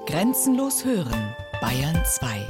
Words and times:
Grenzenlos 0.00 0.84
hören, 0.84 1.36
Bayern 1.60 1.96
2. 2.04 2.46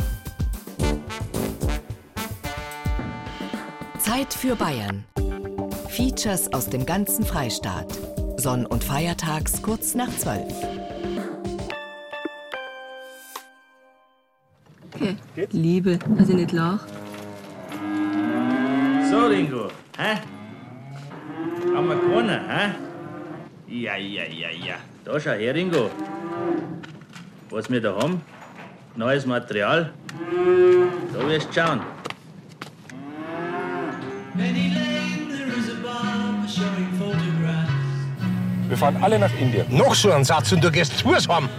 Zeit 3.98 4.32
für 4.32 4.56
Bayern. 4.56 5.04
Features 5.88 6.50
aus 6.54 6.70
dem 6.70 6.86
ganzen 6.86 7.26
Freistaat. 7.26 7.98
Sonn- 8.38 8.64
und 8.64 8.82
Feiertags 8.82 9.60
kurz 9.60 9.94
nach 9.94 10.08
12. 10.16 10.42
Okay. 14.94 15.16
Liebe, 15.50 15.98
dass 16.16 16.30
ich 16.30 16.36
nicht 16.36 16.52
lach. 16.52 16.86
So, 19.10 19.26
Ringo, 19.26 19.68
hä? 19.98 20.16
Haben 21.74 21.88
wir 21.88 21.96
gewonnen, 21.96 22.40
hä? 22.48 22.70
Ja, 23.68 23.96
ja, 23.96 24.24
ja, 24.24 24.48
ja. 24.50 24.76
Da 25.04 25.20
schau 25.20 25.32
her, 25.32 25.54
Ringo. 25.54 25.90
Was 27.52 27.68
wir 27.68 27.82
da 27.82 27.94
haben? 27.94 28.22
Neues 28.96 29.26
Material. 29.26 29.92
Da 31.12 31.28
wirst 31.28 31.48
du 31.48 31.60
schauen. 31.60 31.80
Wir 38.68 38.76
fahren 38.78 38.96
alle 39.02 39.18
nach 39.18 39.34
Indien. 39.38 39.66
Noch 39.68 39.94
so 39.94 40.10
ein 40.12 40.24
Satz 40.24 40.50
und 40.52 40.64
du 40.64 40.70
gehst 40.70 40.96
zu 40.96 41.12
heim. 41.12 41.50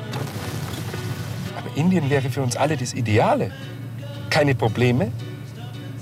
Aber 1.56 1.78
Indien 1.78 2.10
wäre 2.10 2.28
für 2.28 2.42
uns 2.42 2.56
alle 2.56 2.76
das 2.76 2.96
Ideale. 2.96 3.52
Keine 4.32 4.56
Probleme, 4.56 5.12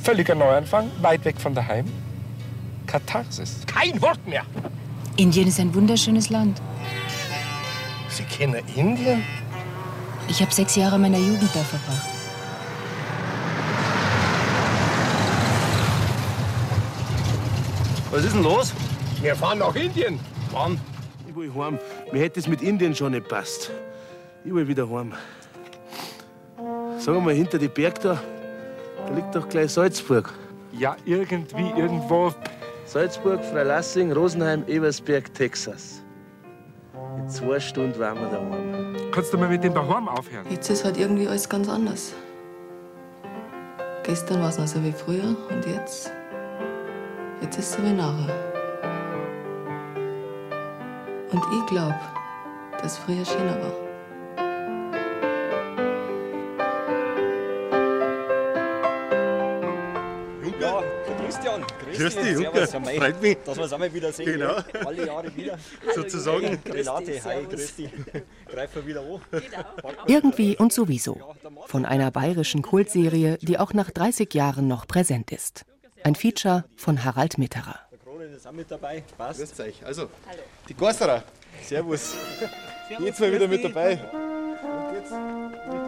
völliger 0.01 0.35
Neuanfang, 0.35 0.89
weit 1.01 1.25
weg 1.25 1.35
von 1.37 1.53
daheim. 1.53 1.91
Katharsis. 2.87 3.57
Kein 3.67 4.01
Wort 4.01 4.25
mehr. 4.25 4.43
Indien 5.17 5.49
ist 5.49 5.59
ein 5.59 5.75
wunderschönes 5.75 6.29
Land. 6.29 6.61
Sie 8.07 8.23
kennen 8.23 8.63
Indien? 8.77 9.21
Ich 10.31 10.41
habe 10.41 10.53
sechs 10.53 10.77
Jahre 10.77 10.97
meiner 10.97 11.17
Jugend 11.17 11.49
da 11.53 11.59
verbracht. 11.59 12.07
Was 18.11 18.23
ist 18.23 18.33
denn 18.33 18.43
los? 18.43 18.73
Wir 19.21 19.35
fahren 19.35 19.59
nach 19.59 19.75
Indien. 19.75 20.21
Wann? 20.51 20.79
Ich 21.27 21.35
will 21.35 21.51
heim. 21.53 21.77
Mir 22.13 22.21
hätte 22.21 22.39
es 22.39 22.47
mit 22.47 22.61
Indien 22.61 22.95
schon 22.95 23.11
nicht 23.11 23.27
passt. 23.27 23.71
Ich 24.45 24.53
will 24.53 24.65
wieder 24.69 24.89
heim. 24.89 25.11
Sagen 26.97 27.17
wir 27.17 27.21
mal, 27.21 27.33
hinter 27.33 27.57
die 27.57 27.67
Berg 27.67 27.99
da, 27.99 28.17
da 29.05 29.13
liegt 29.13 29.35
doch 29.35 29.49
gleich 29.49 29.71
Salzburg. 29.71 30.31
Ja, 30.71 30.95
irgendwie, 31.03 31.71
irgendwo. 31.77 32.33
Salzburg, 32.85 33.43
Freilassing, 33.43 34.13
Rosenheim, 34.13 34.63
Ebersberg, 34.65 35.33
Texas. 35.33 36.01
In 37.17 37.29
zwei 37.29 37.59
Stunden 37.59 37.99
waren 37.99 38.17
wir 38.17 38.29
daheim. 38.29 38.80
Kannst 39.11 39.33
du 39.33 39.37
mal 39.37 39.49
mit 39.49 39.61
dem 39.63 39.73
daheim 39.73 40.07
aufhören? 40.07 40.45
Jetzt 40.49 40.69
ist 40.69 40.85
halt 40.85 40.97
irgendwie 40.97 41.27
alles 41.27 41.49
ganz 41.49 41.67
anders. 41.67 42.13
Gestern 44.03 44.41
war 44.41 44.49
es 44.49 44.57
noch 44.57 44.67
so 44.67 44.81
wie 44.83 44.93
früher 44.93 45.35
und 45.49 45.65
jetzt. 45.65 46.11
Jetzt 47.41 47.59
ist 47.59 47.65
es 47.65 47.73
so 47.73 47.83
wie 47.83 47.91
nachher. 47.91 48.33
Und 51.31 51.43
ich 51.57 51.65
glaube, 51.67 51.99
dass 52.81 52.97
früher 52.99 53.25
schöner 53.25 53.61
war. 53.61 53.71
Ja, 60.59 60.83
Christian, 61.25 61.65
grüß, 61.83 62.15
dich, 62.15 62.33
Junge. 62.33 62.85
mei, 62.85 62.97
Freut 62.97 63.21
mich. 63.21 63.37
Dass 63.43 63.57
wir 63.57 63.63
uns 63.63 63.73
einmal 63.73 63.93
wieder 63.93 64.11
sehen. 64.11 64.25
Genau. 64.25 64.57
Alle 64.85 65.07
Jahre 65.07 65.35
wieder. 65.35 65.57
Sozusagen. 65.95 66.59
Renate, 66.69 67.23
hi, 67.23 67.45
grüß 67.49 67.75
dich. 67.75 67.89
Greif 68.51 68.75
mal 68.75 68.85
wieder 68.85 69.01
an. 69.01 69.21
Irgendwie 70.07 70.57
und 70.57 70.73
sowieso. 70.73 71.17
Von 71.67 71.85
einer 71.85 72.11
bayerischen 72.11 72.61
Kultserie, 72.61 73.37
die 73.41 73.57
auch 73.57 73.73
nach 73.73 73.91
30 73.91 74.33
Jahren 74.33 74.67
noch 74.67 74.87
präsent 74.87 75.31
ist. 75.31 75.65
Ein 76.03 76.15
Feature 76.15 76.65
von 76.75 77.03
Harald 77.03 77.37
Mitterer. 77.37 77.79
Der 77.91 77.99
Kronen 77.99 78.33
ist 78.33 78.47
auch 78.47 78.51
mit 78.51 78.69
dabei. 78.69 79.03
Passt. 79.17 79.39
Grüß 79.39 79.59
euch. 79.59 79.85
Also, 79.85 80.09
die 80.67 80.73
Gorserer. 80.73 81.23
Servus. 81.63 82.15
Jetzt 82.99 83.19
mal 83.19 83.31
wieder 83.31 83.47
mit 83.47 83.63
dabei. 83.63 83.99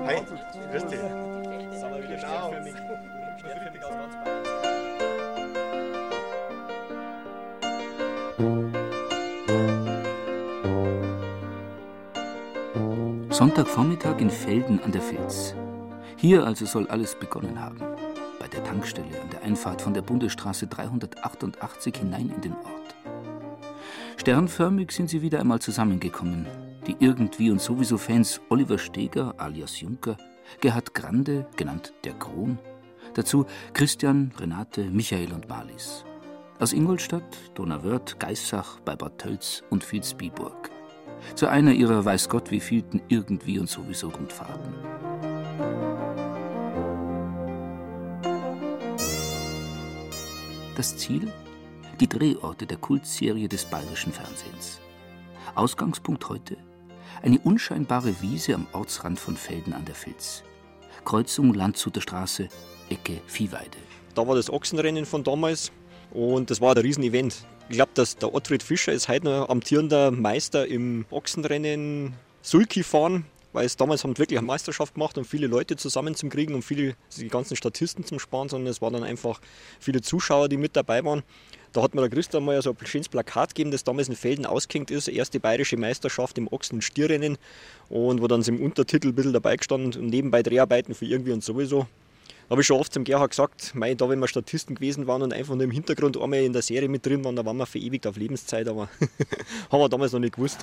Hi. 0.05 0.21
Grüß 0.71 0.85
dich. 0.85 0.99
Sonntagvormittag 13.43 14.21
in 14.21 14.29
Felden 14.29 14.79
an 14.83 14.93
der 14.93 15.01
Filz. 15.01 15.53
Hier 16.15 16.45
also 16.45 16.65
soll 16.65 16.87
alles 16.87 17.13
begonnen 17.19 17.59
haben. 17.59 17.77
Bei 18.39 18.47
der 18.47 18.63
Tankstelle 18.63 19.19
an 19.21 19.29
der 19.31 19.43
Einfahrt 19.43 19.81
von 19.81 19.93
der 19.93 20.01
Bundesstraße 20.01 20.67
388 20.67 21.97
hinein 21.97 22.31
in 22.33 22.39
den 22.39 22.53
Ort. 22.53 22.95
Sternförmig 24.15 24.91
sind 24.91 25.09
sie 25.09 25.21
wieder 25.21 25.41
einmal 25.41 25.59
zusammengekommen. 25.59 26.47
Die 26.87 26.95
irgendwie 27.01 27.51
und 27.51 27.59
sowieso 27.59 27.97
Fans 27.97 28.39
Oliver 28.47 28.77
Steger 28.77 29.33
alias 29.35 29.81
Juncker, 29.81 30.15
Gerhard 30.61 30.93
Grande, 30.93 31.45
genannt 31.57 31.91
der 32.05 32.13
Kron, 32.13 32.57
dazu 33.13 33.45
Christian, 33.73 34.31
Renate, 34.39 34.85
Michael 34.85 35.33
und 35.33 35.49
Marlies. 35.49 36.05
Aus 36.59 36.71
Ingolstadt, 36.71 37.37
Donauwörth, 37.55 38.17
Geissach, 38.21 38.79
bei 38.85 38.95
Bad 38.95 39.17
Tölz 39.17 39.63
und 39.69 39.83
Vilsbiburg. 39.83 40.72
Zu 41.35 41.47
einer 41.47 41.73
ihrer 41.73 42.05
weiß 42.05 42.29
Gott 42.29 42.51
wievielten 42.51 43.01
irgendwie 43.09 43.59
und 43.59 43.69
sowieso 43.69 44.09
Rundfahrten. 44.09 44.73
Das 50.75 50.97
Ziel? 50.97 51.31
Die 51.99 52.07
Drehorte 52.07 52.65
der 52.65 52.77
Kultserie 52.77 53.47
des 53.47 53.65
bayerischen 53.65 54.11
Fernsehens. 54.11 54.79
Ausgangspunkt 55.55 56.27
heute? 56.29 56.57
Eine 57.21 57.39
unscheinbare 57.39 58.21
Wiese 58.21 58.55
am 58.55 58.67
Ortsrand 58.73 59.19
von 59.19 59.37
Felden 59.37 59.73
an 59.73 59.85
der 59.85 59.95
Filz. 59.95 60.43
Kreuzung 61.05 61.53
Landshuter 61.53 62.01
Straße, 62.01 62.49
Ecke 62.89 63.21
Viehweide. 63.27 63.77
Da 64.15 64.27
war 64.27 64.35
das 64.35 64.49
Ochsenrennen 64.51 65.05
von 65.05 65.23
damals 65.23 65.71
und 66.11 66.49
das 66.49 66.59
war 66.59 66.75
ein 66.75 66.81
Riesenevent. 66.81 67.45
Ich 67.69 67.77
glaube, 67.77 67.91
dass 67.95 68.17
der 68.17 68.33
Ottfried 68.33 68.61
Fischer 68.61 68.91
ist 68.91 69.07
heute 69.07 69.25
noch 69.25 69.49
amtierender 69.49 70.11
Meister 70.11 70.67
im 70.67 71.05
Ochsenrennen 71.09 72.13
Sulki 72.41 72.83
fahren, 72.83 73.25
weil 73.53 73.65
es 73.65 73.77
damals 73.77 74.03
haben 74.03 74.17
wirklich 74.17 74.37
eine 74.37 74.45
Meisterschaft 74.45 74.95
gemacht, 74.95 75.17
um 75.17 75.23
viele 75.23 75.47
Leute 75.47 75.77
zusammenzukriegen 75.77 76.55
und 76.55 76.61
viele 76.61 76.95
die 77.17 77.29
ganzen 77.29 77.55
Statisten 77.55 78.03
zum 78.03 78.19
Sparen, 78.19 78.49
sondern 78.49 78.69
es 78.69 78.81
waren 78.81 78.93
dann 78.93 79.03
einfach 79.03 79.39
viele 79.79 80.01
Zuschauer, 80.01 80.49
die 80.49 80.57
mit 80.57 80.75
dabei 80.75 81.03
waren. 81.05 81.23
Da 81.71 81.81
hat 81.81 81.95
mir 81.95 82.01
der 82.01 82.09
Christian 82.09 82.43
mal 82.43 82.61
so 82.61 82.71
ein 82.71 82.85
schönes 82.85 83.09
Plakat 83.09 83.55
gegeben, 83.55 83.71
das 83.71 83.83
damals 83.83 84.09
in 84.09 84.15
Felden 84.15 84.45
ausgehängt 84.45 84.91
ist, 84.91 85.07
erste 85.07 85.39
bayerische 85.39 85.77
Meisterschaft 85.77 86.37
im 86.37 86.47
Ochsen- 86.49 86.75
und 86.75 86.81
Stierrennen 86.83 87.37
und 87.89 88.21
wo 88.21 88.27
dann 88.27 88.43
im 88.43 88.61
Untertitel 88.61 89.07
ein 89.07 89.15
bisschen 89.15 89.33
dabei 89.33 89.55
gestanden 89.55 89.99
und 89.99 90.09
nebenbei 90.09 90.43
Dreharbeiten 90.43 90.93
für 90.93 91.05
irgendwie 91.05 91.31
und 91.31 91.43
sowieso. 91.43 91.87
Habe 92.49 92.61
ich 92.61 92.67
schon 92.67 92.79
oft 92.79 92.93
zum 92.93 93.03
Gerhard 93.03 93.31
gesagt, 93.31 93.73
mei, 93.73 93.95
da 93.95 94.09
wenn 94.09 94.19
wir 94.19 94.27
Statisten 94.27 94.75
gewesen 94.75 95.07
waren 95.07 95.21
und 95.21 95.33
einfach 95.33 95.55
nur 95.55 95.63
im 95.63 95.71
Hintergrund 95.71 96.19
einmal 96.19 96.39
in 96.39 96.51
der 96.51 96.61
Serie 96.61 96.89
mit 96.89 97.05
drin 97.05 97.23
waren, 97.23 97.35
da 97.35 97.45
waren 97.45 97.57
wir 97.57 97.65
verewigt 97.65 98.05
auf 98.05 98.17
Lebenszeit, 98.17 98.67
aber 98.67 98.89
haben 99.71 99.79
wir 99.79 99.89
damals 99.89 100.11
noch 100.11 100.19
nicht 100.19 100.35
gewusst. 100.35 100.59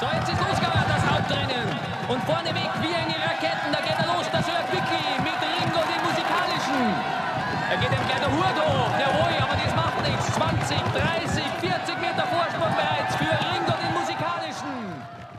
So, 0.00 0.06
jetzt 0.06 0.28
ist 0.28 0.40
losgegangen, 0.42 0.84
das 0.88 1.04
Hauptrennen. 1.06 1.66
Und 2.10 2.20
vorneweg 2.26 2.70
wie 2.82 2.90
eine 2.90 3.16
Raketen, 3.22 3.70
da 3.70 3.80
geht 3.86 3.98
er 3.98 4.06
los, 4.10 4.26
der 4.34 4.42
Sir 4.42 4.60
Quickly 4.66 5.06
mit 5.22 5.38
Ringo, 5.38 5.80
den 5.86 6.00
musikalischen. 6.10 6.82
Da 7.70 7.74
geht 7.78 7.92
ihm 7.94 8.04
gleich 8.06 8.22
der 8.26 8.32
Hut 8.34 8.56
hoch, 8.58 8.90
jawohl, 8.98 9.34
aber 9.46 9.56
das 9.62 9.74
macht 9.78 9.98
nichts. 10.02 10.26
20, 10.34 10.78
30, 10.90 11.42
40 11.62 12.02
Meter 12.02 12.26
Vorsprung 12.26 12.74
bereits 12.74 13.14
für 13.14 13.30
Ringo, 13.30 13.74
den 13.78 13.92
musikalischen. 13.94 14.74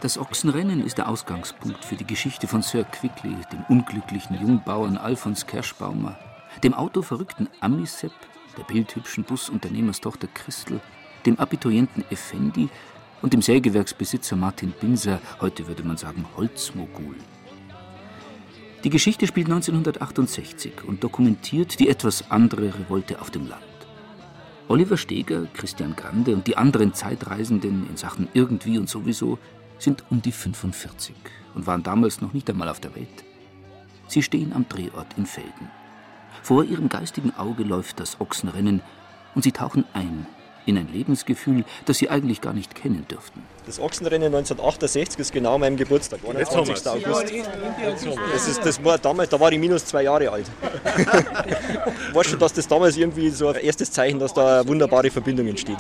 Das 0.08 0.18
Ochsenrennen 0.18 0.86
ist 0.86 0.98
der 0.98 1.10
Ausgangspunkt 1.10 1.84
für 1.84 1.98
die 1.98 2.08
Geschichte 2.08 2.48
von 2.48 2.62
Sir 2.62 2.86
Quickly, 2.86 3.36
dem 3.52 3.66
unglücklichen 3.68 4.40
Jungbauern 4.40 4.96
Alfons 4.96 5.46
Kerschbaumer, 5.46 6.18
dem 6.64 6.74
autoverrückten 6.74 7.50
Amisepp, 7.60 8.14
der 8.58 8.64
bildhübschen 8.64 9.26
Busunternehmerstochter 9.26 10.30
Christel, 10.34 10.80
dem 11.26 11.38
Abiturienten 11.38 12.06
Effendi 12.10 12.70
und 13.22 13.34
dem 13.34 13.42
Sägewerksbesitzer 13.42 14.38
Martin 14.38 14.72
Binser, 14.80 15.20
heute 15.42 15.68
würde 15.68 15.84
man 15.84 15.98
sagen 15.98 16.26
Holzmogul. 16.38 17.18
Die 18.86 18.90
Geschichte 18.90 19.28
spielt 19.28 19.48
1968 19.48 20.86
und 20.86 21.04
dokumentiert 21.04 21.82
die 21.82 21.90
etwas 21.90 22.32
andere 22.32 22.74
Revolte 22.80 23.20
auf 23.20 23.30
dem 23.30 23.46
Land. 23.46 23.62
Oliver 24.70 24.96
Steger, 24.96 25.48
Christian 25.54 25.98
Grande 25.98 26.34
und 26.34 26.48
die 26.48 26.56
anderen 26.56 26.94
Zeitreisenden 26.94 27.88
in 27.90 27.98
Sachen 27.98 28.30
irgendwie 28.34 28.78
und 28.78 28.90
sowieso 28.90 29.38
sind 29.78 30.04
um 30.10 30.22
die 30.22 30.32
45 30.32 31.16
und 31.56 31.68
waren 31.68 31.84
damals 31.84 32.22
noch 32.22 32.34
nicht 32.34 32.50
einmal 32.50 32.70
auf 32.70 32.80
der 32.80 32.96
Welt. 32.96 33.24
Sie 34.08 34.24
stehen 34.24 34.54
am 34.54 34.68
Drehort 34.70 35.18
in 35.18 35.26
Felden. 35.26 35.70
Vor 36.42 36.64
ihrem 36.64 36.90
geistigen 36.90 37.36
Auge 37.36 37.64
läuft 37.64 38.00
das 38.00 38.22
Ochsenrennen 38.22 38.82
und 39.36 39.44
sie 39.44 39.52
tauchen 39.52 39.86
ein 39.94 40.26
in 40.68 40.78
ein 40.78 40.90
Lebensgefühl, 40.92 41.64
das 41.86 41.98
sie 41.98 42.10
eigentlich 42.10 42.42
gar 42.42 42.54
nicht 42.54 42.76
kennen 42.76 43.06
dürften. 43.10 43.42
Das 43.66 43.80
Ochsenrennen 43.80 44.28
1968 44.28 45.20
ist 45.20 45.32
genau 45.32 45.58
mein 45.58 45.78
Geburtstag, 45.78 46.20
21. 46.28 46.88
August. 46.88 47.34
Das, 48.34 48.48
ist, 48.48 48.66
das 48.66 48.84
war 48.84 48.98
damals, 48.98 49.30
da 49.30 49.40
war 49.40 49.52
ich 49.52 49.60
minus 49.60 49.86
zwei 49.86 50.04
Jahre 50.04 50.30
alt. 50.30 50.46
weißt 52.14 52.34
du, 52.34 52.38
dass 52.38 52.54
das 52.54 52.68
damals 52.68 52.98
irgendwie 52.98 53.30
so 53.30 53.50
ein 53.50 53.56
erstes 53.56 53.92
Zeichen, 53.92 54.20
dass 54.20 54.34
da 54.34 54.60
eine 54.60 54.68
wunderbare 54.68 55.10
Verbindung 55.10 55.48
entsteht. 55.48 55.78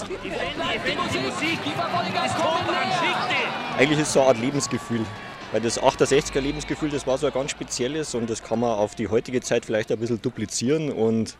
Eigentlich 3.77 3.99
ist 3.99 4.07
es 4.07 4.13
so 4.13 4.21
eine 4.21 4.29
Art 4.29 4.39
Lebensgefühl. 4.39 5.05
Weil 5.51 5.61
das 5.61 5.79
68er 5.79 6.39
Lebensgefühl, 6.39 6.89
das 6.89 7.05
war 7.05 7.19
so 7.19 7.27
ein 7.27 7.33
ganz 7.33 7.51
spezielles 7.51 8.15
und 8.15 8.27
das 8.27 8.41
kann 8.41 8.59
man 8.59 8.71
auf 8.71 8.95
die 8.95 9.07
heutige 9.07 9.39
Zeit 9.39 9.65
vielleicht 9.65 9.91
ein 9.91 9.99
bisschen 9.99 10.19
duplizieren. 10.19 10.91
Und 10.91 11.37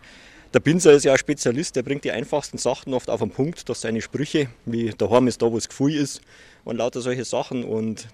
der 0.54 0.60
Pinzer 0.60 0.92
ist 0.92 1.04
ja 1.04 1.14
ein 1.14 1.18
Spezialist, 1.18 1.76
der 1.76 1.82
bringt 1.82 2.04
die 2.04 2.12
einfachsten 2.12 2.60
Sachen 2.60 2.94
oft 2.94 3.10
auf 3.10 3.22
den 3.22 3.32
Punkt, 3.32 3.68
dass 3.70 3.82
seine 3.82 4.04
Sprüche, 4.04 4.50
wie 4.66 4.92
daheim 4.96 5.28
ist 5.28 5.42
da, 5.42 5.52
wo 5.52 5.56
das 5.56 5.68
Gefühl 5.68 5.96
ist 5.96 6.22
und 6.64 6.78
lauter 6.78 7.02
solche 7.02 7.26
Sachen. 7.26 7.64
Und 7.64 8.08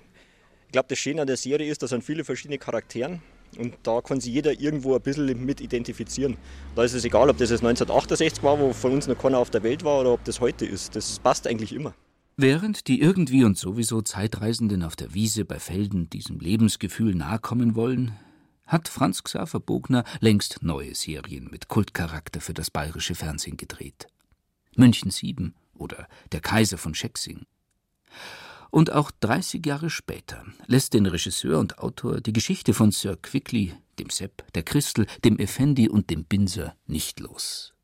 ich 0.68 0.72
glaube, 0.72 0.88
das 0.88 1.00
Schöne 1.00 1.20
an 1.20 1.28
der 1.28 1.36
Serie 1.36 1.70
ist, 1.70 1.84
da 1.84 1.88
sind 1.88 2.02
viele 2.02 2.24
verschiedene 2.24 2.58
Charakteren 2.58 3.22
und 3.58 3.76
da 3.84 4.00
kann 4.00 4.22
sich 4.22 4.34
jeder 4.34 4.58
irgendwo 4.58 4.96
ein 4.96 5.02
bisschen 5.02 5.46
mit 5.46 5.60
identifizieren. 5.60 6.38
Da 6.78 6.86
ist 6.86 6.94
es 6.94 7.04
egal, 7.04 7.30
ob 7.30 7.38
das 7.40 7.50
jetzt 7.50 7.60
1968 7.60 8.42
war, 8.42 8.58
wo 8.58 8.72
von 8.72 8.94
uns 8.94 9.06
noch 9.06 9.18
keiner 9.18 9.40
auf 9.40 9.50
der 9.50 9.64
Welt 9.64 9.84
war, 9.84 10.00
oder 10.00 10.14
ob 10.14 10.24
das 10.24 10.40
heute 10.40 10.66
ist. 10.66 10.96
Das 10.96 11.20
passt 11.20 11.46
eigentlich 11.46 11.74
immer. 11.74 11.94
Während 12.36 12.88
die 12.88 13.00
irgendwie 13.00 13.44
und 13.44 13.58
sowieso 13.58 14.02
Zeitreisenden 14.02 14.82
auf 14.82 14.96
der 14.96 15.14
Wiese 15.14 15.46
bei 15.46 15.60
Felden 15.60 16.10
diesem 16.10 16.40
Lebensgefühl 16.40 17.14
nahekommen 17.14 17.76
wollen, 17.76 18.18
hat 18.66 18.88
Franz 18.88 19.24
Xaver 19.24 19.60
Bogner 19.60 20.04
längst 20.20 20.64
neue 20.64 20.96
Serien 20.96 21.48
mit 21.52 21.68
Kultcharakter 21.68 22.42
für 22.42 22.56
das 22.56 22.72
bayerische 22.72 23.14
Fernsehen 23.14 23.56
gedreht. 23.56 24.08
München 24.76 25.12
7 25.12 25.54
oder 25.76 26.08
Der 26.32 26.42
Kaiser 26.42 26.80
von 26.80 26.96
Schexing. 26.96 27.46
Und 28.72 28.92
auch 28.92 29.12
30 29.12 29.64
Jahre 29.64 29.92
später 29.92 30.44
lässt 30.66 30.96
den 30.96 31.06
Regisseur 31.06 31.60
und 31.60 31.78
Autor 31.78 32.20
die 32.20 32.34
Geschichte 32.34 32.74
von 32.74 32.92
Sir 32.92 33.16
Quickly, 33.16 33.76
dem 34.00 34.10
Sepp, 34.10 34.52
der 34.54 34.64
Christel, 34.64 35.06
dem 35.24 35.38
Effendi 35.38 35.88
und 35.88 36.10
dem 36.10 36.26
Binser 36.26 36.76
nicht 36.88 37.20
los. 37.20 37.76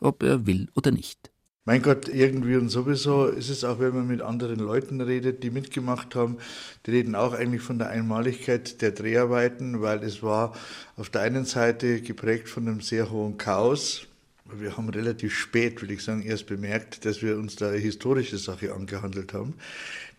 Ob 0.00 0.22
er 0.22 0.46
will 0.46 0.70
oder 0.74 0.92
nicht. 0.92 1.30
Mein 1.68 1.82
Gott, 1.82 2.08
irgendwie 2.08 2.56
und 2.56 2.70
sowieso 2.70 3.26
ist 3.26 3.50
es 3.50 3.62
auch, 3.62 3.78
wenn 3.78 3.94
man 3.94 4.06
mit 4.06 4.22
anderen 4.22 4.58
Leuten 4.58 5.02
redet, 5.02 5.42
die 5.42 5.50
mitgemacht 5.50 6.14
haben, 6.14 6.38
die 6.86 6.92
reden 6.92 7.14
auch 7.14 7.34
eigentlich 7.34 7.60
von 7.60 7.78
der 7.78 7.90
Einmaligkeit 7.90 8.80
der 8.80 8.92
Dreharbeiten, 8.92 9.82
weil 9.82 10.02
es 10.02 10.22
war 10.22 10.54
auf 10.96 11.10
der 11.10 11.20
einen 11.20 11.44
Seite 11.44 12.00
geprägt 12.00 12.48
von 12.48 12.66
einem 12.66 12.80
sehr 12.80 13.10
hohen 13.10 13.36
Chaos. 13.36 14.06
Wir 14.50 14.78
haben 14.78 14.88
relativ 14.88 15.36
spät, 15.36 15.82
würde 15.82 15.92
ich 15.92 16.02
sagen, 16.02 16.22
erst 16.22 16.46
bemerkt, 16.46 17.04
dass 17.04 17.20
wir 17.20 17.36
uns 17.36 17.56
da 17.56 17.68
eine 17.68 17.76
historische 17.76 18.38
Sache 18.38 18.72
angehandelt 18.72 19.34
haben. 19.34 19.52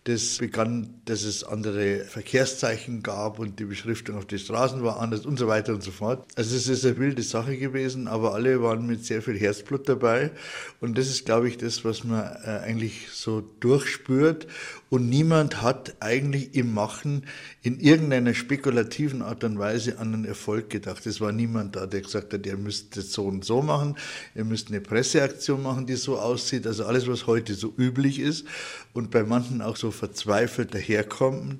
Das 0.05 0.37
begann, 0.37 1.01
dass 1.05 1.23
es 1.23 1.43
andere 1.43 2.05
Verkehrszeichen 2.05 3.03
gab 3.03 3.37
und 3.37 3.59
die 3.59 3.65
Beschriftung 3.65 4.17
auf 4.17 4.25
die 4.25 4.39
Straßen 4.39 4.81
war 4.81 4.99
anders 4.99 5.25
und 5.25 5.37
so 5.37 5.47
weiter 5.47 5.73
und 5.73 5.83
so 5.83 5.91
fort. 5.91 6.25
Also 6.35 6.55
es 6.55 6.67
ist 6.67 6.85
eine 6.85 6.97
wilde 6.97 7.21
Sache 7.21 7.57
gewesen, 7.57 8.07
aber 8.07 8.33
alle 8.33 8.61
waren 8.61 8.87
mit 8.87 9.05
sehr 9.05 9.21
viel 9.21 9.37
Herzblut 9.37 9.89
dabei. 9.89 10.31
Und 10.79 10.97
das 10.97 11.09
ist, 11.09 11.25
glaube 11.25 11.49
ich, 11.49 11.57
das, 11.57 11.83
was 11.83 12.05
man 12.05 12.21
äh, 12.21 12.47
eigentlich 12.63 13.09
so 13.11 13.41
durchspürt. 13.59 14.47
Und 14.89 15.07
niemand 15.07 15.61
hat 15.61 15.95
eigentlich 15.99 16.55
im 16.55 16.73
Machen 16.73 17.25
in 17.61 17.79
irgendeiner 17.79 18.33
spekulativen 18.33 19.21
Art 19.21 19.43
und 19.43 19.59
Weise 19.59 19.99
an 19.99 20.13
einen 20.13 20.25
Erfolg 20.25 20.69
gedacht. 20.69 21.05
Es 21.05 21.21
war 21.21 21.31
niemand 21.31 21.75
da, 21.75 21.85
der 21.85 22.01
gesagt 22.01 22.33
hat, 22.33 22.45
ihr 22.45 22.57
müsst 22.57 22.97
das 22.97 23.11
so 23.11 23.25
und 23.25 23.45
so 23.45 23.61
machen, 23.61 23.95
ihr 24.33 24.45
müsst 24.45 24.69
eine 24.69 24.81
Presseaktion 24.81 25.61
machen, 25.61 25.85
die 25.85 25.95
so 25.95 26.17
aussieht. 26.17 26.65
Also 26.65 26.85
alles, 26.85 27.07
was 27.07 27.27
heute 27.27 27.53
so 27.53 27.71
üblich 27.77 28.19
ist 28.19 28.45
und 28.93 29.11
bei 29.11 29.23
manchen 29.23 29.61
auch 29.61 29.75
so 29.75 29.88
verzweifelt 29.91 30.73
daherkommt, 30.73 31.59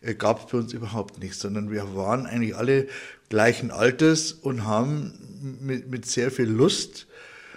äh, 0.00 0.14
gab 0.14 0.40
es 0.40 0.52
bei 0.52 0.58
uns 0.58 0.72
überhaupt 0.72 1.22
nichts, 1.22 1.40
sondern 1.40 1.70
wir 1.70 1.96
waren 1.96 2.26
eigentlich 2.26 2.56
alle 2.56 2.88
gleichen 3.28 3.70
Alters 3.70 4.32
und 4.32 4.64
haben 4.64 5.14
mit, 5.60 5.90
mit 5.90 6.06
sehr 6.06 6.30
viel 6.30 6.48
Lust 6.48 7.06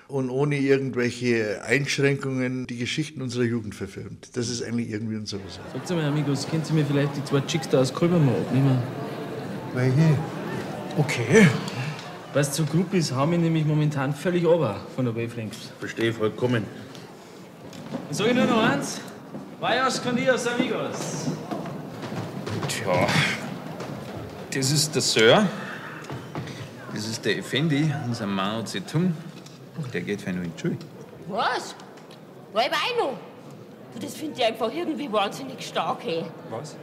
und 0.08 0.30
ohne 0.30 0.58
irgendwelche 0.58 1.62
Einschränkungen 1.64 2.66
die 2.66 2.78
Geschichten 2.78 3.22
unserer 3.22 3.44
Jugend 3.44 3.76
verfilmt. 3.76 4.36
Das 4.38 4.50
ist 4.50 4.64
eigentlich 4.64 4.90
irgendwie 4.90 5.18
unser 5.18 5.38
Besuch. 5.38 5.60
Sagt 5.74 5.90
mal, 5.90 6.06
Amigos, 6.06 6.48
können 6.48 6.64
Sie 6.64 6.74
mir 6.74 6.86
vielleicht 6.86 7.16
die 7.18 7.24
zwei 7.26 7.42
Chicks 7.42 7.68
da 7.70 7.82
aus 7.82 7.94
Kolbermoor 7.94 8.38
abnehmen? 8.38 8.78
Welche? 9.74 10.18
Okay. 10.98 11.48
Weißt 12.34 12.58
du, 12.58 12.64
so 12.64 12.72
Groupies 12.72 13.12
haben 13.12 13.32
mich 13.32 13.40
nämlich 13.40 13.66
momentan 13.66 14.14
völlig 14.14 14.46
over 14.46 14.78
von 14.96 15.06
der 15.06 15.16
Wavelength. 15.16 15.58
Verstehe 15.80 16.14
vollkommen. 16.14 16.66
Sag 18.12 18.28
ich 18.28 18.36
nur 18.36 18.46
noch 18.46 18.64
eins. 18.64 19.02
Vayas 19.60 20.00
con 20.04 20.16
Dios, 20.16 20.46
amigos. 20.48 21.28
Tja, 22.68 23.08
das 24.54 24.72
ist 24.72 24.94
der 24.94 25.02
Sir. 25.02 25.48
Das 26.94 27.06
ist 27.08 27.24
der 27.26 27.38
Effendi, 27.38 27.92
unser 28.06 28.28
Mao 28.28 28.62
Zedong. 28.64 29.16
Der 29.94 30.02
geht 30.02 30.22
für 30.22 30.32
nur 30.34 30.44
in 30.46 30.54
die 30.56 30.60
Schule. 30.62 30.78
Was? 31.28 31.76
Bleib 32.54 32.72
auch 32.72 32.98
noch. 33.04 33.14
Du, 33.94 34.00
Das 34.00 34.16
finde 34.16 34.40
ich 34.40 34.46
einfach 34.46 34.72
irgendwie 34.72 35.12
wahnsinnig 35.12 35.66
stark, 35.68 36.00
hey. 36.04 36.26
Was? 36.50 36.76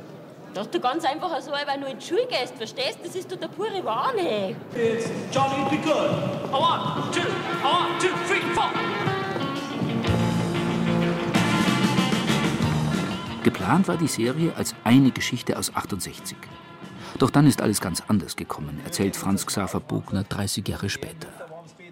Dass 0.53 0.71
du 0.71 0.79
ganz 0.81 1.05
einfach 1.05 1.41
so 1.41 1.53
einfach 1.53 1.77
nur 1.79 1.89
in 1.89 1.99
die 1.99 2.05
Schule 2.07 2.27
gehst, 2.27 2.55
verstehst? 2.57 2.99
Das 3.05 3.15
ist 3.15 3.31
doch 3.31 3.37
der 3.39 3.49
pure 3.49 3.85
Wahn, 3.85 4.17
hey. 4.19 4.55
It's 4.75 5.09
Johnny 5.33 5.65
Be 5.71 5.77
Good. 5.79 6.11
A 6.53 6.57
one, 6.57 7.11
two, 7.13 7.21
a 7.63 7.69
one, 7.69 7.99
two, 8.01 8.09
three, 8.29 8.41
four. 8.55 8.71
Geplant 13.45 13.89
war 13.89 13.99
die 13.99 14.09
Serie 14.09 14.55
als 14.57 14.75
eine 14.85 15.11
Geschichte 15.11 15.59
aus 15.59 15.75
68. 15.75 16.35
Doch 17.19 17.29
dann 17.29 17.47
ist 17.47 17.61
alles 17.61 17.79
ganz 17.79 18.03
anders 18.09 18.37
gekommen, 18.37 18.81
erzählt 18.85 19.17
Franz 19.17 19.45
Xaver 19.45 19.81
Bogner 19.81 20.25
30 20.25 20.67
Jahre 20.67 20.89
später. 20.89 21.29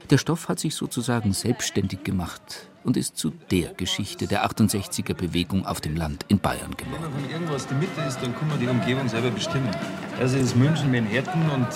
Der 0.08 0.16
Stoff 0.16 0.48
hat 0.48 0.58
sich 0.58 0.74
sozusagen 0.74 1.34
selbstständig 1.34 2.04
gemacht 2.04 2.70
und 2.84 2.96
ist 2.96 3.18
zu 3.18 3.34
der 3.50 3.74
Geschichte 3.74 4.26
der 4.26 4.46
68er 4.46 5.12
Bewegung 5.12 5.66
auf 5.66 5.82
dem 5.82 5.94
Land 5.94 6.24
in 6.28 6.38
Bayern 6.38 6.74
geworden. 6.74 7.02
Wenn 7.02 7.12
man 7.12 7.20
von 7.20 7.30
irgendwas 7.30 7.66
die 7.66 7.74
Mitte 7.74 8.00
ist, 8.08 8.22
dann 8.22 8.34
kann 8.34 8.48
man 8.48 8.58
die 8.58 8.68
Umgebung 8.68 9.06
selber 9.10 9.30
bestimmen. 9.30 9.70
Also 10.18 10.38
ist 10.38 10.56
München 10.56 10.90
Manhattan 10.90 11.50
und 11.50 11.68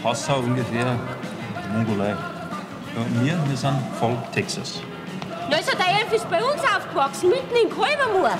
Passau 0.00 0.38
ungefähr 0.38 0.96
Mongolei. 1.72 2.14
Und 2.94 3.24
wir, 3.24 3.36
wir 3.48 3.56
sind 3.56 3.76
voll 3.98 4.16
Texas. 4.32 4.80
Na, 5.50 5.56
also 5.56 5.72
der 5.72 6.00
Elf 6.00 6.12
ist 6.12 6.30
bei 6.30 6.42
uns 6.42 6.62
aufgewachsen, 6.62 7.30
mitten 7.30 7.54
in 7.62 7.68
Kolbermoor. 7.68 8.38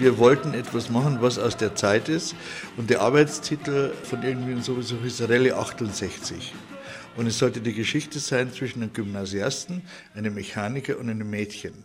Wir 0.00 0.16
wollten 0.16 0.54
etwas 0.54 0.88
machen, 0.88 1.18
was 1.20 1.38
aus 1.38 1.58
der 1.58 1.74
Zeit 1.74 2.08
ist. 2.08 2.34
Und 2.78 2.88
der 2.88 3.02
Arbeitstitel 3.02 3.92
von 4.02 4.22
irgendwie 4.22 4.58
sowieso 4.62 4.96
ist 5.04 5.20
Rallye 5.20 5.52
68. 5.52 6.54
Und 7.18 7.26
es 7.26 7.38
sollte 7.38 7.60
die 7.60 7.74
Geschichte 7.74 8.18
sein 8.18 8.50
zwischen 8.50 8.82
einem 8.82 8.94
Gymnasiasten, 8.94 9.82
einem 10.14 10.32
Mechaniker 10.32 10.98
und 10.98 11.10
einem 11.10 11.28
Mädchen. 11.28 11.84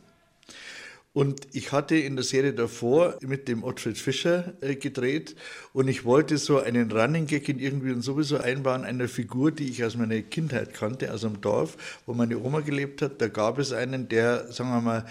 Und 1.12 1.46
ich 1.52 1.74
hatte 1.74 1.98
in 1.98 2.16
der 2.16 2.24
Serie 2.24 2.54
davor 2.54 3.18
mit 3.20 3.50
dem 3.50 3.66
Ottfried 3.66 3.98
Fischer 3.98 4.54
äh, 4.62 4.76
gedreht 4.76 5.36
und 5.74 5.90
ich 5.90 6.06
wollte 6.06 6.38
so 6.38 6.60
einen 6.60 6.94
Running 6.94 7.26
Gag 7.26 7.50
in 7.50 7.60
irgendwie 7.60 7.92
und 7.92 8.02
sowieso 8.02 8.38
einbauen 8.38 8.86
einer 8.86 9.10
Figur, 9.10 9.52
die 9.52 9.70
ich 9.70 9.84
aus 9.84 9.98
meiner 9.98 10.22
Kindheit 10.22 10.74
kannte, 10.74 11.14
aus 11.14 11.26
einem 11.26 11.42
Dorf, 11.42 12.02
wo 12.06 12.14
meine 12.14 12.38
Oma 12.40 12.62
gelebt 12.62 13.02
hat. 13.02 13.22
Da 13.22 13.28
gab 13.28 13.60
es 13.60 13.74
einen, 13.74 14.08
der, 14.08 14.52
sagen 14.54 14.70
wir 14.70 14.82
mal, 14.82 15.06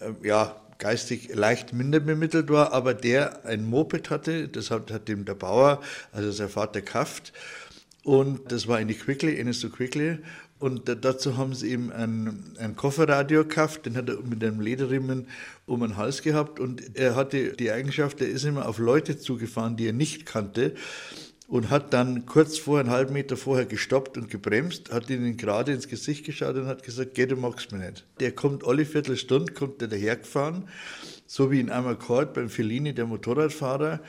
äh, 0.00 0.26
ja, 0.26 0.56
geistig 0.78 1.34
leicht 1.34 1.72
minder 1.72 2.00
bemittelt 2.00 2.48
war, 2.50 2.72
aber 2.72 2.94
der 2.94 3.44
ein 3.44 3.64
Moped 3.64 4.10
hatte, 4.10 4.48
das 4.48 4.70
hat, 4.70 4.90
hat 4.90 5.08
ihm 5.08 5.24
der 5.24 5.34
Bauer, 5.34 5.80
also 6.12 6.30
sein 6.30 6.48
Vater, 6.48 6.80
gekauft. 6.80 7.32
Und 8.04 8.52
das 8.52 8.68
war 8.68 8.76
eine 8.76 8.94
Quickly, 8.94 9.38
eine 9.40 9.52
so 9.52 9.68
Quickly. 9.68 10.18
Und 10.58 10.88
dazu 11.04 11.36
haben 11.36 11.54
sie 11.54 11.72
ihm 11.72 11.92
ein, 11.92 12.42
ein 12.58 12.76
Kofferradio 12.76 13.42
gekauft, 13.42 13.84
den 13.84 13.96
hat 13.96 14.08
er 14.08 14.16
mit 14.22 14.42
einem 14.42 14.60
Lederriemen 14.60 15.26
um 15.66 15.80
den 15.80 15.96
Hals 15.96 16.22
gehabt. 16.22 16.60
Und 16.60 16.96
er 16.96 17.14
hatte 17.14 17.52
die 17.52 17.70
Eigenschaft, 17.70 18.20
er 18.22 18.28
ist 18.28 18.44
immer 18.44 18.66
auf 18.66 18.78
Leute 18.78 19.18
zugefahren, 19.18 19.76
die 19.76 19.88
er 19.88 19.92
nicht 19.92 20.24
kannte. 20.24 20.74
Und 21.48 21.70
hat 21.70 21.92
dann 21.92 22.26
kurz 22.26 22.58
vor, 22.58 22.80
einen 22.80 22.90
halben 22.90 23.12
Meter 23.12 23.36
vorher 23.36 23.66
gestoppt 23.66 24.18
und 24.18 24.28
gebremst, 24.28 24.92
hat 24.92 25.08
ihnen 25.10 25.36
gerade 25.36 25.72
ins 25.72 25.86
Gesicht 25.86 26.26
geschaut 26.26 26.56
und 26.56 26.66
hat 26.66 26.82
gesagt, 26.82 27.14
geh, 27.14 27.26
du 27.26 27.36
magst 27.36 27.70
mich 27.70 27.80
nicht. 27.80 28.06
Der 28.18 28.32
kommt 28.32 28.66
alle 28.66 28.84
Viertelstunde, 28.84 29.52
kommt 29.52 29.80
der 29.80 29.86
dahergefahren, 29.86 30.68
so 31.26 31.52
wie 31.52 31.60
in 31.60 31.70
einem 31.70 31.86
Akkord 31.86 32.34
beim 32.34 32.48
Fellini, 32.48 32.94
der 32.94 33.06
Motorradfahrer 33.06 34.00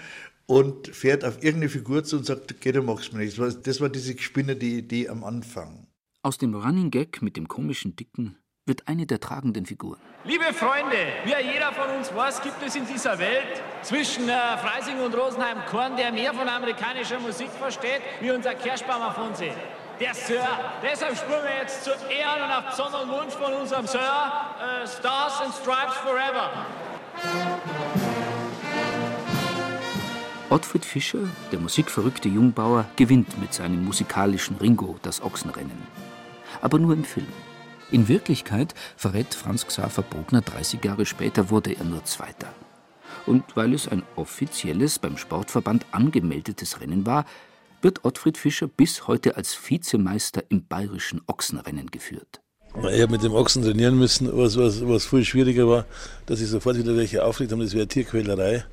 und 0.47 0.87
fährt 0.87 1.23
auf 1.23 1.43
irgendeine 1.43 1.69
Figur 1.69 2.03
zu 2.03 2.17
und 2.17 2.25
sagt, 2.25 2.59
geh, 2.61 2.71
du 2.71 2.81
magst 2.81 3.13
mich 3.13 3.25
nicht. 3.25 3.37
Das 3.37 3.55
war, 3.55 3.61
das 3.61 3.81
war 3.81 3.89
diese 3.89 4.15
gespinnerte 4.15 4.65
Idee 4.65 5.09
am 5.09 5.23
Anfang. 5.23 5.85
Aus 6.23 6.37
dem 6.39 6.55
Running 6.55 6.89
Gag 6.89 7.21
mit 7.21 7.37
dem 7.37 7.47
komischen 7.47 7.95
Dicken 7.95 8.37
wird 8.67 8.87
eine 8.87 9.05
der 9.05 9.19
tragenden 9.19 9.65
Figuren. 9.65 9.99
Liebe 10.23 10.53
Freunde, 10.53 10.97
wie 11.23 11.51
jeder 11.53 11.71
von 11.71 11.89
uns 11.97 12.13
weiß, 12.13 12.41
gibt 12.41 12.61
es 12.65 12.75
in 12.75 12.85
dieser 12.85 13.17
Welt 13.17 13.61
zwischen 13.81 14.27
äh, 14.27 14.57
Freising 14.57 14.99
und 14.99 15.15
Rosenheim 15.15 15.59
Korn, 15.69 15.95
der 15.95 16.11
mehr 16.11 16.33
von 16.33 16.47
amerikanischer 16.47 17.19
Musik 17.19 17.49
versteht, 17.49 18.01
wie 18.19 18.31
unser 18.31 18.53
Kerschbaumer 18.55 19.13
Fonse. 19.13 19.51
der 19.99 20.13
Sir. 20.13 20.45
Deshalb 20.83 21.17
spielen 21.17 21.43
wir 21.43 21.61
jetzt 21.61 21.83
zu 21.83 21.91
Ehren 21.91 22.43
und 22.43 22.51
auf 22.51 22.69
besonderen 22.69 23.09
Wunsch 23.09 23.33
von 23.33 23.53
unserem 23.53 23.87
Sir 23.87 23.99
äh, 23.99 24.87
Stars 24.87 25.41
and 25.41 25.53
Stripes 25.53 25.95
Forever. 25.97 26.51
Ottfried 30.49 30.85
Fischer, 30.85 31.19
der 31.51 31.59
musikverrückte 31.59 32.29
Jungbauer, 32.29 32.85
gewinnt 32.95 33.37
mit 33.39 33.53
seinem 33.53 33.83
musikalischen 33.83 34.57
Ringo 34.57 34.97
das 35.01 35.21
Ochsenrennen. 35.21 35.87
Aber 36.61 36.79
nur 36.79 36.93
im 36.93 37.03
Film. 37.03 37.27
In 37.89 38.09
Wirklichkeit, 38.09 38.75
verrät 38.97 39.33
Franz 39.33 39.65
Xaver 39.65 40.01
Bogner 40.01 40.41
30 40.41 40.83
Jahre 40.83 41.05
später, 41.05 41.49
wurde 41.49 41.73
er 41.73 41.85
nur 41.85 42.03
Zweiter. 42.03 42.53
Und 43.25 43.55
weil 43.55 43.73
es 43.73 43.87
ein 43.87 44.03
offizielles, 44.17 44.99
beim 44.99 45.17
Sportverband 45.17 45.85
angemeldetes 45.91 46.81
Rennen 46.81 47.05
war, 47.05 47.25
wird 47.81 48.03
Ottfried 48.03 48.37
Fischer 48.37 48.67
bis 48.67 49.07
heute 49.07 49.37
als 49.37 49.55
Vizemeister 49.55 50.43
im 50.49 50.65
bayerischen 50.65 51.21
Ochsenrennen 51.27 51.89
geführt. 51.89 52.41
Ich 52.75 53.01
habe 53.01 53.11
mit 53.11 53.23
dem 53.23 53.33
Ochsen 53.33 53.63
trainieren 53.63 53.97
müssen, 53.97 54.35
was, 54.37 54.57
was, 54.57 54.85
was 54.85 55.05
viel 55.05 55.23
schwieriger 55.23 55.67
war, 55.67 55.85
dass 56.25 56.41
ich 56.41 56.49
sofort 56.49 56.77
wieder 56.77 56.95
welche 56.95 57.23
aufgelegt 57.23 57.53
habe, 57.53 57.63
das 57.63 57.73
wäre 57.73 57.87
Tierquälerei. 57.87 58.65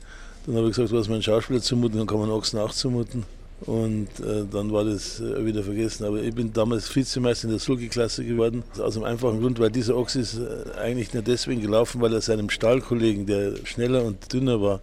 Dann 0.47 0.57
habe 0.57 0.69
ich 0.69 0.77
gesagt, 0.77 0.93
was 0.93 1.09
man 1.09 1.23
Schauspieler 1.23 1.63
zumuten, 1.63 1.99
dann 1.99 2.07
kann 2.07 2.19
man 2.19 2.31
Ochsen 2.31 2.59
auch 2.59 2.73
zumuten. 2.73 3.25
Und 3.67 4.09
äh, 4.21 4.45
dann 4.51 4.73
war 4.73 4.85
das 4.85 5.21
äh, 5.21 5.45
wieder 5.45 5.63
vergessen. 5.63 6.05
Aber 6.05 6.23
ich 6.23 6.35
bin 6.35 6.53
damals 6.53 6.95
Vizemeister 6.95 7.47
in 7.47 7.51
der 7.51 7.61
Sulky-Klasse 7.61 8.25
geworden. 8.25 8.63
Aus 8.79 8.95
dem 8.95 9.05
einfachen 9.05 9.41
Grund, 9.41 9.59
weil 9.59 9.71
dieser 9.71 9.97
Ochs 9.97 10.17
ist 10.17 10.39
äh, 10.39 10.79
eigentlich 10.79 11.15
nur 11.15 11.23
deswegen 11.23 11.63
gelaufen, 11.63 12.01
weil 12.03 12.13
er 12.13 12.21
seinem 12.21 12.51
Stallkollegen, 12.51 13.25
der 13.27 13.55
schneller 13.65 14.05
und 14.05 14.33
dünner 14.33 14.61
war, 14.61 14.81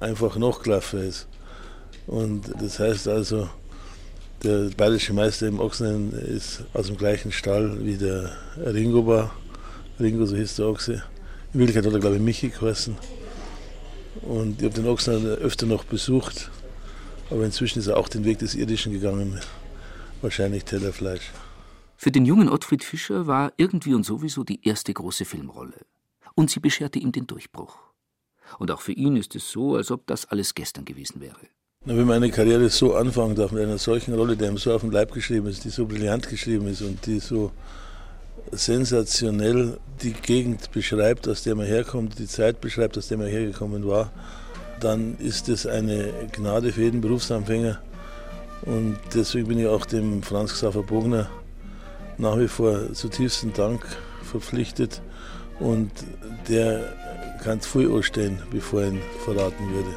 einfach 0.00 0.36
noch 0.36 0.62
gelaufen 0.62 1.00
ist. 1.00 1.28
Und 2.08 2.50
das 2.60 2.80
heißt 2.80 3.06
also, 3.06 3.48
der 4.42 4.70
bayerische 4.76 5.12
Meister 5.12 5.46
im 5.46 5.60
Ochsen 5.60 6.12
ist 6.12 6.64
aus 6.74 6.88
dem 6.88 6.98
gleichen 6.98 7.30
Stall 7.30 7.78
wie 7.84 7.96
der 7.96 8.32
Ringo 8.56 9.06
war. 9.06 9.32
Ringo, 10.00 10.26
so 10.26 10.34
hieß 10.34 10.56
der 10.56 10.66
Ochse. 10.66 11.02
In 11.52 11.60
Wirklichkeit 11.60 11.86
hat 11.86 11.92
er, 11.92 12.00
glaube 12.00 12.16
ich, 12.16 12.22
Michi 12.22 12.48
geheißen. 12.48 12.96
Und 14.22 14.58
ich 14.58 14.64
habe 14.64 14.74
den 14.74 14.88
Ochsen 14.88 15.24
öfter 15.24 15.66
noch 15.66 15.84
besucht. 15.84 16.50
Aber 17.34 17.44
inzwischen 17.44 17.80
ist 17.80 17.88
er 17.88 17.96
auch 17.96 18.08
den 18.08 18.24
Weg 18.24 18.38
des 18.38 18.54
Irdischen 18.54 18.92
gegangen. 18.92 19.40
Wahrscheinlich 20.22 20.64
Tellerfleisch. 20.64 21.32
Für 21.96 22.12
den 22.12 22.26
jungen 22.26 22.48
Ottfried 22.48 22.84
Fischer 22.84 23.26
war 23.26 23.52
irgendwie 23.56 23.92
und 23.92 24.06
sowieso 24.06 24.44
die 24.44 24.64
erste 24.64 24.94
große 24.94 25.24
Filmrolle. 25.24 25.80
Und 26.36 26.50
sie 26.50 26.60
bescherte 26.60 27.00
ihm 27.00 27.10
den 27.10 27.26
Durchbruch. 27.26 27.76
Und 28.60 28.70
auch 28.70 28.80
für 28.80 28.92
ihn 28.92 29.16
ist 29.16 29.34
es 29.34 29.50
so, 29.50 29.74
als 29.74 29.90
ob 29.90 30.06
das 30.06 30.26
alles 30.26 30.54
gestern 30.54 30.84
gewesen 30.84 31.20
wäre. 31.20 31.34
Na, 31.84 31.96
wenn 31.96 32.06
man 32.06 32.18
eine 32.18 32.30
Karriere 32.30 32.70
so 32.70 32.94
anfangen 32.94 33.34
darf, 33.34 33.50
mit 33.50 33.64
einer 33.64 33.78
solchen 33.78 34.14
Rolle, 34.14 34.36
die 34.36 34.44
ihm 34.44 34.56
so 34.56 34.72
auf 34.72 34.82
den 34.82 34.92
Leib 34.92 35.10
geschrieben 35.12 35.48
ist, 35.48 35.64
die 35.64 35.70
so 35.70 35.86
brillant 35.86 36.28
geschrieben 36.28 36.68
ist 36.68 36.82
und 36.82 37.04
die 37.04 37.18
so 37.18 37.50
sensationell 38.52 39.78
die 40.02 40.12
Gegend 40.12 40.70
beschreibt, 40.70 41.26
aus 41.26 41.42
der 41.42 41.56
man 41.56 41.66
herkommt, 41.66 42.16
die 42.16 42.28
Zeit 42.28 42.60
beschreibt, 42.60 42.96
aus 42.96 43.08
der 43.08 43.18
man 43.18 43.26
hergekommen 43.26 43.84
war, 43.88 44.12
dann 44.80 45.16
ist 45.18 45.48
es 45.48 45.66
eine 45.66 46.12
Gnade 46.32 46.72
für 46.72 46.82
jeden 46.82 47.00
Berufsanfänger. 47.00 47.80
Und 48.62 48.98
deswegen 49.14 49.48
bin 49.48 49.58
ich 49.58 49.66
auch 49.66 49.86
dem 49.86 50.22
Franz 50.22 50.54
Xaver 50.54 50.82
Bogner 50.82 51.28
nach 52.18 52.38
wie 52.38 52.48
vor 52.48 52.92
zutiefsten 52.92 53.52
Dank 53.52 53.84
verpflichtet. 54.22 55.02
Und 55.60 55.90
der 56.48 56.80
kann 57.42 57.60
viel 57.60 57.92
anstehen, 57.92 58.38
bevor 58.50 58.82
er 58.82 58.88
ihn 58.88 59.02
verraten 59.24 59.70
würde. 59.72 59.90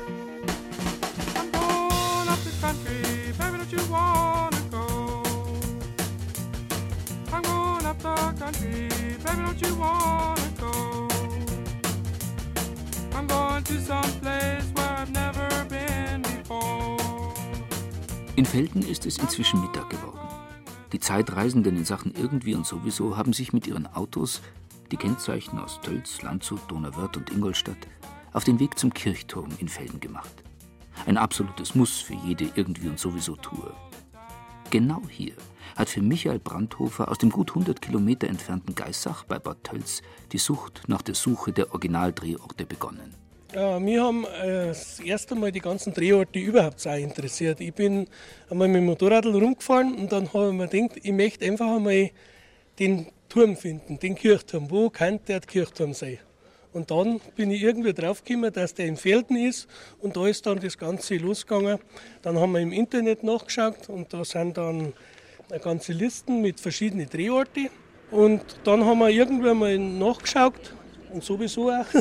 baby, 8.60 9.42
don't 9.44 9.62
you 9.62 9.76
wanna 9.76 10.57
In 18.36 18.46
Felden 18.46 18.84
ist 18.84 19.06
es 19.06 19.18
inzwischen 19.18 19.62
Mittag 19.62 19.90
geworden. 19.90 20.20
Die 20.92 21.00
Zeitreisenden 21.00 21.76
in 21.76 21.86
Sachen 21.86 22.14
irgendwie 22.14 22.54
und 22.54 22.68
sowieso 22.68 23.18
haben 23.18 23.34
sich 23.34 23.52
mit 23.52 23.66
ihren 23.66 23.88
Autos, 23.88 24.42
die 24.92 24.98
Kennzeichen 24.98 25.58
aus 25.58 25.82
Tölz, 25.82 26.22
Landshut, 26.22 26.62
Donauwörth 26.68 27.18
und 27.18 27.32
Ingolstadt, 27.32 27.88
auf 28.34 28.44
den 28.44 28.60
Weg 28.60 28.78
zum 28.78 28.94
Kirchturm 28.94 29.50
in 29.58 29.68
Felden 29.68 30.00
gemacht. 30.00 30.44
Ein 31.06 31.18
absolutes 31.18 31.74
Muss 31.74 31.98
für 31.98 32.14
jede 32.14 32.50
irgendwie 32.56 32.90
und 32.90 33.00
sowieso 33.00 33.36
Tour. 33.38 33.76
Genau 34.70 35.02
hier 35.10 35.34
hat 35.76 35.90
für 35.90 36.02
Michael 36.02 36.40
Brandhofer 36.40 37.10
aus 37.10 37.18
dem 37.18 37.30
gut 37.30 37.50
100 37.50 37.82
Kilometer 37.82 38.28
entfernten 38.28 38.76
Geissach 38.76 39.24
bei 39.24 39.40
Bad 39.40 39.64
Tölz 39.64 40.02
die 40.32 40.38
Sucht 40.38 40.84
nach 40.88 41.02
der 41.02 41.16
Suche 41.16 41.54
der 41.54 41.72
Originaldrehorte 41.72 42.66
begonnen. 42.66 43.27
Ja, 43.58 43.72
haben 43.72 44.24
äh, 44.26 44.68
das 44.68 45.00
erste 45.00 45.34
Mal 45.34 45.52
die 45.52 45.62
ganzen 45.62 45.92
Drehorte 45.92 46.38
überhaupt 46.38 46.86
auch 46.86 46.94
interessiert. 46.94 47.60
Ich 47.60 47.74
bin 47.74 48.08
einmal 48.52 48.68
mit 48.68 48.82
dem 48.82 48.86
Motorrad 48.86 49.26
rumgefahren 49.26 49.96
und 49.96 50.12
dann 50.12 50.32
habe 50.32 50.50
ich 50.50 50.54
mir 50.54 50.68
gedacht, 50.68 51.00
ich 51.02 51.12
möchte 51.12 51.44
einfach 51.44 51.76
einmal 51.76 52.12
den 52.78 53.08
Turm 53.28 53.58
finden, 53.58 53.98
den 53.98 54.14
Kirchturm. 54.14 54.70
Wo 54.70 54.92
kann 54.92 55.20
der 55.28 55.40
Kirchturm 55.40 55.96
sein? 55.96 56.20
Und 56.72 56.92
dann 56.92 57.20
bin 57.36 57.50
ich 57.50 57.64
irgendwie 57.64 57.94
draufgekommen, 57.94 58.54
dass 58.54 58.76
der 58.76 58.86
in 58.86 58.96
Felden 58.96 59.36
ist 59.38 59.68
und 60.02 60.16
da 60.16 60.28
ist 60.28 60.46
dann 60.46 60.60
das 60.60 60.78
Ganze 60.78 61.16
losgegangen. 61.16 61.80
Dann 62.22 62.38
haben 62.38 62.52
wir 62.52 62.60
im 62.60 62.72
Internet 62.72 63.24
nachgeschaut 63.24 63.90
und 63.90 64.14
da 64.14 64.24
sind 64.24 64.56
dann 64.56 64.94
eine 65.50 65.60
ganze 65.60 65.94
Listen 65.94 66.44
mit 66.44 66.60
verschiedenen 66.60 67.10
Drehorten. 67.10 67.72
Und 68.12 68.44
dann 68.66 68.86
haben 68.86 69.00
wir 69.00 69.10
irgendwann 69.10 69.58
mal 69.58 69.80
nachgeschaut 69.80 70.76
und 71.12 71.24
sowieso 71.24 71.72
auch. 71.72 71.86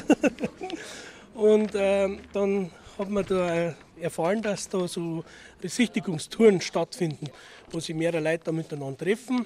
und 1.36 1.74
äh, 1.74 2.08
dann 2.32 2.70
hat 2.98 3.10
man 3.10 3.24
da 3.26 3.74
erfahren, 4.00 4.40
dass 4.40 4.68
da 4.68 4.88
so 4.88 5.22
Besichtigungstouren 5.60 6.60
stattfinden, 6.60 7.28
wo 7.70 7.78
sich 7.78 7.94
mehrere 7.94 8.22
Leute 8.22 8.44
da 8.44 8.52
miteinander 8.52 8.96
treffen. 8.96 9.44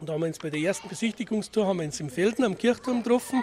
Und 0.00 0.08
da 0.08 0.14
haben 0.14 0.22
wir 0.22 0.28
uns 0.28 0.38
bei 0.38 0.48
der 0.48 0.60
ersten 0.60 0.88
Besichtigungstour 0.88 1.66
haben 1.66 1.78
wir 1.78 1.84
uns 1.84 2.00
im 2.00 2.08
Felden 2.08 2.44
am 2.44 2.56
Kirchturm 2.56 3.02
getroffen. 3.02 3.42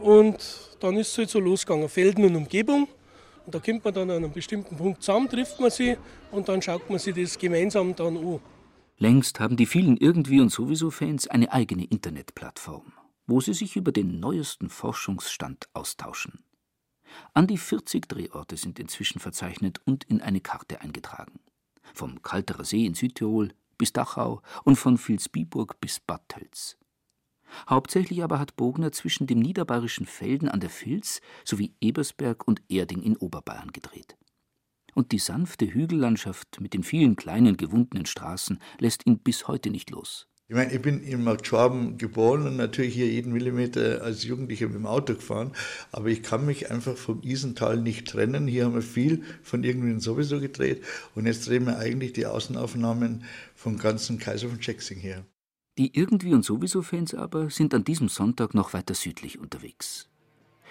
Und 0.00 0.38
dann 0.80 0.96
ist 0.96 1.12
es 1.12 1.18
halt 1.18 1.30
so 1.30 1.38
losgegangen, 1.38 1.88
Felden 1.88 2.24
und 2.24 2.34
Umgebung. 2.34 2.88
Und 3.46 3.54
da 3.54 3.60
kommt 3.60 3.84
man 3.84 3.94
dann 3.94 4.10
an 4.10 4.16
einem 4.16 4.32
bestimmten 4.32 4.76
Punkt 4.76 5.02
zusammen, 5.02 5.28
trifft 5.28 5.60
man 5.60 5.70
sie 5.70 5.96
und 6.32 6.48
dann 6.48 6.62
schaut 6.62 6.90
man 6.90 6.98
sich 6.98 7.14
das 7.14 7.38
gemeinsam 7.38 7.94
dann 7.94 8.16
an. 8.16 8.40
Längst 8.98 9.38
haben 9.38 9.56
die 9.56 9.66
vielen 9.66 9.96
irgendwie 9.98 10.40
und 10.40 10.50
sowieso 10.50 10.90
Fans 10.90 11.28
eine 11.28 11.52
eigene 11.52 11.84
Internetplattform, 11.84 12.92
wo 13.26 13.40
sie 13.40 13.54
sich 13.54 13.76
über 13.76 13.92
den 13.92 14.18
neuesten 14.18 14.68
Forschungsstand 14.68 15.68
austauschen. 15.74 16.44
An 17.32 17.46
die 17.46 17.58
40 17.58 18.08
Drehorte 18.08 18.56
sind 18.56 18.78
inzwischen 18.78 19.20
verzeichnet 19.20 19.80
und 19.84 20.04
in 20.04 20.20
eine 20.20 20.40
Karte 20.40 20.80
eingetragen. 20.80 21.40
Vom 21.92 22.22
Kalterer 22.22 22.64
See 22.64 22.86
in 22.86 22.94
Südtirol 22.94 23.52
bis 23.78 23.92
Dachau 23.92 24.42
und 24.64 24.76
von 24.76 24.98
Vilsbiburg 24.98 25.80
bis 25.80 26.00
Bad 26.00 26.28
Tölz. 26.28 26.76
Hauptsächlich 27.68 28.22
aber 28.24 28.38
hat 28.38 28.56
Bogner 28.56 28.92
zwischen 28.92 29.26
dem 29.26 29.38
niederbayerischen 29.38 30.06
Felden 30.06 30.48
an 30.48 30.60
der 30.60 30.70
Vils 30.70 31.20
sowie 31.44 31.74
Ebersberg 31.80 32.48
und 32.48 32.62
Erding 32.68 33.02
in 33.02 33.16
Oberbayern 33.16 33.72
gedreht 33.72 34.16
und 34.94 35.12
die 35.12 35.18
sanfte 35.18 35.66
Hügellandschaft 35.66 36.60
mit 36.60 36.72
den 36.72 36.82
vielen 36.82 37.16
kleinen 37.16 37.56
gewundenen 37.56 38.06
Straßen 38.06 38.58
lässt 38.78 39.06
ihn 39.06 39.18
bis 39.18 39.48
heute 39.48 39.70
nicht 39.70 39.90
los. 39.90 40.28
Ich 40.46 40.54
meine, 40.54 40.74
ich 40.74 40.82
bin 40.82 41.02
in 41.02 41.24
Markt 41.24 41.46
Schwaben 41.46 41.96
geboren 41.96 42.46
und 42.46 42.56
natürlich 42.56 42.92
hier 42.94 43.08
jeden 43.08 43.32
Millimeter 43.32 44.02
als 44.02 44.24
Jugendlicher 44.24 44.66
mit 44.66 44.76
dem 44.76 44.84
Auto 44.86 45.14
gefahren, 45.14 45.52
aber 45.90 46.08
ich 46.08 46.22
kann 46.22 46.44
mich 46.44 46.70
einfach 46.70 46.98
vom 46.98 47.22
Isental 47.22 47.80
nicht 47.80 48.08
trennen. 48.08 48.46
Hier 48.46 48.66
haben 48.66 48.74
wir 48.74 48.82
viel 48.82 49.22
von 49.42 49.64
irgendwie 49.64 49.98
sowieso 50.00 50.40
gedreht 50.40 50.84
und 51.14 51.24
jetzt 51.24 51.48
drehen 51.48 51.64
wir 51.64 51.78
eigentlich 51.78 52.12
die 52.12 52.26
Außenaufnahmen 52.26 53.24
vom 53.54 53.78
ganzen 53.78 54.18
Kaiser 54.18 54.50
von 54.50 54.58
Jackson 54.60 54.98
her. 54.98 55.24
Die 55.78 55.96
irgendwie 55.96 56.34
und 56.34 56.44
sowieso 56.44 56.82
Fans 56.82 57.14
aber 57.14 57.48
sind 57.48 57.72
an 57.72 57.84
diesem 57.84 58.10
Sonntag 58.10 58.52
noch 58.52 58.74
weiter 58.74 58.92
südlich 58.92 59.38
unterwegs. 59.38 60.10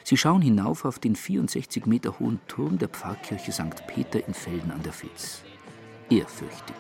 Sie 0.03 0.18
schauen 0.18 0.44
hinauf 0.44 0.86
auf 0.86 1.00
den 1.00 1.15
64 1.15 1.88
Meter 1.88 2.20
hohen 2.20 2.39
Turm 2.48 2.77
der 2.77 2.89
Pfarrkirche 2.89 3.51
St. 3.51 3.88
Peter 3.88 4.25
in 4.27 4.36
Felden 4.36 4.70
an 4.70 4.84
der 4.84 4.94
Vils. 4.94 5.42
Ehrfürchtig. 6.12 6.75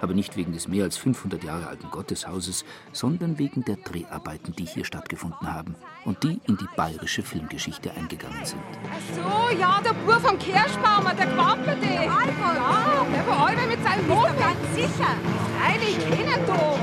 Aber 0.00 0.14
nicht 0.14 0.36
wegen 0.36 0.52
des 0.52 0.68
mehr 0.68 0.84
als 0.84 0.96
500 0.96 1.44
Jahre 1.44 1.66
alten 1.66 1.90
Gotteshauses, 1.90 2.64
sondern 2.92 3.38
wegen 3.38 3.64
der 3.64 3.76
Dreharbeiten, 3.76 4.54
die 4.56 4.64
hier 4.64 4.84
stattgefunden 4.84 5.52
haben 5.52 5.74
und 6.04 6.22
die 6.22 6.40
in 6.46 6.56
die 6.56 6.68
bayerische 6.76 7.22
Filmgeschichte 7.22 7.92
eingegangen 7.92 8.44
sind. 8.44 8.62
Ach 8.84 9.14
so, 9.14 9.56
ja, 9.56 9.80
der 9.82 9.92
Bur 9.92 10.18
vom 10.20 10.38
Kirschbaumer, 10.38 11.14
der 11.14 11.26
Gewampelte. 11.26 11.80
Der 11.80 12.00
Alfons. 12.00 12.56
Ja, 12.56 13.06
der 13.12 13.26
war 13.26 13.46
allweil 13.48 13.66
mit 13.68 13.84
seinem 13.84 14.06
Boden. 14.06 14.38
Ganz 14.38 14.74
sicher. 14.74 15.14
Freilich, 15.58 15.98
kennen 15.98 16.46
doch. 16.46 16.78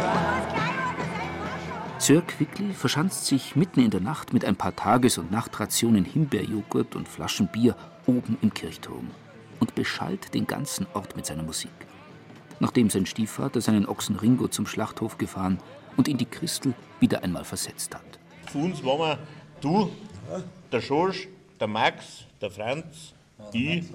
Sir 1.99 2.21
Quickly 2.21 2.73
verschanzt 2.73 3.25
sich 3.25 3.55
mitten 3.55 3.79
in 3.79 3.89
der 3.89 4.01
Nacht 4.01 4.31
mit 4.31 4.45
ein 4.45 4.55
paar 4.55 4.75
Tages- 4.75 5.17
und 5.17 5.31
Nachtrationen 5.31 6.05
Himbeerjoghurt 6.05 6.95
und 6.95 7.07
Flaschen 7.07 7.47
Bier 7.47 7.75
oben 8.05 8.37
im 8.41 8.53
Kirchturm 8.53 9.09
und 9.59 9.73
beschallt 9.73 10.33
den 10.33 10.45
ganzen 10.45 10.85
Ort 10.93 11.15
mit 11.15 11.25
seiner 11.25 11.43
Musik. 11.43 11.86
Nachdem 12.59 12.89
sein 12.89 13.05
Stiefvater 13.05 13.61
seinen 13.61 13.85
Ochsen 13.85 14.15
Ringo 14.15 14.47
zum 14.47 14.65
Schlachthof 14.65 15.17
gefahren 15.17 15.59
und 15.95 16.07
ihn 16.07 16.17
die 16.17 16.25
Christel 16.25 16.73
wieder 16.99 17.23
einmal 17.23 17.43
versetzt 17.43 17.93
hat. 17.95 18.19
Für 18.51 18.59
uns 18.59 18.83
waren 18.83 18.99
wir 18.99 19.19
du, 19.61 19.91
der 20.71 20.81
Schorsch, 20.81 21.27
der 21.59 21.67
Max, 21.67 22.25
der 22.41 22.51
Franz, 22.51 23.13
ich 23.53 23.85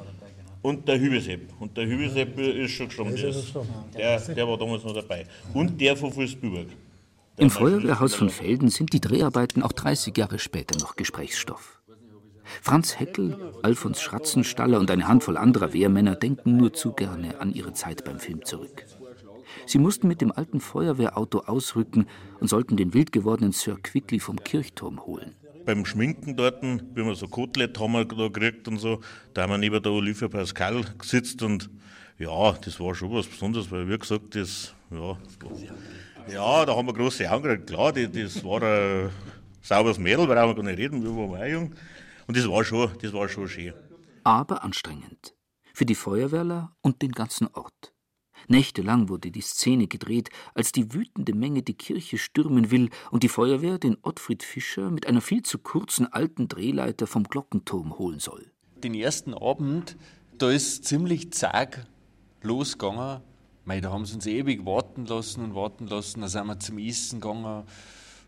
und 0.63 0.87
der 0.87 0.99
Hübesepp. 0.99 1.53
Und 1.61 1.77
der 1.77 1.87
Hübesepp 1.87 2.39
ist 2.39 2.73
schon 2.73 2.87
gestorben. 2.87 3.15
Der, 3.17 4.21
der, 4.21 4.35
der 4.35 4.49
war 4.49 4.57
damals 4.57 4.85
noch 4.85 4.95
dabei. 4.95 5.27
Und 5.53 5.81
der 5.81 5.97
von 5.97 6.13
Fulsbüberg. 6.13 6.69
Im 7.39 7.51
Feuerwehrhaus 7.51 8.15
von 8.15 8.29
Felden 8.31 8.69
sind 8.69 8.93
die 8.93 9.01
Dreharbeiten 9.01 9.63
auch 9.63 9.73
30 9.73 10.17
Jahre 10.17 10.39
später 10.39 10.79
noch 10.79 10.97
Gesprächsstoff. 10.97 11.81
Franz 12.61 12.99
Heckel, 12.99 13.53
Alfons 13.63 14.01
Schratzenstaller 14.01 14.79
und 14.79 14.91
eine 14.91 15.09
Handvoll 15.09 15.37
anderer 15.37 15.73
Wehrmänner 15.73 16.17
denken 16.17 16.57
nur 16.57 16.73
zu 16.73 16.93
gerne 16.93 17.41
an 17.41 17.53
ihre 17.53 17.73
Zeit 17.73 18.05
beim 18.05 18.19
Film 18.19 18.45
zurück. 18.45 18.85
Sie 19.67 19.79
mussten 19.79 20.09
mit 20.09 20.21
dem 20.21 20.33
alten 20.33 20.61
Feuerwehrauto 20.61 21.41
ausrücken 21.41 22.07
und 22.41 22.49
sollten 22.49 22.77
den 22.77 22.95
wild 22.95 23.13
gewordenen 23.13 23.53
Sir 23.53 23.77
Quickly 23.83 24.19
vom 24.19 24.43
Kirchturm 24.43 25.05
holen. 25.07 25.35
Beim 25.65 25.85
Schminken 25.87 26.37
dort, 26.37 26.63
wie 26.63 27.05
wir 27.05 27.15
so 27.15 27.29
Kotelett 27.29 27.79
haben 27.79 27.93
wir 27.93 28.05
da 28.05 28.29
gekriegt 28.29 28.67
und 28.67 28.79
so, 28.79 29.01
da 29.33 29.43
haben 29.43 29.51
wir 29.51 29.59
neben 29.59 29.81
der 29.81 29.93
Olivia 29.93 30.29
Pascal 30.29 30.85
gesitzt 30.99 31.43
und 31.43 31.71
ja, 32.19 32.53
das 32.53 32.81
war 32.81 32.95
schon 32.95 33.13
was 33.13 33.27
Besonderes, 33.27 33.71
weil 33.71 33.89
wie 33.89 33.99
gesagt, 33.99 34.35
das, 34.35 34.75
ja, 34.91 35.17
ja, 36.33 36.67
da 36.67 36.77
haben 36.77 36.87
wir 36.87 36.95
große 36.95 37.31
Augen 37.31 37.45
gekriegt. 37.45 37.69
Klar, 37.69 37.93
das 37.93 38.45
war 38.45 38.63
ein 38.63 39.11
sauberes 39.63 39.99
Mädel, 39.99 40.27
brauchen 40.27 40.49
wir 40.49 40.55
gar 40.55 40.63
nicht 40.65 40.79
reden, 40.79 41.03
wir 41.03 41.11
waren 41.11 41.41
auch 41.41 41.47
jung. 41.47 41.73
Und 42.27 42.37
das 42.37 42.49
war 42.49 42.65
schon, 42.65 42.91
das 43.01 43.13
war 43.13 43.29
schon 43.29 43.49
schön. 43.49 43.75
Aber 44.25 44.63
anstrengend. 44.63 45.35
Für 45.75 45.87
die 45.87 45.95
Feuerwehrler 45.95 46.77
und 46.83 47.03
den 47.03 47.13
ganzen 47.13 47.49
Ort. 47.49 47.93
Nächtelang 48.49 49.09
wurde 49.09 49.31
die 49.31 49.41
Szene 49.41 49.87
gedreht, 49.87 50.31
als 50.55 50.73
die 50.73 50.93
wütende 50.93 51.35
Menge 51.35 51.63
die 51.63 51.75
Kirche 51.75 52.19
stürmen 52.19 52.71
will 52.71 52.91
und 53.11 53.23
die 53.23 53.29
Feuerwehr 53.29 53.79
den 53.79 53.97
Ottfried 54.03 54.43
Fischer 54.43 54.91
mit 54.91 55.07
einer 55.07 55.21
viel 55.21 55.43
zu 55.43 55.59
kurzen 55.59 56.13
alten 56.13 56.49
Drehleiter 56.49 57.07
vom 57.07 57.25
Glockenturm 57.25 57.99
holen 57.99 58.19
soll. 58.19 58.51
Den 58.83 58.95
ersten 58.95 59.35
Abend, 59.35 59.97
da 60.39 60.51
ist 60.51 60.85
ziemlich 60.85 61.33
zag 61.33 61.87
losgegangen. 62.43 63.21
Mei, 63.65 63.81
da 63.81 63.93
haben 63.93 64.05
sie 64.05 64.17
uns 64.17 64.27
ewig 64.27 64.67
warten 64.67 65.07
lassen 65.07 65.45
und 65.45 65.55
warten 65.55 65.87
lassen. 65.87 66.21
Dann 66.21 66.29
sind 66.29 66.47
wir 66.47 66.59
zum 66.59 66.79
Essen 66.79 67.21
gegangen. 67.21 67.63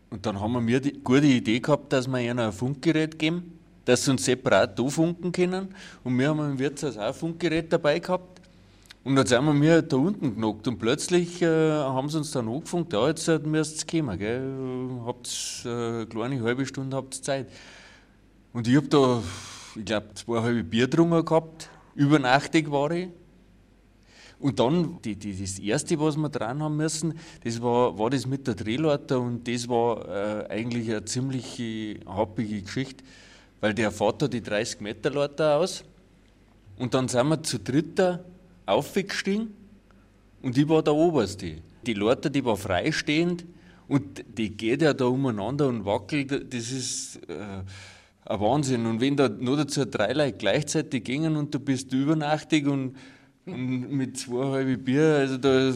Und 0.09 0.25
dann 0.25 0.39
haben 0.39 0.53
wir 0.53 0.61
mir 0.61 0.79
die 0.79 0.93
gute 0.93 1.25
Idee 1.25 1.59
gehabt, 1.59 1.91
dass 1.91 2.07
wir 2.07 2.19
ihnen 2.19 2.39
ein 2.39 2.53
Funkgerät 2.53 3.19
geben, 3.19 3.54
dass 3.85 4.05
sie 4.05 4.11
uns 4.11 4.25
separat 4.25 4.79
funken 4.89 5.31
können. 5.31 5.73
Und 6.03 6.17
wir 6.17 6.29
haben 6.29 6.39
im 6.39 6.59
Wirtshaus 6.59 6.97
auch 6.97 7.07
ein 7.07 7.13
Funkgerät 7.13 7.71
dabei 7.71 7.99
gehabt. 7.99 8.41
Und 9.05 9.15
dann 9.15 9.27
sind 9.27 9.61
wir 9.61 9.83
da 9.83 9.97
unten 9.97 10.33
genockt 10.33 10.67
und 10.67 10.79
plötzlich 10.79 11.39
äh, 11.39 11.45
haben 11.45 12.09
sie 12.09 12.17
uns 12.17 12.31
dann 12.31 12.49
angefunkt, 12.49 12.91
ja, 12.91 13.07
jetzt 13.07 13.27
äh, 13.27 13.37
müsst 13.37 13.93
ihr 13.93 14.01
kommen, 14.01 14.17
gell? 14.17 14.51
habt 15.05 15.29
äh, 15.63 15.69
eine 15.69 16.07
kleine 16.07 16.41
halbe 16.41 16.65
Stunde 16.65 16.97
habt 16.97 17.13
Zeit. 17.13 17.47
Und 18.51 18.67
ich 18.67 18.75
habe 18.75 18.87
da, 18.87 19.21
ich 19.75 19.85
glaube, 19.85 20.07
zwei 20.15 20.41
halbe 20.41 20.63
Bier 20.63 20.87
drungen 20.87 21.23
gehabt, 21.23 21.69
übernachtig 21.93 22.71
war 22.71 22.89
ich. 22.89 23.09
Und 24.39 24.59
dann, 24.59 24.99
die, 25.03 25.15
die, 25.15 25.39
das 25.39 25.59
Erste, 25.59 25.99
was 25.99 26.17
wir 26.17 26.29
dran 26.29 26.63
haben 26.63 26.75
müssen, 26.75 27.13
das 27.43 27.61
war, 27.61 27.99
war 27.99 28.09
das 28.09 28.25
mit 28.25 28.47
der 28.47 28.55
Drehleiter 28.55 29.19
und 29.19 29.47
das 29.47 29.69
war 29.69 30.09
äh, 30.09 30.47
eigentlich 30.49 30.89
eine 30.89 31.05
ziemlich 31.05 31.99
happige 32.07 32.63
Geschichte, 32.63 33.03
weil 33.65 33.73
der 33.73 33.89
fährt 33.89 34.21
da 34.21 34.27
die 34.27 34.43
30 34.43 34.79
Meter 34.81 35.09
Leiter 35.09 35.57
aus 35.57 35.83
und 36.77 36.93
dann 36.93 37.07
sind 37.07 37.27
wir 37.29 37.41
zu 37.41 37.57
dritter 37.57 38.23
aufgestiegen 38.67 39.55
und 40.43 40.55
ich 40.55 40.69
war 40.69 40.83
der 40.83 40.93
Oberste. 40.93 41.55
Die 41.83 41.95
Leute, 41.95 42.29
die 42.29 42.45
war 42.45 42.57
freistehend 42.57 43.43
und 43.87 44.23
die 44.37 44.55
geht 44.55 44.83
ja 44.83 44.93
da 44.93 45.05
umeinander 45.05 45.67
und 45.67 45.83
wackelt, 45.83 46.53
das 46.53 46.71
ist 46.71 47.19
äh, 47.27 47.63
ein 48.25 48.39
Wahnsinn. 48.39 48.85
Und 48.85 49.01
wenn 49.01 49.17
da 49.17 49.29
nur 49.29 49.57
dazu 49.57 49.83
drei 49.83 50.13
Leute 50.13 50.37
gleichzeitig 50.37 51.03
gingen 51.03 51.35
und 51.35 51.51
du 51.51 51.59
bist 51.59 51.91
übernachtig 51.91 52.67
und, 52.67 52.95
und 53.47 53.89
mit 53.89 54.19
zweieinhalb 54.19 54.85
Bier, 54.85 55.15
also 55.21 55.37
da, 55.37 55.73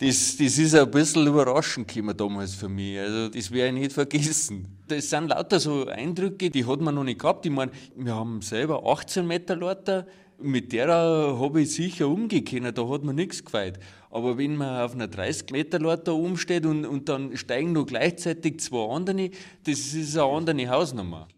das, 0.00 0.38
das 0.38 0.56
ist 0.56 0.74
ein 0.74 0.90
bisschen 0.90 1.26
überraschend 1.26 1.86
gekommen 1.88 2.16
damals 2.16 2.54
für 2.54 2.70
mich. 2.70 2.98
Also 2.98 3.28
das 3.28 3.50
werde 3.50 3.76
ich 3.76 3.82
nicht 3.82 3.92
vergessen. 3.92 4.78
Das 4.88 5.10
sind 5.10 5.28
lauter 5.28 5.60
so 5.60 5.86
Eindrücke, 5.86 6.48
die 6.48 6.64
hat 6.64 6.80
man 6.80 6.94
noch 6.94 7.04
nicht 7.04 7.20
gehabt. 7.20 7.44
Ich 7.44 7.52
meine, 7.52 7.70
wir 7.94 8.14
haben 8.14 8.40
selber 8.40 8.82
18 8.86 9.26
Meter 9.26 9.56
Leute, 9.56 10.06
mit 10.38 10.72
der 10.72 10.88
habe 10.88 11.60
ich 11.60 11.74
sicher 11.74 12.08
umgehen 12.08 12.72
da 12.74 12.88
hat 12.88 13.04
mir 13.04 13.12
nichts 13.12 13.44
gefällt. 13.44 13.78
Aber 14.08 14.38
wenn 14.38 14.56
man 14.56 14.80
auf 14.80 14.94
einer 14.94 15.06
30 15.06 15.50
Meter 15.50 15.78
Leiter 15.78 16.14
umsteht 16.14 16.64
und, 16.64 16.86
und 16.86 17.10
dann 17.10 17.36
steigen 17.36 17.72
noch 17.72 17.84
gleichzeitig 17.84 18.60
zwei 18.60 18.88
andere, 18.90 19.30
das 19.64 19.92
ist 19.92 20.16
eine 20.16 20.32
andere 20.32 20.68
Hausnummer. 20.70 21.28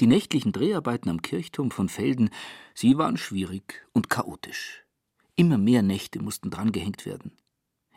Die 0.00 0.08
nächtlichen 0.08 0.50
Dreharbeiten 0.50 1.08
am 1.08 1.22
Kirchturm 1.22 1.70
von 1.70 1.88
Felden, 1.88 2.30
sie 2.74 2.98
waren 2.98 3.16
schwierig 3.16 3.86
und 3.92 4.10
chaotisch. 4.10 4.84
Immer 5.36 5.56
mehr 5.56 5.82
Nächte 5.82 6.20
mussten 6.20 6.50
drangehängt 6.50 7.06
werden. 7.06 7.30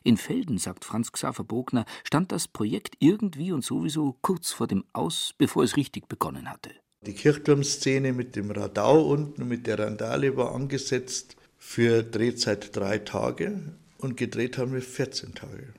In 0.03 0.17
Felden, 0.17 0.57
sagt 0.57 0.83
Franz 0.83 1.11
Xaver 1.11 1.43
Bogner, 1.43 1.85
stand 2.03 2.31
das 2.31 2.47
Projekt 2.47 2.95
irgendwie 2.99 3.51
und 3.51 3.63
sowieso 3.63 4.17
kurz 4.21 4.51
vor 4.51 4.67
dem 4.67 4.83
Aus, 4.93 5.33
bevor 5.37 5.63
es 5.63 5.77
richtig 5.77 6.07
begonnen 6.07 6.49
hatte. 6.49 6.71
Die 7.05 7.13
Kirchturmszene 7.13 8.11
mit 8.11 8.35
dem 8.35 8.49
Radau 8.51 9.07
unten, 9.07 9.47
mit 9.47 9.67
der 9.67 9.79
Randale 9.79 10.37
war 10.37 10.55
angesetzt 10.55 11.35
für 11.57 12.03
Drehzeit 12.03 12.75
drei 12.75 12.97
Tage 12.97 13.75
und 13.99 14.17
gedreht 14.17 14.57
haben 14.57 14.73
wir 14.73 14.81
14 14.81 15.35
Tage. 15.35 15.73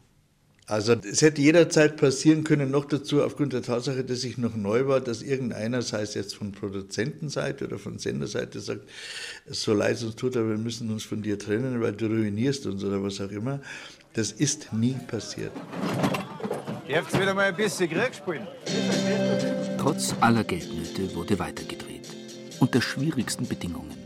Also 0.66 0.94
es 0.94 1.20
hätte 1.22 1.42
jederzeit 1.42 1.96
passieren 1.96 2.44
können, 2.44 2.70
noch 2.70 2.84
dazu 2.84 3.22
aufgrund 3.22 3.52
der 3.52 3.62
Tatsache, 3.62 4.04
dass 4.04 4.22
ich 4.22 4.38
noch 4.38 4.54
neu 4.54 4.86
war, 4.86 5.00
dass 5.00 5.20
irgendeiner, 5.20 5.82
sei 5.82 6.02
es 6.02 6.14
jetzt 6.14 6.36
von 6.36 6.52
Produzentenseite 6.52 7.66
oder 7.66 7.78
von 7.78 7.98
Senderseite, 7.98 8.60
sagt, 8.60 8.88
so 9.46 9.74
leid 9.74 9.96
es 9.96 10.04
uns 10.04 10.16
tut, 10.16 10.36
aber 10.36 10.50
wir 10.50 10.58
müssen 10.58 10.90
uns 10.90 11.02
von 11.02 11.20
dir 11.20 11.38
trennen, 11.38 11.80
weil 11.80 11.92
du 11.92 12.06
ruinierst 12.06 12.66
uns 12.66 12.84
oder 12.84 13.02
was 13.02 13.20
auch 13.20 13.30
immer. 13.30 13.60
Das 14.14 14.30
ist 14.30 14.70
nie 14.74 14.94
passiert. 15.06 15.52
Dürft 16.86 17.18
wieder 17.18 17.32
mal 17.32 17.46
ein 17.46 17.56
bisschen 17.56 17.88
Krieg 17.88 18.14
spielen? 18.14 18.46
Trotz 19.78 20.14
aller 20.20 20.44
Geldnöte 20.44 21.14
wurde 21.14 21.38
weitergedreht. 21.38 22.08
Unter 22.60 22.82
schwierigsten 22.82 23.48
Bedingungen. 23.48 23.96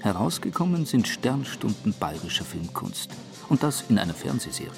Herausgekommen 0.00 0.86
sind 0.86 1.08
Sternstunden 1.08 1.94
bayerischer 1.98 2.44
Filmkunst. 2.44 3.10
Und 3.48 3.64
das 3.64 3.84
in 3.88 3.98
einer 3.98 4.14
Fernsehserie. 4.14 4.70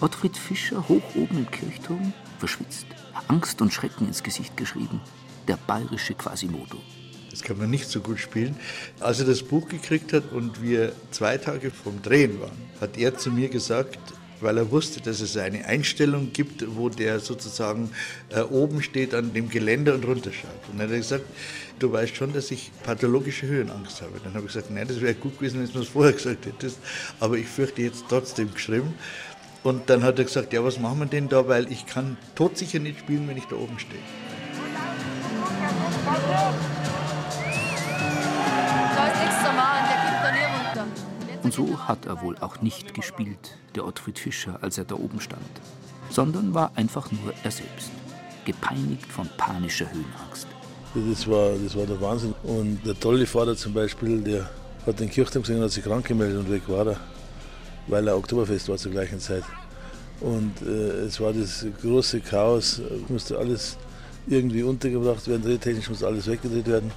Ottfried 0.00 0.36
Fischer 0.36 0.88
hoch 0.88 1.14
oben 1.14 1.38
im 1.38 1.50
Kirchturm, 1.50 2.12
verschwitzt, 2.40 2.86
Angst 3.28 3.62
und 3.62 3.72
Schrecken 3.72 4.08
ins 4.08 4.24
Gesicht 4.24 4.56
geschrieben. 4.56 5.00
Der 5.46 5.56
bayerische 5.56 6.14
Quasimodo. 6.14 6.78
Das 7.34 7.42
kann 7.42 7.58
man 7.58 7.68
nicht 7.68 7.88
so 7.88 7.98
gut 7.98 8.20
spielen. 8.20 8.54
Als 9.00 9.18
er 9.18 9.26
das 9.26 9.42
Buch 9.42 9.68
gekriegt 9.68 10.12
hat 10.12 10.30
und 10.30 10.62
wir 10.62 10.92
zwei 11.10 11.36
Tage 11.36 11.72
vom 11.72 12.00
Drehen 12.00 12.40
waren, 12.40 12.56
hat 12.80 12.96
er 12.96 13.18
zu 13.18 13.32
mir 13.32 13.48
gesagt, 13.48 13.98
weil 14.40 14.56
er 14.56 14.70
wusste, 14.70 15.00
dass 15.00 15.20
es 15.20 15.36
eine 15.36 15.64
Einstellung 15.64 16.32
gibt, 16.32 16.64
wo 16.76 16.90
der 16.90 17.18
sozusagen 17.18 17.90
äh, 18.28 18.42
oben 18.42 18.84
steht 18.84 19.14
an 19.14 19.34
dem 19.34 19.48
Geländer 19.48 19.94
und 19.94 20.04
runterschaut. 20.04 20.50
Und 20.70 20.78
dann 20.78 20.86
hat 20.86 20.92
er 20.92 20.98
gesagt, 20.98 21.24
du 21.80 21.90
weißt 21.90 22.14
schon, 22.14 22.32
dass 22.32 22.52
ich 22.52 22.70
pathologische 22.84 23.48
Höhenangst 23.48 24.00
habe. 24.00 24.12
Dann 24.22 24.34
habe 24.34 24.46
ich 24.46 24.52
gesagt, 24.52 24.70
nein, 24.70 24.86
das 24.86 25.00
wäre 25.00 25.14
gut 25.14 25.36
gewesen, 25.36 25.60
wenn 25.60 25.72
du 25.72 25.80
es 25.80 25.88
vorher 25.88 26.12
gesagt 26.12 26.46
hättest, 26.46 26.78
aber 27.18 27.36
ich 27.36 27.46
fürchte 27.46 27.82
jetzt 27.82 28.04
trotzdem 28.08 28.54
geschrieben. 28.54 28.94
Und 29.64 29.90
dann 29.90 30.04
hat 30.04 30.20
er 30.20 30.24
gesagt, 30.24 30.52
ja, 30.52 30.62
was 30.62 30.78
machen 30.78 31.00
wir 31.00 31.06
denn 31.06 31.28
da, 31.28 31.48
weil 31.48 31.72
ich 31.72 31.84
kann 31.84 32.16
todsicher 32.36 32.78
nicht 32.78 33.00
spielen, 33.00 33.26
wenn 33.26 33.36
ich 33.36 33.46
da 33.46 33.56
oben 33.56 33.80
stehe. 33.80 33.98
Und 41.44 41.52
so 41.52 41.78
hat 41.86 42.06
er 42.06 42.22
wohl 42.22 42.38
auch 42.38 42.62
nicht 42.62 42.94
gespielt, 42.94 43.58
der 43.74 43.86
Ottfried 43.86 44.18
Fischer, 44.18 44.58
als 44.62 44.78
er 44.78 44.86
da 44.86 44.94
oben 44.94 45.20
stand, 45.20 45.42
sondern 46.08 46.54
war 46.54 46.72
einfach 46.74 47.12
nur 47.12 47.34
er 47.42 47.50
selbst, 47.50 47.90
gepeinigt 48.46 49.04
von 49.12 49.28
panischer 49.36 49.86
Höhenangst. 49.92 50.46
Das 50.94 51.28
war, 51.28 51.50
das 51.62 51.76
war 51.76 51.84
der 51.84 52.00
Wahnsinn. 52.00 52.34
Und 52.44 52.80
der 52.86 52.98
tolle 52.98 53.26
Vater 53.26 53.54
zum 53.56 53.74
Beispiel, 53.74 54.22
der 54.22 54.48
hat 54.86 54.98
den 55.00 55.10
Kirchturm 55.10 55.42
gesehen 55.42 55.58
und 55.58 55.64
hat 55.64 55.72
sich 55.72 55.84
krank 55.84 56.06
gemeldet 56.06 56.38
und 56.38 56.50
weg 56.50 56.62
war 56.66 56.86
er, 56.86 56.96
weil 57.88 58.08
er 58.08 58.16
Oktoberfest 58.16 58.70
war 58.70 58.78
zur 58.78 58.92
gleichen 58.92 59.20
Zeit. 59.20 59.44
Und 60.20 60.62
äh, 60.62 61.04
es 61.04 61.20
war 61.20 61.34
das 61.34 61.66
große 61.82 62.20
Chaos, 62.20 62.80
musste 63.08 63.36
alles 63.36 63.76
irgendwie 64.26 64.62
untergebracht 64.62 65.28
werden, 65.28 65.42
drehtechnisch 65.42 65.90
musste 65.90 66.06
alles 66.06 66.26
weggedreht 66.26 66.66
werden. 66.66 66.90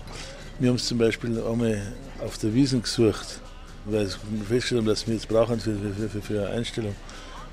Wir 0.58 0.70
haben 0.70 0.78
es 0.78 0.86
zum 0.86 1.00
Beispiel 1.00 1.38
einmal 1.44 1.82
auf 2.24 2.38
der 2.38 2.54
Wiesen 2.54 2.82
gesucht 2.82 3.42
weil 3.90 4.06
sie 4.06 4.18
festgestellt 4.48 4.88
dass 4.88 5.08
wir 5.08 5.14
jetzt 5.14 5.28
brauchen 5.28 5.60
für, 5.60 5.76
für, 5.76 6.10
für, 6.10 6.22
für 6.22 6.40
eine 6.42 6.58
Einstellung. 6.58 6.96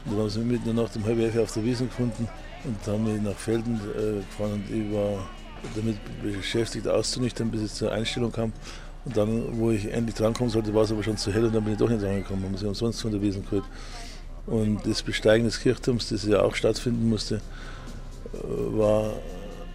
Und 0.04 0.12
dann 0.12 0.20
haben 0.20 0.30
sie 0.30 0.40
mitten 0.40 0.68
in 0.68 0.76
der 0.76 0.84
Nacht 0.84 0.96
um 0.96 1.04
halb 1.04 1.18
elf 1.18 1.36
auf 1.38 1.52
der 1.52 1.64
Wiesn 1.64 1.88
gefunden 1.88 2.28
und 2.64 2.86
haben 2.86 3.04
mich 3.04 3.22
nach 3.22 3.36
Felden 3.36 3.80
äh, 3.96 4.20
gefahren 4.20 4.52
und 4.52 4.70
ich 4.70 4.92
war 4.92 5.26
damit 5.74 5.96
beschäftigt 6.22 6.86
auszunüchtern, 6.86 7.50
bis 7.50 7.62
es 7.62 7.74
zur 7.74 7.92
Einstellung 7.92 8.32
kam. 8.32 8.52
Und 9.04 9.16
dann, 9.16 9.58
wo 9.58 9.70
ich 9.70 9.90
endlich 9.92 10.14
drankommen 10.14 10.50
sollte, 10.50 10.74
war 10.74 10.82
es 10.82 10.92
aber 10.92 11.02
schon 11.02 11.16
zu 11.16 11.32
hell 11.32 11.44
und 11.44 11.54
dann 11.54 11.64
bin 11.64 11.74
ich 11.74 11.78
doch 11.78 11.88
nicht 11.88 12.02
rangekommen. 12.02 12.44
Haben 12.44 12.56
sie 12.56 12.66
umsonst 12.66 13.02
von 13.02 13.12
der 13.12 13.20
Wiesen 13.20 13.44
geholt. 13.44 13.64
Und 14.46 14.86
das 14.86 15.02
Besteigen 15.02 15.44
des 15.44 15.60
Kirchturms, 15.60 16.08
das 16.08 16.24
ja 16.24 16.42
auch 16.42 16.54
stattfinden 16.54 17.08
musste, 17.08 17.36
äh, 18.34 18.38
war 18.78 19.12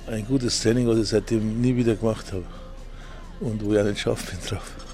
ein 0.07 0.25
gutes 0.25 0.61
Training, 0.61 0.87
was 0.87 0.97
ich 0.97 1.09
seitdem 1.09 1.61
nie 1.61 1.75
wieder 1.75 1.95
gemacht 1.95 2.31
habe. 2.31 2.43
Und 3.39 3.63
wo 3.63 3.73
ich 3.73 3.79
auch 3.79 3.85
nicht 3.85 3.99
scharf 3.99 4.25
bin 4.25 4.39
drauf. 4.47 4.88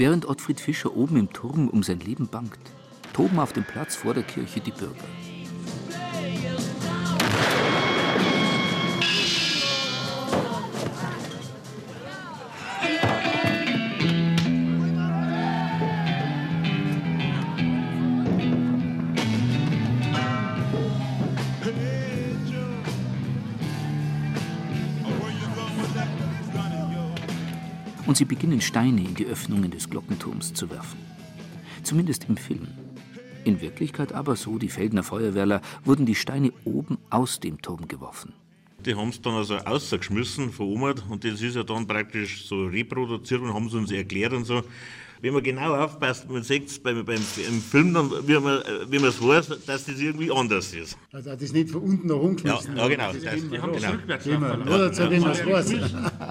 Während 0.00 0.26
Ottfried 0.26 0.60
Fischer 0.60 0.96
oben 0.96 1.16
im 1.16 1.32
Turm 1.32 1.68
um 1.68 1.82
sein 1.82 1.98
Leben 1.98 2.28
bangt, 2.28 2.56
toben 3.12 3.40
auf 3.40 3.52
dem 3.52 3.64
Platz 3.64 3.96
vor 3.96 4.14
der 4.14 4.22
Kirche 4.22 4.60
die 4.60 4.70
Bürger. 4.70 4.94
Sie 28.18 28.24
beginnen 28.24 28.60
Steine 28.60 29.00
in 29.00 29.14
die 29.14 29.26
Öffnungen 29.26 29.70
des 29.70 29.88
Glockenturms 29.88 30.52
zu 30.52 30.68
werfen. 30.70 30.98
Zumindest 31.84 32.28
im 32.28 32.36
Film. 32.36 32.66
In 33.44 33.60
Wirklichkeit 33.60 34.12
aber, 34.12 34.34
so 34.34 34.58
die 34.58 34.68
Feldner 34.68 35.04
Feuerwehrler, 35.04 35.62
wurden 35.84 36.04
die 36.04 36.16
Steine 36.16 36.52
oben 36.64 36.98
aus 37.10 37.38
dem 37.38 37.62
Turm 37.62 37.86
geworfen. 37.86 38.34
Die 38.84 38.94
haben 38.94 39.08
es 39.10 39.22
dann 39.22 39.34
also 39.34 39.54
rausgeschmissen 39.54 40.52
oben 40.58 40.94
und 41.08 41.24
das 41.24 41.40
ist 41.40 41.56
ja 41.56 41.62
dann 41.62 41.86
praktisch 41.86 42.46
so 42.46 42.66
reproduziert 42.66 43.40
und 43.40 43.54
haben 43.54 43.70
sie 43.70 43.78
uns 43.78 43.92
erklärt 43.92 44.32
und 44.32 44.44
so. 44.44 44.62
Wenn 45.20 45.34
man 45.34 45.42
genau 45.42 45.74
aufpasst, 45.74 46.30
man 46.30 46.42
sieht 46.42 46.68
es 46.68 46.78
beim, 46.78 47.04
beim, 47.04 47.16
im 47.16 47.60
Film, 47.60 47.92
dann, 47.92 48.10
wie 48.26 48.38
man 48.38 48.62
wie 48.88 48.96
es 48.96 49.20
weiß, 49.20 49.48
dass 49.66 49.84
das 49.84 50.00
irgendwie 50.00 50.30
anders 50.30 50.72
ist. 50.72 50.96
Also 51.12 51.30
das 51.30 51.42
ist 51.42 51.54
nicht 51.54 51.70
von 51.70 51.82
unten 51.82 52.06
nach 52.06 52.16
rumgeschmissen. 52.16 52.76
Ja, 52.76 52.82
ja 52.82 52.88
genau. 52.88 53.12
Das 53.12 53.22
Das, 53.22 53.50
die 53.50 53.58
haben 53.58 53.72
genau. 53.72 53.90
rückwärts 53.90 54.26
Nur 54.26 54.78
dazu, 54.78 55.10
wenn 55.10 55.20
man 55.20 55.30
es 55.32 55.46
weiß. 55.46 55.74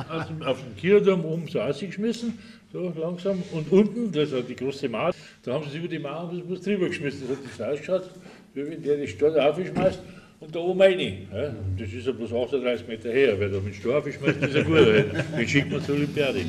Auf 0.10 0.28
dem, 0.28 0.40
dem 0.40 0.78
Kirchturm 0.78 1.26
oben 1.26 1.48
so 1.48 1.60
ausgeschmissen, 1.60 2.38
so 2.72 2.94
langsam. 2.98 3.44
Und 3.52 3.72
unten, 3.72 4.12
das 4.12 4.32
war 4.32 4.42
die 4.42 4.56
große 4.56 4.88
Mauer, 4.88 5.12
da 5.44 5.54
haben 5.54 5.64
sie 5.64 5.70
es 5.70 5.76
über 5.76 5.88
die 5.88 6.00
Mauer 6.00 6.30
und 6.30 6.50
was 6.50 6.62
drüber 6.62 6.88
geschmissen. 6.88 7.24
Das 7.28 7.38
hat 7.38 7.46
das 7.60 7.68
ausgeschaut, 7.68 8.10
wie 8.54 8.66
wenn 8.66 8.82
der 8.82 8.98
die 8.98 9.08
Stadt 9.08 9.38
aufschmeißt 9.38 10.00
und 10.40 10.56
da 10.56 10.60
oben 10.60 10.82
rein. 10.82 11.28
Ja, 11.34 11.54
das 11.78 11.92
ist 11.92 12.06
ja 12.06 12.14
bloß 12.14 12.32
38 12.32 12.88
Meter 12.88 13.10
her. 13.10 13.36
Wer 13.38 13.50
da 13.50 13.60
mit 13.60 13.76
Stor 13.76 13.98
aufschmeißt, 13.98 14.42
ist 14.42 14.56
ja 14.56 14.64
gut. 14.64 14.78
Den 14.78 15.48
schickt 15.48 15.72
man 15.72 15.84
zur 15.84 15.96
Olympiade. 15.96 16.46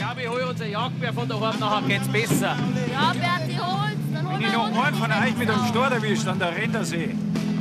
Ich 0.00 0.06
glaube, 0.06 0.22
ich 0.22 0.28
hole 0.30 0.48
unser 0.48 0.66
Jagdbär 0.66 1.12
von 1.12 1.28
daheim, 1.28 1.60
nachher 1.60 1.86
geht's 1.86 2.08
besser. 2.08 2.56
Ja, 2.90 3.12
Berti, 3.12 3.58
hol's. 3.58 3.98
Dann 4.14 4.26
hol 4.26 4.38
Wenn 4.38 4.46
ich 4.46 4.52
noch 4.54 4.84
einen 4.84 4.96
von 4.96 5.12
euch 5.12 5.36
mit 5.36 5.50
einem 5.50 5.66
Stor 5.66 5.88
erwischt 5.88 6.26
an 6.26 6.38
der 6.38 6.56
Rendersee 6.56 7.10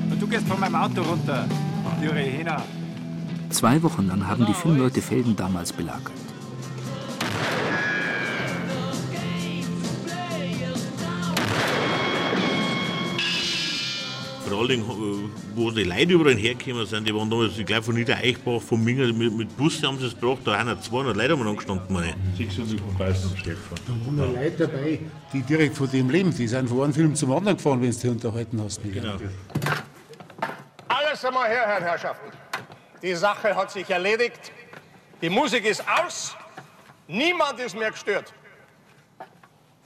und 0.09 0.21
du 0.21 0.25
gehst 0.25 0.47
von 0.47 0.57
meinem 0.57 0.75
Auto 0.75 1.01
runter, 1.01 1.43
Jure 2.01 2.19
Hena. 2.19 2.61
Zwei 3.49 3.83
Wochen 3.83 4.07
lang 4.07 4.25
haben 4.25 4.45
die 4.45 4.53
Filmleute 4.53 5.01
Felden 5.01 5.35
damals 5.35 5.73
belagert. 5.73 6.28
Allem, 14.53 14.81
äh, 14.81 15.29
wo 15.55 15.71
die 15.71 15.83
Leute 15.83 16.13
überall 16.13 16.35
hergekommen 16.35 16.85
sind, 16.85 17.07
die 17.07 17.13
waren 17.13 17.29
damals, 17.29 17.57
ich 17.57 17.65
glaube, 17.65 17.83
von 17.83 17.95
Niedereichbach, 17.95 18.61
von 18.61 18.83
Mingen, 18.83 19.17
mit, 19.17 19.33
mit 19.33 19.57
Bus 19.57 19.81
haben 19.83 19.97
sie 19.99 20.07
es 20.07 20.19
gebracht, 20.19 20.39
da 20.45 20.57
haben 20.57 20.81
200 20.81 21.15
Leute 21.15 21.33
haben 21.33 21.47
angestanden, 21.47 21.93
meine 21.93 22.13
ich. 22.37 22.47
600 22.55 22.79
vom 22.79 22.97
Beißen 22.97 23.31
am 23.31 23.37
Steg 23.37 23.55
gefahren. 23.55 23.81
Da 23.87 24.05
waren 24.05 24.15
noch 24.15 24.41
Leute 24.41 24.67
dabei, 24.67 24.99
die 25.33 25.41
direkt 25.41 25.75
von 25.75 25.89
dem 25.89 26.09
leben. 26.09 26.33
Die 26.35 26.47
sind 26.47 26.69
von 26.69 26.83
einem 26.83 26.93
Film 26.93 27.15
zum 27.15 27.31
anderen 27.31 27.57
gefahren, 27.57 27.81
wenn 27.81 27.91
du 27.91 27.97
dich 27.97 28.09
unterhalten 28.09 28.61
hast. 28.63 28.81
Genau. 28.83 29.15
Alles 30.87 31.25
einmal 31.25 31.49
her, 31.49 31.67
Herren 31.67 31.83
Herrschaften. 31.83 32.31
Die 33.01 33.13
Sache 33.13 33.55
hat 33.55 33.71
sich 33.71 33.89
erledigt. 33.89 34.51
Die 35.21 35.29
Musik 35.29 35.65
ist 35.65 35.83
aus. 35.87 36.35
Niemand 37.07 37.59
ist 37.59 37.75
mehr 37.77 37.91
gestört. 37.91 38.33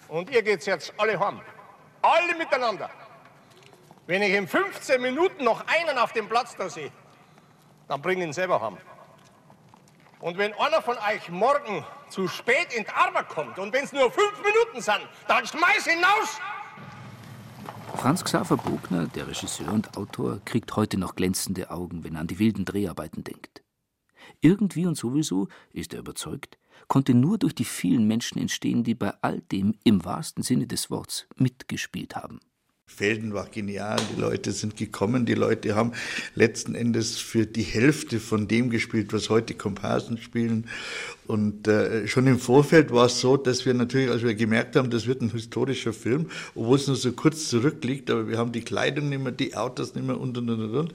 Und 0.07 0.29
ihr 0.29 0.41
geht's 0.41 0.65
jetzt 0.65 0.93
alle 0.97 1.19
heim. 1.19 1.39
Alle 2.01 2.37
miteinander. 2.37 2.89
Wenn 4.05 4.21
ich 4.21 4.33
in 4.33 4.47
15 4.47 5.01
Minuten 5.01 5.45
noch 5.45 5.65
einen 5.67 5.97
auf 5.97 6.11
dem 6.11 6.27
Platz 6.27 6.55
da 6.57 6.69
sehe, 6.69 6.91
dann 7.87 8.01
bring 8.01 8.21
ihn 8.21 8.33
selber 8.33 8.59
heim. 8.59 8.77
Und 10.19 10.37
wenn 10.37 10.53
einer 10.53 10.81
von 10.81 10.97
euch 10.97 11.29
morgen 11.29 11.85
zu 12.09 12.27
spät 12.27 12.73
in 12.75 12.83
die 12.83 12.89
Arbeit 12.89 13.29
kommt 13.29 13.59
und 13.59 13.71
wenn 13.71 13.85
es 13.85 13.93
nur 13.93 14.11
fünf 14.11 14.41
Minuten 14.43 14.81
sind, 14.81 15.07
dann 15.27 15.45
schmeiß 15.45 15.87
ihn 15.87 16.03
raus! 16.03 16.39
Franz 17.95 18.23
Xaver 18.23 18.57
Bogner, 18.57 19.07
der 19.07 19.27
Regisseur 19.27 19.71
und 19.71 19.95
Autor, 19.95 20.41
kriegt 20.43 20.75
heute 20.75 20.97
noch 20.97 21.15
glänzende 21.15 21.69
Augen, 21.71 22.03
wenn 22.03 22.15
er 22.15 22.21
an 22.21 22.27
die 22.27 22.39
wilden 22.39 22.65
Dreharbeiten 22.65 23.23
denkt. 23.23 23.63
Irgendwie 24.41 24.85
und 24.85 24.95
sowieso, 24.95 25.47
ist 25.71 25.93
er 25.93 25.99
überzeugt, 25.99 26.57
konnte 26.87 27.13
nur 27.13 27.37
durch 27.37 27.55
die 27.55 27.65
vielen 27.65 28.07
Menschen 28.07 28.39
entstehen, 28.39 28.83
die 28.83 28.95
bei 28.95 29.13
all 29.21 29.39
dem 29.41 29.75
im 29.83 30.03
wahrsten 30.03 30.43
Sinne 30.43 30.67
des 30.67 30.89
Wortes 30.89 31.27
mitgespielt 31.35 32.15
haben. 32.15 32.39
Felden 32.85 33.33
war 33.33 33.47
genial, 33.47 33.97
die 34.15 34.21
Leute 34.21 34.51
sind 34.51 34.77
gekommen, 34.77 35.25
die 35.25 35.33
Leute 35.33 35.73
haben 35.73 35.93
letzten 36.35 36.75
Endes 36.75 37.17
für 37.17 37.45
die 37.47 37.63
Hälfte 37.63 38.19
von 38.19 38.47
dem 38.47 38.69
gespielt, 38.69 39.13
was 39.13 39.29
heute 39.29 39.55
Komparsen 39.55 40.17
spielen. 40.19 40.67
Und 41.25 41.67
äh, 41.67 42.07
schon 42.07 42.27
im 42.27 42.37
Vorfeld 42.37 42.91
war 42.91 43.07
es 43.07 43.19
so, 43.19 43.35
dass 43.35 43.65
wir 43.65 43.73
natürlich, 43.73 44.09
als 44.09 44.21
wir 44.21 44.35
gemerkt 44.35 44.75
haben, 44.75 44.91
das 44.91 45.07
wird 45.07 45.21
ein 45.21 45.31
historischer 45.31 45.93
Film, 45.93 46.29
obwohl 46.53 46.77
es 46.77 46.87
nur 46.87 46.95
so 46.95 47.11
kurz 47.13 47.49
zurückliegt, 47.49 48.11
aber 48.11 48.27
wir 48.27 48.37
haben 48.37 48.51
die 48.51 48.61
Kleidung 48.61 49.09
nicht 49.09 49.23
mehr, 49.23 49.31
die 49.31 49.55
Autos 49.55 49.95
nicht 49.95 50.05
mehr 50.05 50.19
und 50.19 50.37
und 50.37 50.49
und 50.49 50.75
und. 50.75 50.93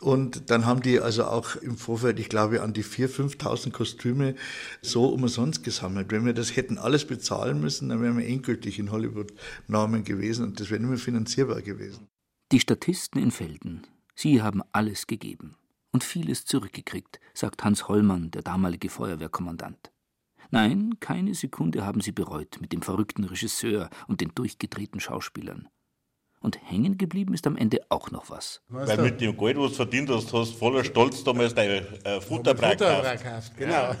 Und 0.00 0.50
dann 0.50 0.64
haben 0.64 0.80
die 0.80 0.98
also 0.98 1.24
auch 1.24 1.56
im 1.56 1.76
Vorfeld, 1.76 2.18
ich 2.18 2.30
glaube, 2.30 2.62
an 2.62 2.72
die 2.72 2.84
4.000, 2.84 3.36
5.000 3.38 3.70
Kostüme 3.70 4.34
so 4.80 5.06
umsonst 5.06 5.62
gesammelt. 5.62 6.10
Wenn 6.10 6.24
wir 6.24 6.32
das 6.32 6.56
hätten 6.56 6.78
alles 6.78 7.06
bezahlen 7.06 7.60
müssen, 7.60 7.90
dann 7.90 8.00
wären 8.00 8.16
wir 8.16 8.26
endgültig 8.26 8.78
in 8.78 8.90
Hollywood-Normen 8.90 10.04
gewesen 10.04 10.46
und 10.46 10.60
das 10.60 10.70
wäre 10.70 10.80
nicht 10.80 10.88
mehr 10.88 10.98
finanzierbar 10.98 11.60
gewesen. 11.60 12.08
Die 12.50 12.60
Statisten 12.60 13.22
in 13.22 13.30
Felden, 13.30 13.86
sie 14.14 14.40
haben 14.42 14.62
alles 14.72 15.06
gegeben 15.06 15.56
und 15.92 16.02
vieles 16.02 16.46
zurückgekriegt, 16.46 17.20
sagt 17.34 17.62
Hans 17.62 17.86
Hollmann, 17.86 18.30
der 18.30 18.42
damalige 18.42 18.88
Feuerwehrkommandant. 18.88 19.92
Nein, 20.50 20.94
keine 20.98 21.34
Sekunde 21.34 21.84
haben 21.84 22.00
sie 22.00 22.12
bereut 22.12 22.58
mit 22.60 22.72
dem 22.72 22.82
verrückten 22.82 23.24
Regisseur 23.24 23.90
und 24.08 24.20
den 24.20 24.34
durchgedrehten 24.34 24.98
Schauspielern. 24.98 25.68
Und 26.42 26.58
hängen 26.70 26.96
geblieben 26.96 27.34
ist 27.34 27.46
am 27.46 27.54
Ende 27.56 27.80
auch 27.90 28.10
noch 28.10 28.30
was. 28.30 28.62
Weil 28.68 28.96
mit 28.98 29.20
dem 29.20 29.36
Geld, 29.36 29.58
was 29.58 29.70
du 29.72 29.76
verdient 29.76 30.08
hast, 30.08 30.32
hast 30.32 30.52
du 30.54 30.56
voller 30.58 30.82
Stolz 30.84 31.22
damals 31.22 31.54
dein 31.54 31.84
äh, 32.04 32.20
Futterbrei 32.20 32.74
gekauft. 32.76 33.52
genau. 33.58 33.90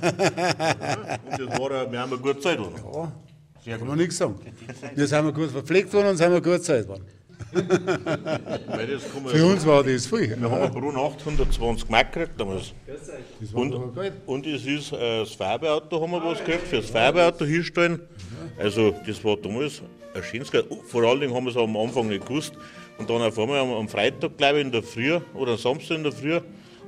das 1.50 1.58
war, 1.58 1.70
ja- 1.70 1.92
wir 1.92 2.00
haben 2.00 2.12
eine 2.12 2.20
gute 2.20 2.40
Zeit. 2.40 2.58
Ja, 2.58 3.12
Sehr 3.62 3.78
kann 3.78 3.88
man 3.88 3.98
nichts 3.98 4.16
sagen. 4.16 4.36
Wir 4.94 5.06
sind 5.06 5.24
wir 5.26 5.32
gut 5.32 5.50
verpflegt 5.50 5.92
worden 5.92 6.08
und 6.08 6.16
sind 6.16 6.32
wir 6.32 6.40
gut 6.40 6.64
Zeit 6.64 6.88
worden. 6.88 7.04
Für 9.26 9.44
uns 9.46 9.66
war 9.66 9.82
das 9.82 10.06
viel. 10.06 10.40
Wir 10.40 10.50
haben 10.50 10.72
pro 10.72 10.92
Nacht 10.92 11.18
120 11.20 11.88
Mark 11.88 12.12
gekriegt 12.12 12.40
damals. 12.40 12.72
Das 12.86 13.52
Und, 13.52 13.74
und 14.26 14.46
es 14.46 14.64
ist 14.64 14.92
äh, 14.92 15.20
das 15.20 15.32
Feuerwehrauto 15.32 16.00
haben 16.00 16.12
wir 16.12 16.24
was 16.24 16.38
gekriegt, 16.38 16.66
für 16.68 16.76
das 16.76 16.90
Feuerwehrauto 16.90 17.44
hinstellen. 17.44 18.00
Also 18.58 18.94
das 19.06 19.22
war 19.24 19.36
damals 19.36 19.82
ein 20.14 20.22
schönes 20.22 20.50
Geld. 20.50 20.66
Vor 20.86 21.02
allen 21.04 21.20
Dingen 21.20 21.34
haben 21.34 21.44
wir 21.44 21.50
es 21.50 21.56
am 21.56 21.76
Anfang 21.76 22.08
nicht 22.08 22.26
gewusst. 22.26 22.54
Und 22.98 23.08
dann 23.08 23.22
auf 23.22 23.38
einmal 23.38 23.60
am, 23.60 23.88
Freitag, 23.88 24.36
glaube 24.36 24.58
ich, 24.58 24.66
in 24.66 24.72
der 24.72 24.82
Früh 24.82 25.18
oder 25.34 25.52
am 25.52 25.58
Samstag 25.58 25.96
in 25.96 26.02
der 26.02 26.12
Früh, 26.12 26.38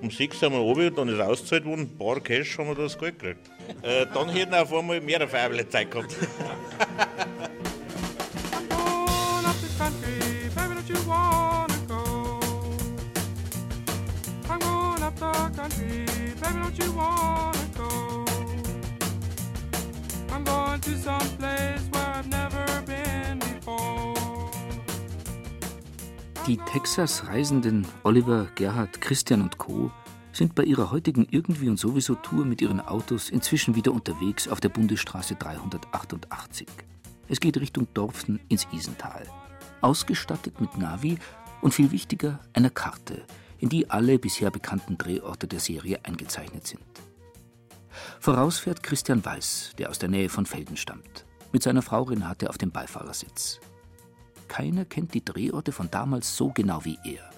um 0.02 0.10
6 0.10 0.40
sind 0.40 0.52
wir 0.52 0.58
runter, 0.58 0.90
dann 0.90 1.08
ist 1.08 1.20
ausgezahlt 1.20 1.64
worden, 1.64 1.82
ein 1.82 1.96
paar 1.96 2.20
Cash 2.20 2.58
haben 2.58 2.68
wir 2.68 2.74
das 2.74 2.98
Geld 2.98 3.18
gekriegt. 3.18 3.50
Äh, 3.82 4.06
dann 4.12 4.28
hätten 4.28 4.50
wir 4.50 4.62
auf 4.62 4.74
einmal 4.74 5.00
mehr 5.00 5.26
Feuerwehr 5.26 5.68
Zeit 5.70 5.90
gehabt. 5.90 6.14
Going 8.68 9.46
up 9.46 9.54
the 9.54 9.68
country, 9.78 10.50
baby, 10.54 10.74
don't 10.74 10.88
you 10.88 10.96
wanna 11.08 11.78
go? 11.86 12.40
I'm 14.50 14.58
going 14.58 15.02
up 15.02 15.16
the 15.16 15.32
country, 15.56 16.04
baby, 16.40 16.58
don't 16.60 16.78
you 16.78 16.92
wanna 16.92 17.68
go? 17.76 18.24
I'm 20.32 20.44
going 20.44 20.80
to 20.80 20.98
some 20.98 21.28
place 21.38 21.82
where 21.92 22.14
I've 22.14 22.28
never 22.28 22.82
been. 22.84 23.11
Die 26.46 26.56
Texas-Reisenden 26.56 27.86
Oliver, 28.02 28.48
Gerhard, 28.56 29.00
Christian 29.00 29.42
und 29.42 29.58
Co. 29.58 29.92
sind 30.32 30.56
bei 30.56 30.64
ihrer 30.64 30.90
heutigen 30.90 31.28
Irgendwie 31.30 31.68
und 31.68 31.78
sowieso 31.78 32.16
Tour 32.16 32.44
mit 32.44 32.60
ihren 32.60 32.80
Autos 32.80 33.30
inzwischen 33.30 33.76
wieder 33.76 33.92
unterwegs 33.92 34.48
auf 34.48 34.58
der 34.58 34.70
Bundesstraße 34.70 35.36
388. 35.36 36.66
Es 37.28 37.38
geht 37.38 37.58
Richtung 37.58 37.86
Dorfen 37.94 38.40
ins 38.48 38.66
Isental. 38.72 39.24
Ausgestattet 39.80 40.60
mit 40.60 40.76
Navi 40.76 41.18
und 41.60 41.72
viel 41.72 41.92
wichtiger 41.92 42.40
einer 42.54 42.70
Karte, 42.70 43.22
in 43.58 43.68
die 43.68 43.88
alle 43.90 44.18
bisher 44.18 44.50
bekannten 44.50 44.98
Drehorte 44.98 45.46
der 45.46 45.60
Serie 45.60 46.00
eingezeichnet 46.02 46.66
sind. 46.66 46.82
Voraus 48.18 48.58
fährt 48.58 48.82
Christian 48.82 49.24
Weiß, 49.24 49.74
der 49.78 49.90
aus 49.90 50.00
der 50.00 50.08
Nähe 50.08 50.28
von 50.28 50.46
Felden 50.46 50.76
stammt. 50.76 51.24
Mit 51.52 51.62
seiner 51.62 51.82
Frau 51.82 52.02
Renate 52.02 52.48
auf 52.48 52.58
dem 52.58 52.70
Beifahrersitz. 52.70 53.60
Keiner 54.48 54.84
kennt 54.84 55.14
die 55.14 55.24
Drehorte 55.24 55.72
von 55.72 55.90
damals 55.90 56.36
so 56.36 56.50
genau 56.50 56.84
wie 56.84 56.98
er. 57.04 57.30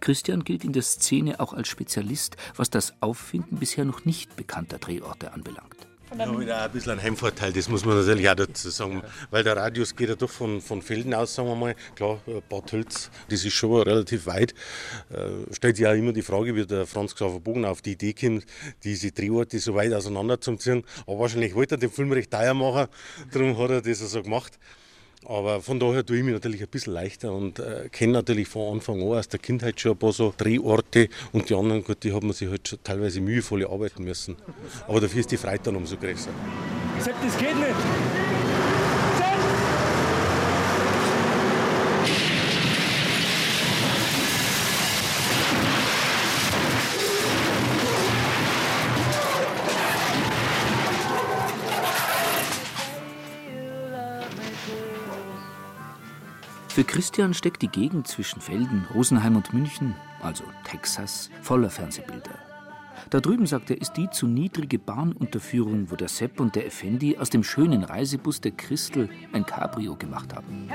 Christian 0.00 0.44
gilt 0.44 0.64
in 0.64 0.72
der 0.72 0.82
Szene 0.82 1.40
auch 1.40 1.52
als 1.52 1.68
Spezialist, 1.68 2.36
was 2.56 2.70
das 2.70 2.94
Auffinden 3.00 3.56
bisher 3.56 3.84
noch 3.84 4.04
nicht 4.04 4.36
bekannter 4.36 4.78
Drehorte 4.78 5.32
anbelangt. 5.32 5.88
Ja, 6.18 6.38
wieder 6.38 6.62
ein 6.62 6.70
bisschen 6.70 6.92
ein 6.92 7.02
Heimvorteil, 7.02 7.52
das 7.52 7.68
muss 7.68 7.84
man 7.84 7.96
natürlich 7.96 8.28
auch 8.28 8.34
dazu 8.34 8.68
sagen. 8.68 9.02
Weil 9.30 9.44
der 9.44 9.56
Radius 9.56 9.96
geht 9.96 10.10
ja 10.10 10.14
doch 10.14 10.28
von, 10.28 10.60
von 10.60 10.82
Felden 10.82 11.14
aus, 11.14 11.34
sagen 11.34 11.48
wir 11.48 11.54
mal. 11.54 11.74
Klar, 11.94 12.20
Bad 12.48 12.66
Tölz, 12.66 13.10
das 13.30 13.44
ist 13.44 13.54
schon 13.54 13.80
relativ 13.82 14.26
weit. 14.26 14.52
Äh, 15.10 15.54
stellt 15.54 15.76
sich 15.76 15.86
auch 15.86 15.94
immer 15.94 16.12
die 16.12 16.22
Frage, 16.22 16.54
wie 16.54 16.66
der 16.66 16.86
Franz 16.86 17.14
Xaver 17.14 17.40
Bogen 17.40 17.64
auf 17.64 17.80
die 17.80 17.92
Idee 17.92 18.12
kommt, 18.12 18.44
diese 18.84 19.10
Drehorte 19.10 19.58
so 19.58 19.74
weit 19.74 19.92
auseinander 19.94 20.40
zu 20.40 20.56
ziehen. 20.56 20.84
Aber 21.06 21.20
wahrscheinlich 21.20 21.54
wollte 21.54 21.76
er 21.76 21.78
den 21.78 21.90
Film 21.90 22.12
recht 22.12 22.30
teuer 22.30 22.54
machen, 22.54 22.88
darum 23.32 23.56
hat 23.58 23.70
er 23.70 23.80
das 23.80 23.98
so 23.98 24.22
gemacht. 24.22 24.58
Aber 25.26 25.60
von 25.60 25.78
daher 25.78 26.04
tue 26.04 26.18
ich 26.18 26.24
mich 26.24 26.34
natürlich 26.34 26.62
ein 26.62 26.68
bisschen 26.68 26.94
leichter 26.94 27.32
und 27.32 27.58
äh, 27.58 27.88
kenne 27.90 28.14
natürlich 28.14 28.48
von 28.48 28.74
Anfang 28.74 29.00
an 29.00 29.18
aus 29.18 29.28
der 29.28 29.38
Kindheit 29.38 29.80
schon 29.80 29.92
ein 29.92 29.98
paar 29.98 30.12
so 30.12 30.34
Drehorte 30.36 31.08
und 31.32 31.48
die 31.48 31.54
anderen, 31.54 31.84
gut, 31.84 32.02
die 32.02 32.12
hat 32.12 32.22
man 32.22 32.32
sich 32.32 32.48
halt 32.48 32.66
schon 32.66 32.78
teilweise 32.82 33.20
mühevoll 33.20 33.64
arbeiten 33.64 34.04
müssen. 34.04 34.36
Aber 34.88 35.00
dafür 35.00 35.20
ist 35.20 35.30
die 35.30 35.36
Freude 35.36 35.60
dann 35.64 35.76
umso 35.76 35.96
größer. 35.96 36.30
Sepp, 36.98 37.14
das 37.22 37.38
geht 37.38 37.56
nicht. 37.56 38.21
Für 56.72 56.84
Christian 56.84 57.34
steckt 57.34 57.60
die 57.60 57.68
Gegend 57.68 58.08
zwischen 58.08 58.40
Felden, 58.40 58.86
Rosenheim 58.94 59.36
und 59.36 59.52
München, 59.52 59.94
also 60.22 60.42
Texas, 60.64 61.28
voller 61.42 61.68
Fernsehbilder. 61.68 62.38
Da 63.10 63.20
drüben, 63.20 63.44
sagt 63.44 63.68
er, 63.68 63.78
ist 63.78 63.92
die 63.98 64.08
zu 64.08 64.26
niedrige 64.26 64.78
Bahnunterführung, 64.78 65.90
wo 65.90 65.96
der 65.96 66.08
Sepp 66.08 66.40
und 66.40 66.56
der 66.56 66.64
Effendi 66.64 67.18
aus 67.18 67.28
dem 67.28 67.44
schönen 67.44 67.84
Reisebus 67.84 68.40
der 68.40 68.52
Christel 68.52 69.10
ein 69.34 69.44
Cabrio 69.44 69.96
gemacht 69.96 70.34
haben. 70.34 70.70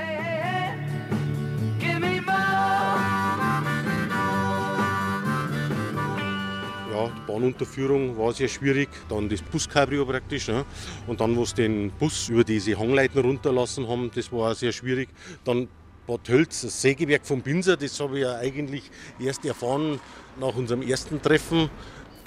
Ja, 6.92 7.08
die 7.08 7.26
Bahnunterführung 7.26 8.16
war 8.16 8.32
sehr 8.32 8.48
schwierig, 8.48 8.88
dann 9.08 9.28
das 9.28 9.42
Buskabrio 9.42 10.06
praktisch. 10.06 10.46
Ne? 10.46 10.64
Und 11.08 11.20
dann, 11.20 11.34
wo 11.34 11.44
sie 11.44 11.56
den 11.56 11.90
Bus 11.90 12.28
über 12.28 12.44
diese 12.44 12.78
Hangleiten 12.78 13.18
runterlassen 13.18 13.88
haben, 13.88 14.12
das 14.14 14.30
war 14.30 14.52
auch 14.52 14.54
sehr 14.54 14.70
schwierig. 14.70 15.08
Dann 15.44 15.66
Bad 16.08 16.24
Tölz, 16.24 16.62
das 16.62 16.80
Sägewerk 16.80 17.26
von 17.26 17.42
Binser, 17.42 17.76
das 17.76 18.00
habe 18.00 18.16
ich 18.16 18.24
ja 18.24 18.36
eigentlich 18.36 18.90
erst 19.20 19.44
erfahren 19.44 20.00
nach 20.40 20.56
unserem 20.56 20.80
ersten 20.80 21.20
Treffen, 21.20 21.68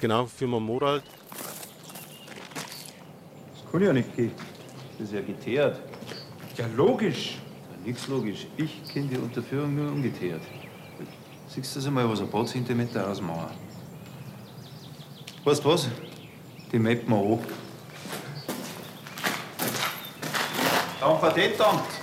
genau, 0.00 0.26
Firma 0.26 0.60
Morald. 0.60 1.02
Das 3.52 3.72
kann 3.72 3.82
ja 3.82 3.92
nicht 3.92 4.14
gehen. 4.14 4.30
Das 4.98 5.08
ist 5.08 5.14
ja 5.14 5.20
geteert. 5.20 5.80
Ja, 6.56 6.66
logisch. 6.76 7.38
Ja, 7.72 7.84
nix 7.84 8.06
logisch. 8.06 8.46
Ich 8.56 8.84
kenne 8.84 9.08
die 9.08 9.18
Unterführung 9.18 9.74
nur 9.74 9.90
umgeteert. 9.90 10.42
Siehst 11.48 11.74
du 11.74 11.80
das 11.80 11.88
einmal, 11.88 12.08
was 12.08 12.20
ein 12.20 12.30
paar 12.30 12.46
Zentimeter 12.46 13.10
ausmachen? 13.10 13.50
Weißt 15.42 15.64
du 15.64 15.68
was? 15.68 15.88
Die 16.70 16.78
mappen 16.78 17.08
wir 17.08 17.16
an. 17.16 17.40
Am 21.00 21.20
Patentamt. 21.20 22.01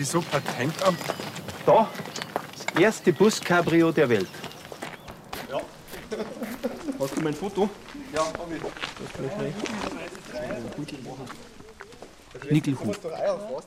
Wieso 0.00 0.22
Patentamt? 0.22 0.98
Da, 1.66 1.86
das 2.52 2.80
erste 2.80 3.12
Bus-Cabrio 3.12 3.92
der 3.92 4.08
Welt. 4.08 4.30
Ja. 5.50 5.60
Hast 6.98 7.16
du 7.18 7.20
mein 7.20 7.34
Foto? 7.34 7.68
Ja, 8.14 8.24
hab 8.24 8.48
ich. 8.50 8.62
Nickelhof. 12.50 12.98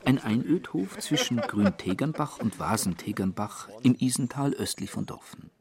Ein 0.04 0.18
Einödhof 0.18 0.98
zwischen 0.98 1.36
Grüntegernbach 1.36 2.40
und 2.40 2.58
Wasentegernbach 2.58 3.68
im 3.84 3.94
Isental 3.94 4.54
östlich 4.54 4.90
von 4.90 5.06
Dorfen. 5.06 5.52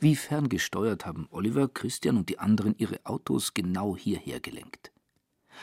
Wie 0.00 0.16
ferngesteuert 0.16 1.04
haben 1.04 1.28
Oliver, 1.30 1.68
Christian 1.68 2.16
und 2.16 2.30
die 2.30 2.38
anderen 2.38 2.74
ihre 2.78 3.04
Autos 3.04 3.52
genau 3.52 3.94
hierher 3.94 4.40
gelenkt. 4.40 4.90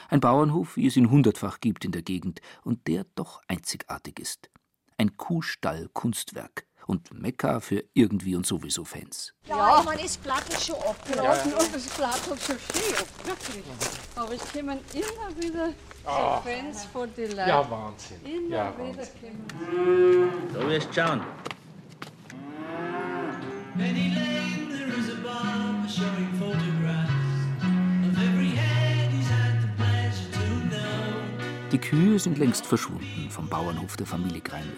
Ein 0.09 0.19
Bauernhof, 0.19 0.75
wie 0.77 0.87
es 0.87 0.95
ihn 0.97 1.09
hundertfach 1.09 1.59
gibt 1.59 1.85
in 1.85 1.91
der 1.91 2.01
Gegend 2.01 2.41
und 2.63 2.87
der 2.87 3.05
doch 3.15 3.41
einzigartig 3.47 4.19
ist. 4.19 4.49
Ein 4.97 5.17
Kuhstall-Kunstwerk 5.17 6.65
und 6.87 7.11
Mekka 7.19 7.59
für 7.59 7.83
irgendwie 7.93 8.35
und 8.35 8.45
sowieso 8.45 8.85
Fans. 8.85 9.33
Ja, 9.47 9.79
ich 9.79 9.85
meine, 9.85 10.01
das 10.03 10.17
Blatt 10.17 10.47
ist 10.49 10.65
schon 10.67 10.75
abgelassen 10.75 11.51
Ja, 11.51 11.57
ja. 11.57 11.63
und 11.65 11.75
das 11.75 11.87
Blatt 11.87 12.13
hat 12.13 12.23
schon 12.25 12.37
schön 12.59 12.95
ab, 12.97 13.07
wirklich. 13.25 13.63
Aber 14.15 14.31
es 14.33 14.51
kommen 14.53 14.79
immer 14.93 15.41
wieder 15.43 15.73
Ah. 16.05 16.37
so 16.37 16.49
Fans 16.49 16.85
von 16.85 17.13
den 17.15 17.31
Leuten. 17.31 17.49
Ja, 17.49 17.69
Wahnsinn. 17.71 18.21
Immer 18.23 18.55
Ja, 18.55 18.73
wieder 18.77 18.97
Wahnsinn. 18.97 19.47
kommen. 19.49 20.53
Da 20.53 20.67
wirst 20.69 20.87
du 20.89 20.93
schauen. 20.93 21.21
Penny 23.77 24.13
Lane, 24.15 24.69
there 24.69 24.87
is 24.99 25.09
a 25.09 25.15
barber 25.21 25.89
showing 25.89 26.31
photographs 26.39 26.74
Die 31.75 31.81
Kühe 31.81 32.17
sind 32.17 32.37
längst 32.37 32.65
verschwunden 32.65 33.27
vom 33.29 33.49
Bauernhof 33.49 33.97
der 33.97 34.05
Familie 34.07 34.39
Greimel. 34.39 34.77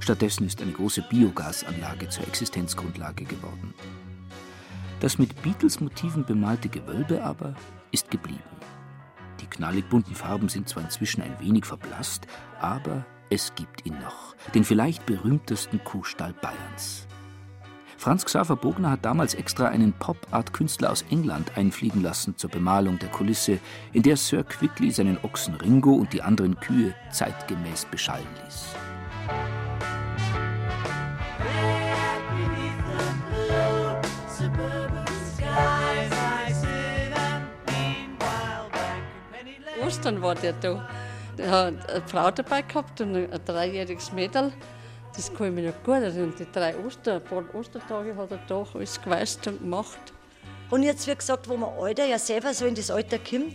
Stattdessen 0.00 0.46
ist 0.46 0.62
eine 0.62 0.72
große 0.72 1.02
Biogasanlage 1.10 2.08
zur 2.08 2.26
Existenzgrundlage 2.26 3.26
geworden. 3.26 3.74
Das 5.00 5.18
mit 5.18 5.42
Beatles-Motiven 5.42 6.24
bemalte 6.24 6.70
Gewölbe 6.70 7.22
aber 7.22 7.54
ist 7.92 8.10
geblieben. 8.10 8.40
Die 9.42 9.46
knallig 9.46 9.90
bunten 9.90 10.14
Farben 10.14 10.48
sind 10.48 10.70
zwar 10.70 10.84
inzwischen 10.84 11.20
ein 11.20 11.38
wenig 11.38 11.66
verblasst, 11.66 12.26
aber 12.62 13.04
es 13.28 13.54
gibt 13.54 13.84
ihn 13.84 13.98
noch, 13.98 14.34
den 14.54 14.64
vielleicht 14.64 15.04
berühmtesten 15.04 15.84
Kuhstall 15.84 16.32
Bayerns. 16.40 17.05
Franz 17.98 18.24
Xaver 18.24 18.56
Bogner 18.56 18.90
hat 18.90 19.04
damals 19.04 19.34
extra 19.34 19.68
einen 19.68 19.92
Pop-Art-Künstler 19.92 20.90
aus 20.90 21.04
England 21.10 21.56
einfliegen 21.56 22.02
lassen 22.02 22.36
zur 22.36 22.50
Bemalung 22.50 22.98
der 22.98 23.08
Kulisse, 23.08 23.58
in 23.92 24.02
der 24.02 24.16
Sir 24.16 24.44
Quickly 24.44 24.90
seinen 24.90 25.18
Ochsen 25.22 25.54
Ringo 25.54 25.92
und 25.92 26.12
die 26.12 26.22
anderen 26.22 26.58
Kühe 26.60 26.94
zeitgemäß 27.10 27.86
beschallen 27.86 28.26
ließ. 28.44 28.66
Ostern 39.86 40.20
war 40.22 40.34
der 40.34 40.52
da. 40.52 40.88
Der 41.38 41.50
hat 41.50 41.90
eine 41.90 42.02
Frau 42.06 42.30
dabei 42.30 42.62
gehabt 42.62 43.00
und 43.00 43.14
ein 43.14 43.40
dreijähriges 43.44 44.12
Mädel. 44.12 44.52
Das 45.16 45.32
kann 45.32 45.48
ich 45.48 45.52
mich 45.54 45.64
noch 45.64 45.82
gut 45.82 46.02
erinnern. 46.02 46.34
Die 46.38 46.46
drei 46.52 46.76
Oster, 46.76 47.20
paar 47.20 47.42
Ostertage 47.54 48.14
hat 48.14 48.30
er 48.30 48.40
da 48.46 48.66
alles 48.74 49.00
geweißt 49.00 49.46
und 49.46 49.60
gemacht. 49.60 49.98
Und 50.70 50.82
jetzt, 50.82 51.06
wie 51.06 51.14
gesagt, 51.14 51.48
wo 51.48 51.56
man 51.56 51.70
Alter 51.78 52.04
ja 52.04 52.18
selber 52.18 52.52
so 52.52 52.66
in 52.66 52.74
das 52.74 52.90
Alter 52.90 53.18
kommt, 53.18 53.54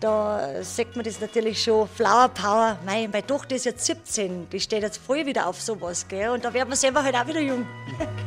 da 0.00 0.62
sagt 0.62 0.96
man 0.96 1.04
das 1.04 1.20
natürlich 1.20 1.62
schon, 1.62 1.88
Flower 1.88 2.28
Power. 2.28 2.78
Mei, 2.84 3.08
meine 3.10 3.26
Tochter 3.26 3.54
ist 3.54 3.66
jetzt 3.66 3.86
17, 3.86 4.48
die 4.50 4.60
steht 4.60 4.82
jetzt 4.82 4.98
voll 4.98 5.24
wieder 5.24 5.46
auf 5.46 5.60
sowas, 5.60 6.06
gell? 6.08 6.30
Und 6.30 6.44
da 6.44 6.52
wird 6.52 6.68
man 6.68 6.76
selber 6.76 7.02
halt 7.02 7.14
auch 7.14 7.26
wieder 7.26 7.40
jung. 7.40 7.66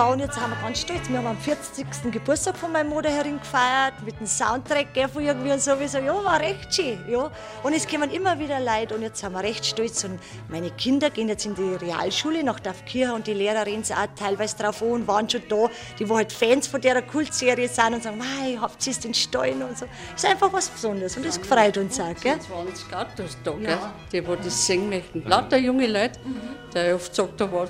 Ja, 0.00 0.06
und 0.06 0.20
jetzt 0.20 0.34
sind 0.34 0.48
wir 0.48 0.56
ganz 0.62 0.80
stolz. 0.80 1.10
Wir 1.10 1.18
haben 1.18 1.26
am 1.26 1.36
40. 1.36 2.10
Geburtstag 2.10 2.56
von 2.56 2.72
meiner 2.72 2.88
Mutter 2.88 3.10
herin 3.10 3.38
gefeiert, 3.38 3.92
mit 4.02 4.18
dem 4.18 4.26
Soundtrack 4.26 4.86
von 5.12 5.22
irgendwie 5.22 5.52
und 5.52 5.60
sowieso. 5.60 5.98
Ja, 5.98 6.14
war 6.24 6.40
recht 6.40 6.74
schön. 6.74 6.98
Ja. 7.06 7.30
Und 7.62 7.74
es 7.74 7.86
kommen 7.86 8.10
immer 8.10 8.38
wieder 8.38 8.58
Leute 8.60 8.94
und 8.94 9.02
jetzt 9.02 9.20
sind 9.20 9.30
wir 9.34 9.42
recht 9.42 9.66
stolz. 9.66 10.02
Und 10.04 10.18
meine 10.48 10.70
Kinder 10.70 11.10
gehen 11.10 11.28
jetzt 11.28 11.44
in 11.44 11.54
die 11.54 11.74
Realschule 11.84 12.42
nach 12.42 12.60
Dorfkirche 12.60 13.12
und 13.12 13.26
die 13.26 13.34
Lehrer 13.34 13.66
reden 13.66 13.84
sich 13.84 13.94
auch 13.94 14.06
teilweise 14.16 14.56
drauf 14.56 14.80
an 14.80 14.88
und 14.88 15.06
waren 15.06 15.28
schon 15.28 15.42
da, 15.50 15.68
die 15.98 16.08
wo 16.08 16.16
halt 16.16 16.32
Fans 16.32 16.66
von 16.66 16.80
der 16.80 17.02
Kultserie 17.02 17.68
sind 17.68 17.92
und 17.92 18.02
sagen, 18.02 18.16
mei, 18.16 18.56
habt 18.58 18.86
ihr 18.86 18.94
den 18.94 19.12
Stollen 19.12 19.62
und 19.62 19.76
so. 19.76 19.84
ist 20.16 20.24
einfach 20.24 20.50
was 20.50 20.70
Besonderes 20.70 21.14
und 21.18 21.26
das 21.26 21.38
gefreut 21.38 21.76
uns 21.76 22.00
auch. 22.00 22.14
Gell? 22.22 22.40
20 22.40 22.96
Autos 22.96 23.36
da, 23.44 23.50
gell? 23.50 23.68
Ja. 23.68 23.92
die 24.10 24.26
wo 24.26 24.34
das 24.34 24.66
singen 24.66 24.88
möchten. 24.88 25.22
Lauter 25.28 25.58
junge 25.58 25.86
Leute, 25.86 26.18
der 26.72 26.94
oft 26.94 27.14
sagt, 27.14 27.38
da 27.38 27.52
war 27.52 27.68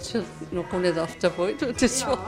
noch 0.53 0.71
gar 0.71 0.79
nicht 0.79 0.97
auf 0.97 1.16
der 1.19 1.37
Welt. 1.37 1.61
Und 1.64 1.83
das 1.83 2.07
war 2.07 2.19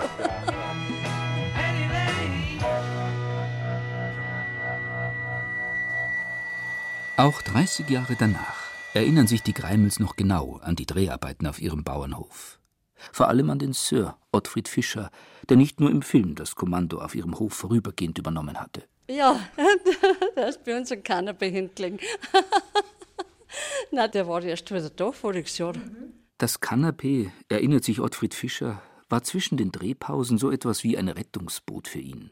Auch 7.17 7.41
30 7.43 7.89
Jahre 7.89 8.17
danach 8.19 8.57
erinnern 8.95 9.29
sich 9.29 9.43
die 9.43 9.55
Greimels 9.55 10.01
noch 10.01 10.17
genau 10.17 10.59
an 10.63 10.75
die 10.75 10.87
Dreharbeiten 10.87 11.47
auf 11.47 11.61
ihrem 11.61 11.85
Bauernhof. 11.85 12.59
Vor 13.13 13.29
allem 13.29 13.51
an 13.51 13.59
den 13.59 13.73
Sir 13.73 14.17
Ottfried 14.33 14.67
Fischer, 14.67 15.11
der 15.49 15.57
nicht 15.57 15.79
nur 15.79 15.91
im 15.91 16.03
Film 16.03 16.35
das 16.35 16.57
Kommando 16.57 17.01
auf 17.01 17.15
ihrem 17.15 17.39
Hof 17.39 17.53
vorübergehend 17.53 18.19
übernommen 18.19 18.61
hatte. 18.61 18.83
Ja, 19.09 19.39
der 20.37 20.49
ist 20.49 20.65
bei 20.65 20.77
uns 20.77 20.91
ein 20.91 21.03
Kanapehändling. 21.03 22.01
Na, 23.93 24.09
der 24.09 24.27
war 24.27 24.43
erst 24.43 24.73
wieder 24.73 24.91
da 24.91 25.13
voriges 25.13 25.59
Jahr. 25.59 25.75
Das 26.39 26.61
Kanapee, 26.61 27.31
erinnert 27.49 27.85
sich 27.85 28.01
Ottfried 28.01 28.35
Fischer, 28.35 28.83
war 29.13 29.23
zwischen 29.23 29.59
den 29.59 29.71
Drehpausen 29.71 30.39
so 30.39 30.51
etwas 30.51 30.83
wie 30.83 30.97
ein 30.97 31.09
Rettungsboot 31.09 31.87
für 31.87 32.01
ihn. 32.01 32.31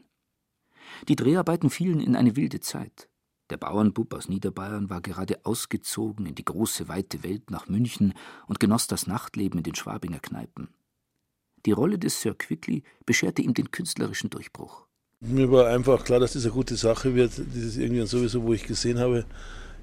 Die 1.07 1.15
Dreharbeiten 1.15 1.69
fielen 1.69 2.01
in 2.01 2.15
eine 2.15 2.35
wilde 2.35 2.59
Zeit. 2.59 3.07
Der 3.51 3.57
Bauernbub 3.57 4.13
aus 4.15 4.27
Niederbayern 4.27 4.89
war 4.89 4.99
gerade 4.99 5.45
ausgezogen 5.45 6.25
in 6.25 6.33
die 6.33 6.43
große, 6.43 6.87
weite 6.87 7.23
Welt 7.23 7.51
nach 7.51 7.67
München 7.67 8.15
und 8.47 8.59
genoss 8.59 8.87
das 8.87 9.05
Nachtleben 9.05 9.59
in 9.59 9.63
den 9.63 9.75
Schwabinger 9.75 10.19
Kneipen. 10.19 10.69
Die 11.67 11.71
Rolle 11.71 11.99
des 11.99 12.19
Sir 12.19 12.33
Quickly 12.33 12.83
bescherte 13.05 13.43
ihm 13.43 13.53
den 13.53 13.69
künstlerischen 13.69 14.31
Durchbruch. 14.31 14.87
Mir 15.19 15.51
war 15.51 15.67
einfach 15.67 16.03
klar, 16.03 16.19
dass 16.19 16.33
das 16.33 16.45
eine 16.45 16.53
gute 16.53 16.75
Sache 16.77 17.13
wird. 17.13 17.37
Das 17.37 17.55
ist 17.55 17.77
irgendwie 17.77 18.07
sowieso, 18.07 18.41
wo 18.41 18.53
ich 18.53 18.63
gesehen 18.63 18.97
habe, 18.97 19.25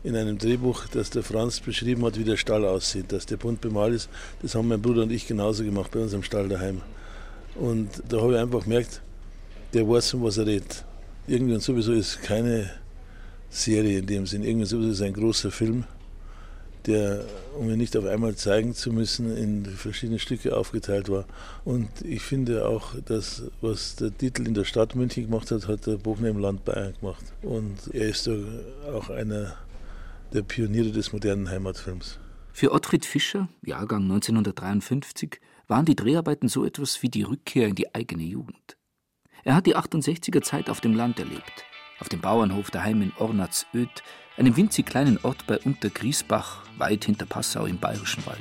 in 0.05 0.17
einem 0.17 0.39
Drehbuch, 0.39 0.87
dass 0.87 1.11
der 1.11 1.23
Franz 1.23 1.61
beschrieben 1.61 2.05
hat, 2.05 2.19
wie 2.19 2.25
der 2.25 2.37
Stall 2.37 2.65
aussieht, 2.65 3.13
dass 3.13 3.27
der 3.27 3.37
bunt 3.37 3.61
bemalt 3.61 3.95
ist. 3.95 4.09
Das 4.43 4.55
haben 4.55 4.69
mein 4.69 4.81
Bruder 4.81 5.03
und 5.03 5.13
ich 5.13 5.27
genauso 5.27 5.65
gemacht 5.65 5.91
bei 5.91 6.01
uns 6.01 6.13
im 6.13 6.23
Stall 6.23 6.49
daheim. 6.49 6.83
Und 7.57 7.89
da 8.09 8.21
habe 8.21 8.35
ich 8.35 8.39
einfach 8.39 8.65
gemerkt, 8.65 9.03
der 9.75 9.89
weiß, 9.89 10.13
von 10.13 10.23
was 10.23 10.39
er 10.39 10.47
redet. 10.47 10.85
Irgendwie 11.27 11.55
und 11.55 11.63
sowieso 11.63 11.93
ist 11.93 12.23
keine 12.23 12.71
Serie 13.51 13.99
in 13.99 14.07
dem 14.07 14.27
Sinn. 14.27 14.45
Irgendwie 14.45 14.67
sowieso 14.67 14.91
ist 14.91 15.03
ein 15.03 15.13
großer 15.13 15.51
Film, 15.51 15.85
der, 16.87 17.25
um 17.59 17.69
ihn 17.69 17.77
nicht 17.77 17.97
auf 17.97 18.07
einmal 18.07 18.35
zeigen 18.37 18.75
zu 18.75 18.93
müssen, 18.93 19.37
in 19.37 19.67
verschiedene 19.67 20.19
Stücke 20.19 20.57
aufgeteilt 20.57 21.11
war. 21.11 21.27
Und 21.65 21.89
ich 22.05 22.23
finde 22.23 22.67
auch, 22.67 22.95
dass 23.05 23.43
was 23.61 23.97
der 23.97 24.17
Titel 24.17 24.47
in 24.47 24.55
der 24.55 24.65
Stadt 24.65 24.95
München 24.95 25.25
gemacht 25.25 25.51
hat, 25.51 25.69
hat 25.69 25.87
der 25.87 25.97
Buchner 25.97 26.29
im 26.29 26.39
Land 26.39 26.65
Bayern 26.65 26.95
gemacht. 27.01 27.25
Und 27.43 27.77
er 27.93 28.09
ist 28.09 28.31
auch 28.91 29.11
einer 29.11 29.57
der 30.33 30.43
Pioniere 30.43 30.91
des 30.91 31.13
modernen 31.13 31.49
Heimatfilms. 31.49 32.19
Für 32.53 32.73
Ottfried 32.73 33.05
Fischer, 33.05 33.49
Jahrgang 33.65 34.03
1953, 34.03 35.41
waren 35.69 35.85
die 35.85 35.97
Dreharbeiten 35.97 36.49
so 36.49 36.65
etwas 36.65 37.03
wie 37.03 37.09
die 37.09 37.23
Rückkehr 37.23 37.69
in 37.69 37.75
die 37.75 37.95
eigene 37.95 38.25
Jugend. 38.25 38.77
Er 39.45 39.55
hat 39.55 39.67
die 39.67 39.77
68er 39.77 40.43
Zeit 40.43 40.69
auf 40.69 40.81
dem 40.81 40.95
Land 40.95 41.19
erlebt, 41.19 41.65
auf 42.01 42.09
dem 42.09 42.21
Bauernhof 42.21 42.71
daheim 42.71 43.03
in 43.03 43.13
Ornatzöd, 43.19 44.03
einem 44.37 44.57
winzig 44.57 44.87
kleinen 44.87 45.19
Ort 45.23 45.47
bei 45.47 45.59
Untergriesbach, 45.59 46.65
weit 46.77 47.05
hinter 47.05 47.27
Passau 47.27 47.67
im 47.67 47.79
Bayerischen 47.79 48.25
Wald. 48.27 48.39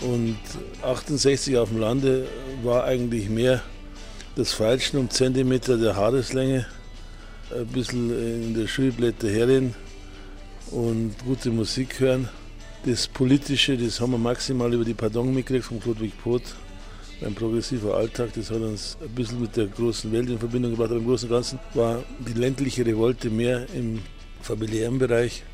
Und 0.00 0.38
68 0.82 1.56
auf 1.56 1.70
dem 1.70 1.78
Lande 1.78 2.26
war 2.62 2.84
eigentlich 2.84 3.30
mehr 3.30 3.62
das 4.36 4.52
Feilschen 4.52 4.98
um 4.98 5.08
Zentimeter 5.10 5.76
der 5.76 5.94
Haareslänge, 5.94 6.66
ein 7.54 7.66
bisschen 7.66 8.10
in 8.10 8.54
der 8.54 8.66
Schulblätter 8.66 9.28
herin 9.28 9.74
und 10.72 11.14
gute 11.24 11.50
Musik 11.50 12.00
hören. 12.00 12.28
Das 12.84 13.06
Politische, 13.06 13.76
das 13.76 14.00
haben 14.00 14.10
wir 14.10 14.18
maximal 14.18 14.72
über 14.74 14.84
die 14.84 14.94
Pardon 14.94 15.32
mitgekriegt 15.32 15.66
von 15.66 15.80
Ludwig 15.84 16.12
Poth. 16.22 16.56
Ein 17.24 17.34
progressiver 17.34 17.94
Alltag, 17.94 18.30
das 18.34 18.50
hat 18.50 18.60
uns 18.60 18.98
ein 19.00 19.08
bisschen 19.14 19.40
mit 19.40 19.56
der 19.56 19.68
großen 19.68 20.10
Welt 20.10 20.28
in 20.28 20.38
Verbindung 20.38 20.72
gebracht. 20.72 20.90
Aber 20.90 20.98
im 20.98 21.06
Großen 21.06 21.28
und 21.28 21.34
Ganzen 21.34 21.58
war 21.72 22.02
die 22.18 22.38
ländliche 22.38 22.84
Revolte 22.84 23.30
mehr 23.30 23.66
im 23.72 24.00
familiären 24.42 24.98
Bereich. 24.98 25.44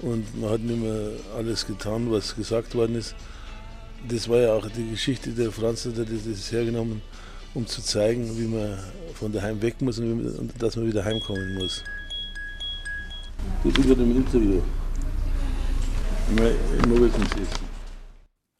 Und 0.00 0.38
man 0.38 0.50
hat 0.50 0.60
nicht 0.60 0.80
mehr 0.80 1.12
alles 1.36 1.66
getan, 1.66 2.12
was 2.12 2.36
gesagt 2.36 2.74
worden 2.74 2.96
ist. 2.96 3.14
Das 4.06 4.28
war 4.28 4.38
ja 4.38 4.52
auch 4.52 4.68
die 4.68 4.90
Geschichte 4.90 5.30
der 5.30 5.50
Franz, 5.50 5.86
hat 5.86 5.94
das 5.96 6.52
hergenommen, 6.52 7.00
um 7.56 7.66
zu 7.66 7.82
zeigen, 7.82 8.36
wie 8.38 8.48
man 8.48 8.78
von 9.14 9.32
daheim 9.32 9.62
weg 9.62 9.80
muss 9.80 9.98
und, 9.98 10.22
man, 10.22 10.36
und 10.36 10.62
dass 10.62 10.76
man 10.76 10.86
wieder 10.86 11.02
heimkommen 11.02 11.54
muss. 11.54 11.82
Das 13.64 13.72
ist 13.72 13.86
gerade 13.86 14.02
im 14.02 14.16
Interview. 14.16 14.60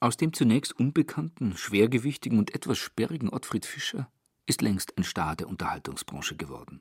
Aus 0.00 0.16
dem 0.16 0.32
zunächst 0.32 0.78
unbekannten, 0.78 1.56
schwergewichtigen 1.56 2.38
und 2.38 2.54
etwas 2.54 2.78
sperrigen 2.78 3.28
Ottfried 3.28 3.66
Fischer 3.66 4.11
ist 4.46 4.62
längst 4.62 4.96
ein 4.96 5.04
Star 5.04 5.37
der 5.37 5.48
Unterhaltungsbranche 5.48 6.37
geworden. 6.37 6.80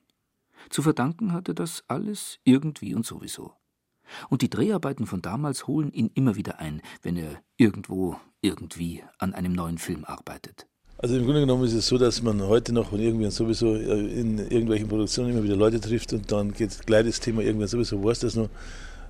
Zu 0.70 0.84
verdanken 0.84 1.34
hatte 1.34 1.54
das 1.54 1.84
alles 1.88 2.40
irgendwie 2.46 2.96
und 2.96 3.06
sowieso. 3.06 3.54
Und 4.30 4.42
die 4.42 4.50
Dreharbeiten 4.50 5.06
von 5.06 5.22
damals 5.22 5.68
holen 5.68 5.92
ihn 5.92 6.12
immer 6.14 6.36
wieder 6.36 6.60
ein, 6.60 6.82
wenn 7.02 7.18
er 7.18 7.42
irgendwo, 7.58 8.18
irgendwie 8.42 9.04
an 9.18 9.34
einem 9.34 9.54
neuen 9.54 9.80
Film 9.80 10.06
arbeitet. 10.06 10.68
Also 10.98 11.18
im 11.18 11.26
Grunde 11.26 11.42
genommen 11.42 11.66
ist 11.66 11.74
es 11.74 11.88
so, 11.88 11.98
dass 11.98 12.22
man 12.22 12.42
heute 12.42 12.72
noch 12.72 12.90
von 12.90 13.00
irgendwie 13.02 13.30
sowieso 13.30 13.76
in 13.76 14.40
irgendwelchen 14.40 14.88
Produktionen 14.88 15.32
immer 15.32 15.44
wieder 15.44 15.58
Leute 15.58 15.82
trifft 15.82 16.14
und 16.14 16.32
dann 16.32 16.54
geht 16.54 16.86
gleich 16.86 17.06
das 17.06 17.20
Thema 17.20 17.42
irgendwann 17.42 17.68
sowieso, 17.68 18.02
weiß 18.02 18.20
das 18.20 18.36
nur, 18.36 18.50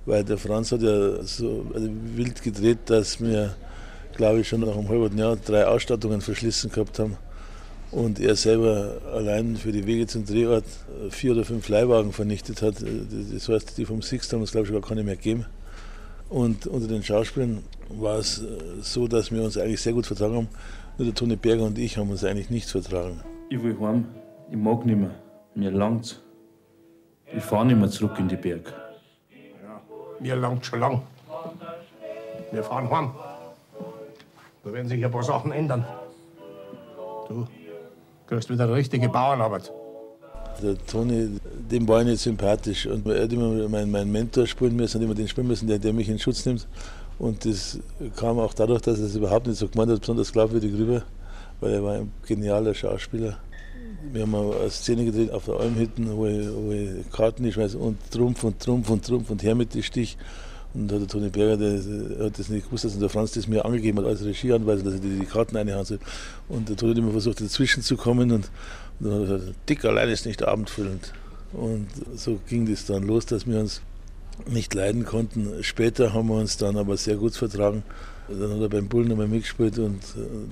weil 0.04 0.24
der 0.24 0.36
Franz 0.36 0.72
hat 0.72 0.82
ja 0.82 1.22
so 1.22 1.64
also 1.72 1.88
wild 2.16 2.42
gedreht, 2.42 2.78
dass 2.86 3.20
wir, 3.20 3.54
glaube 4.16 4.40
ich, 4.40 4.48
schon 4.48 4.62
nach 4.62 4.76
einem 4.76 4.88
halben 4.88 5.16
Jahr 5.16 5.36
drei 5.36 5.64
Ausstattungen 5.64 6.20
verschlissen 6.20 6.72
gehabt 6.72 6.98
haben 6.98 7.16
und 7.92 8.18
er 8.18 8.34
selber 8.34 8.96
allein 9.14 9.56
für 9.56 9.70
die 9.70 9.86
Wege 9.86 10.08
zum 10.08 10.26
Drehort 10.26 10.64
vier 11.10 11.32
oder 11.32 11.44
fünf 11.44 11.68
Leihwagen 11.68 12.12
vernichtet 12.12 12.62
hat. 12.62 12.76
Das 13.32 13.48
heißt, 13.48 13.78
die 13.78 13.84
vom 13.84 14.02
Sixt 14.02 14.32
haben 14.32 14.42
es, 14.42 14.50
glaube 14.50 14.66
ich, 14.66 14.72
gar 14.72 14.82
keine 14.82 15.04
mehr 15.04 15.16
gegeben. 15.16 15.46
Und 16.28 16.66
unter 16.66 16.88
den 16.88 17.04
Schauspielern 17.04 17.62
war 17.88 18.18
es 18.18 18.42
so, 18.82 19.06
dass 19.06 19.30
wir 19.30 19.42
uns 19.42 19.56
eigentlich 19.56 19.80
sehr 19.80 19.92
gut 19.92 20.06
vertragen 20.06 20.34
haben. 20.34 20.48
Nur 20.98 21.06
der 21.06 21.14
Toni 21.14 21.36
Berger 21.36 21.64
und 21.64 21.78
ich 21.78 21.98
haben 21.98 22.10
uns 22.10 22.24
eigentlich 22.24 22.48
nicht 22.48 22.70
vertragen. 22.70 23.20
Ich 23.50 23.62
will 23.62 23.76
heim. 23.80 24.06
Ich 24.50 24.56
mag 24.56 24.86
nicht 24.86 24.98
mehr. 24.98 25.10
Mir 25.54 25.70
langt's. 25.70 26.20
Ich 27.36 27.42
fahre 27.42 27.66
nicht 27.66 27.78
mehr 27.78 27.90
zurück 27.90 28.18
in 28.18 28.28
die 28.28 28.36
Berg. 28.36 28.72
Mir 30.20 30.36
langt 30.36 30.64
schon 30.64 30.80
lang. 30.80 31.02
Wir 32.50 32.62
fahren 32.62 32.90
heim. 32.90 33.10
Da 34.64 34.72
werden 34.72 34.88
sich 34.88 35.04
ein 35.04 35.10
paar 35.10 35.22
Sachen 35.22 35.52
ändern. 35.52 35.84
Du 37.28 37.46
kriegst 38.26 38.48
wieder 38.48 38.64
eine 38.64 38.74
richtige 38.74 39.08
Bauernarbeit. 39.08 39.70
Der 40.62 40.78
Toni, 40.86 41.38
dem 41.70 41.86
war 41.86 42.00
ich 42.00 42.06
nicht 42.06 42.20
sympathisch. 42.20 42.86
Und 42.86 43.06
er 43.06 43.24
hat 43.24 43.32
immer 43.32 43.68
meinen, 43.68 43.90
meinen 43.90 44.10
Mentor 44.10 44.46
spielen 44.46 44.74
müssen, 44.74 44.98
hat 44.98 45.04
immer 45.04 45.14
den 45.14 45.28
spielen 45.28 45.46
müssen, 45.46 45.68
der, 45.68 45.78
der 45.78 45.92
mich 45.92 46.08
in 46.08 46.18
Schutz 46.18 46.46
nimmt. 46.46 46.66
Und 47.18 47.44
das 47.44 47.78
kam 48.16 48.38
auch 48.38 48.52
dadurch, 48.52 48.82
dass 48.82 48.98
er 48.98 49.06
es 49.06 49.16
überhaupt 49.16 49.46
nicht 49.46 49.58
so 49.58 49.68
gemeint 49.68 49.90
hat, 49.90 50.00
besonders 50.00 50.32
glaubwürdig 50.32 50.72
rüber, 50.74 51.02
weil 51.60 51.72
er 51.72 51.82
war 51.82 51.94
ein 51.94 52.12
genialer 52.26 52.74
Schauspieler. 52.74 53.38
Wir 54.12 54.22
haben 54.22 54.34
eine 54.34 54.70
Szene 54.70 55.04
gedreht 55.04 55.30
auf 55.32 55.46
der 55.46 55.58
Almhütten, 55.58 56.14
wo 56.16 56.26
ich, 56.26 57.00
ich 57.00 57.10
Karten 57.10 57.50
schmeiße 57.50 57.78
und 57.78 57.98
Trumpf 58.10 58.44
und 58.44 58.60
Trumpf 58.60 58.90
und 58.90 59.04
Trumpf 59.04 59.30
und 59.30 59.42
her 59.42 59.54
mit 59.54 59.74
dem 59.74 59.82
Stich. 59.82 60.16
Und 60.74 60.90
der 60.90 61.06
Toni 61.06 61.30
Berger, 61.30 61.56
der, 61.56 62.26
hat 62.26 62.38
das 62.38 62.50
nicht 62.50 62.66
gewusst, 62.66 62.84
dass 62.84 62.98
der 62.98 63.08
Franz 63.08 63.32
das 63.32 63.48
mir 63.48 63.64
angegeben 63.64 63.98
hat 63.98 64.06
als 64.06 64.22
Regieanweisung, 64.22 64.84
dass 64.84 64.94
ich 64.94 65.00
die, 65.00 65.18
die 65.18 65.24
Karten 65.24 65.56
einhauen 65.56 65.86
soll. 65.86 65.98
Und 66.48 66.68
der 66.68 66.76
Toni 66.76 66.92
hat 66.92 66.98
immer 66.98 67.12
versucht, 67.12 67.40
dazwischen 67.40 67.82
zu 67.82 67.96
kommen 67.96 68.30
und, 68.30 68.50
und 69.00 69.10
dann 69.10 69.12
hat 69.12 69.28
er 69.28 69.38
gesagt, 69.38 69.54
dick 69.68 69.84
allein 69.86 70.10
ist 70.10 70.26
nicht 70.26 70.42
abendfüllend. 70.42 71.14
Und 71.54 71.88
so 72.14 72.38
ging 72.48 72.70
das 72.70 72.84
dann 72.84 73.04
los, 73.04 73.24
dass 73.24 73.46
wir 73.46 73.58
uns 73.58 73.80
nicht 74.46 74.74
leiden 74.74 75.04
konnten. 75.04 75.62
Später 75.62 76.12
haben 76.12 76.28
wir 76.28 76.36
uns 76.36 76.56
dann 76.56 76.76
aber 76.76 76.96
sehr 76.96 77.16
gut 77.16 77.34
vertragen. 77.34 77.82
Dann 78.28 78.54
hat 78.54 78.60
er 78.60 78.68
beim 78.68 78.88
Bullen 78.88 79.08
nochmal 79.08 79.28
mitgespielt 79.28 79.78
und 79.78 80.02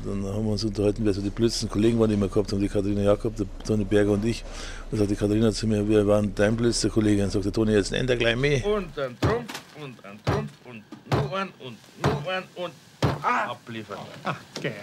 dann 0.05 0.25
haben 0.25 0.45
wir 0.45 0.53
uns 0.53 0.63
unterhalten, 0.63 1.05
wer 1.05 1.13
so 1.13 1.21
die 1.21 1.31
blödsten 1.31 1.69
Kollegen 1.69 1.99
waren, 1.99 2.09
die 2.09 2.17
wir 2.17 2.29
gehabt 2.29 2.53
haben. 2.53 2.61
Die 2.61 2.69
Katharina 2.69 3.03
Jakob, 3.03 3.35
der 3.37 3.47
Toni 3.67 3.85
Berger 3.85 4.13
und 4.13 4.25
ich. 4.25 4.45
Und 4.91 4.99
sagt 4.99 5.11
die 5.11 5.17
Katharina 5.17 5.51
zu 5.51 5.67
mir, 5.67 5.89
wir 5.89 6.07
waren 6.07 6.33
dein 6.37 6.57
blödster 6.57 6.89
Kollege. 6.89 7.25
Und 7.25 7.31
sagt 7.31 7.45
der 7.45 7.53
Toni, 7.53 7.73
jetzt 7.73 7.91
nennt 7.91 8.09
er 8.11 8.17
gleich 8.17 8.37
mehr. 8.37 8.65
Und 8.65 8.97
ein 8.97 9.17
Trumpf 9.21 9.53
und 9.83 10.05
ein 10.05 10.21
Trumpf 10.25 10.53
und 10.65 10.83
nur 11.11 11.37
ein 11.37 11.49
und 11.59 11.77
nur 12.03 12.33
ein 12.33 12.45
und 12.55 12.73
ah. 13.23 13.51
abliefern. 13.51 13.99
Ach, 14.23 14.37
okay. 14.57 14.75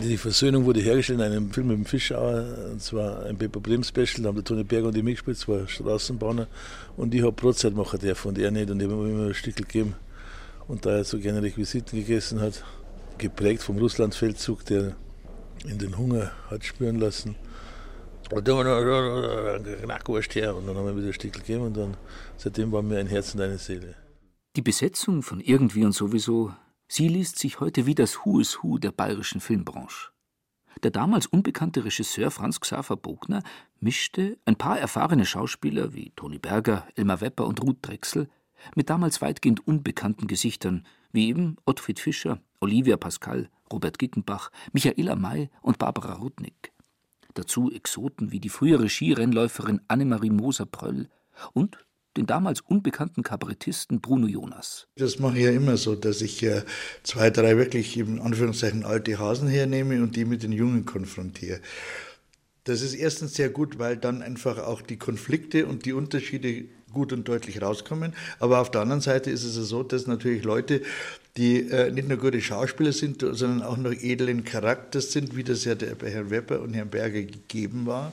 Die 0.00 0.16
Versöhnung 0.16 0.64
wurde 0.64 0.80
hergestellt 0.80 1.20
in 1.20 1.24
einem 1.24 1.52
Film 1.52 1.68
mit 1.68 1.76
dem 1.76 1.84
Fischauer, 1.84 2.44
und 2.72 2.82
zwar 2.82 3.24
ein 3.26 3.36
Pepper 3.36 3.60
Brehm 3.60 3.84
Special, 3.84 4.22
da 4.22 4.28
haben 4.28 4.36
der 4.36 4.44
Toni 4.44 4.64
Berger 4.64 4.88
und 4.88 4.96
ich 4.96 5.02
mitgespielt, 5.02 5.38
zwei 5.38 5.66
Straßenbahner. 5.66 6.48
Und 6.96 7.14
ich 7.14 7.22
habe 7.22 7.32
Brotzeit 7.32 7.74
machen 7.74 8.00
dürfen 8.00 8.28
und 8.28 8.38
er 8.38 8.50
nicht 8.50 8.70
und 8.70 8.80
ich 8.80 8.88
habe 8.88 9.02
ihm 9.02 9.14
immer 9.14 9.26
ein 9.28 9.34
Stück 9.34 9.56
gegeben. 9.56 9.94
Und 10.66 10.86
da 10.86 10.96
er 10.96 11.04
so 11.04 11.18
gerne 11.18 11.42
Requisiten 11.42 11.98
gegessen 11.98 12.40
hat, 12.40 12.64
geprägt 13.18 13.62
vom 13.62 13.78
Russlandfeldzug, 13.78 14.64
der 14.64 14.96
in 15.66 15.78
den 15.78 15.96
Hunger 15.98 16.32
hat 16.50 16.64
spüren 16.64 16.98
lassen, 16.98 17.36
und 18.30 18.48
dann 18.48 19.64
Knackwurst 19.82 20.34
her 20.34 20.56
und 20.56 20.66
dann 20.66 20.76
haben 20.76 20.86
wir 20.86 20.96
wieder 20.96 21.08
ein 21.08 21.12
Stück 21.12 21.34
gegeben 21.34 21.64
und 21.64 21.76
dann 21.76 21.96
seitdem 22.38 22.72
waren 22.72 22.90
wir 22.90 22.98
ein 22.98 23.06
Herz 23.06 23.34
und 23.34 23.42
eine 23.42 23.58
Seele. 23.58 23.94
Die 24.56 24.62
Besetzung 24.62 25.22
von 25.22 25.40
Irgendwie 25.40 25.84
und 25.84 25.92
sowieso, 25.92 26.52
sie 26.92 27.08
liest 27.08 27.38
sich 27.38 27.58
heute 27.58 27.86
wie 27.86 27.94
das 27.94 28.18
Who 28.18 28.38
is 28.38 28.62
Who 28.62 28.76
der 28.76 28.92
bayerischen 28.92 29.40
Filmbranche. 29.40 30.10
Der 30.82 30.90
damals 30.90 31.26
unbekannte 31.26 31.86
Regisseur 31.86 32.30
Franz 32.30 32.60
Xaver 32.60 32.96
Bogner 32.96 33.42
mischte 33.80 34.38
ein 34.44 34.56
paar 34.56 34.78
erfahrene 34.78 35.24
Schauspieler 35.24 35.94
wie 35.94 36.12
Toni 36.16 36.38
Berger, 36.38 36.86
Elmar 36.94 37.22
Wepper 37.22 37.46
und 37.46 37.62
Ruth 37.62 37.78
Drechsel 37.80 38.28
mit 38.74 38.90
damals 38.90 39.22
weitgehend 39.22 39.66
unbekannten 39.66 40.26
Gesichtern 40.26 40.86
wie 41.12 41.28
eben 41.28 41.56
Ottfried 41.64 41.98
Fischer, 41.98 42.40
Olivia 42.60 42.98
Pascal, 42.98 43.48
Robert 43.72 43.98
Gickenbach, 43.98 44.50
Michaela 44.72 45.16
May 45.16 45.48
und 45.62 45.78
Barbara 45.78 46.14
Rudnick. 46.14 46.72
Dazu 47.32 47.72
Exoten 47.72 48.32
wie 48.32 48.40
die 48.40 48.50
frühere 48.50 48.90
Skirennläuferin 48.90 49.80
Annemarie 49.88 50.30
Moser-Pröll 50.30 51.08
und 51.54 51.78
den 52.16 52.26
damals 52.26 52.60
unbekannten 52.60 53.22
Kabarettisten 53.22 54.00
Bruno 54.00 54.26
Jonas. 54.26 54.86
Das 54.96 55.18
mache 55.18 55.38
ich 55.38 55.44
ja 55.44 55.50
immer 55.50 55.76
so, 55.76 55.94
dass 55.94 56.20
ich 56.20 56.42
äh, 56.42 56.62
zwei, 57.02 57.30
drei 57.30 57.56
wirklich 57.56 57.96
in 57.96 58.20
Anführungszeichen 58.20 58.84
alte 58.84 59.18
Hasen 59.18 59.48
hernehme 59.48 60.02
und 60.02 60.16
die 60.16 60.24
mit 60.24 60.42
den 60.42 60.52
Jungen 60.52 60.84
konfrontiere. 60.84 61.60
Das 62.64 62.80
ist 62.80 62.94
erstens 62.94 63.34
sehr 63.34 63.50
gut, 63.50 63.78
weil 63.78 63.96
dann 63.96 64.22
einfach 64.22 64.58
auch 64.58 64.82
die 64.82 64.96
Konflikte 64.96 65.66
und 65.66 65.84
die 65.84 65.92
Unterschiede 65.92 66.66
gut 66.92 67.12
und 67.12 67.26
deutlich 67.26 67.60
rauskommen. 67.60 68.12
Aber 68.38 68.60
auf 68.60 68.70
der 68.70 68.82
anderen 68.82 69.00
Seite 69.00 69.30
ist 69.30 69.44
es 69.44 69.56
ja 69.56 69.62
so, 69.62 69.82
dass 69.82 70.06
natürlich 70.06 70.44
Leute, 70.44 70.82
die 71.36 71.68
äh, 71.70 71.90
nicht 71.90 72.08
nur 72.08 72.18
gute 72.18 72.40
Schauspieler 72.40 72.92
sind, 72.92 73.22
sondern 73.22 73.62
auch 73.62 73.76
noch 73.76 73.92
edlen 73.92 74.44
Charakters 74.44 75.12
sind, 75.12 75.34
wie 75.34 75.42
das 75.44 75.64
ja 75.64 75.74
bei 75.74 76.10
Herrn 76.10 76.30
Wepper 76.30 76.60
und 76.60 76.74
Herrn 76.74 76.90
Berger 76.90 77.22
gegeben 77.22 77.86
war, 77.86 78.12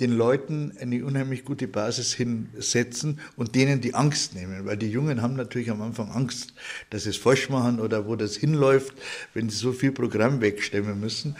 den 0.00 0.12
Leuten 0.12 0.72
eine 0.80 1.04
unheimlich 1.04 1.44
gute 1.44 1.68
Basis 1.68 2.12
hinsetzen 2.12 3.20
und 3.36 3.54
denen 3.54 3.80
die 3.80 3.94
Angst 3.94 4.34
nehmen. 4.34 4.66
Weil 4.66 4.76
die 4.76 4.90
Jungen 4.90 5.22
haben 5.22 5.36
natürlich 5.36 5.70
am 5.70 5.80
Anfang 5.80 6.10
Angst, 6.10 6.52
dass 6.90 7.04
sie 7.04 7.10
es 7.10 7.16
falsch 7.16 7.48
machen 7.48 7.80
oder 7.80 8.06
wo 8.06 8.16
das 8.16 8.36
hinläuft, 8.36 8.94
wenn 9.32 9.48
sie 9.48 9.56
so 9.56 9.72
viel 9.72 9.92
Programm 9.92 10.40
wegstemmen 10.40 11.00
müssen. 11.00 11.36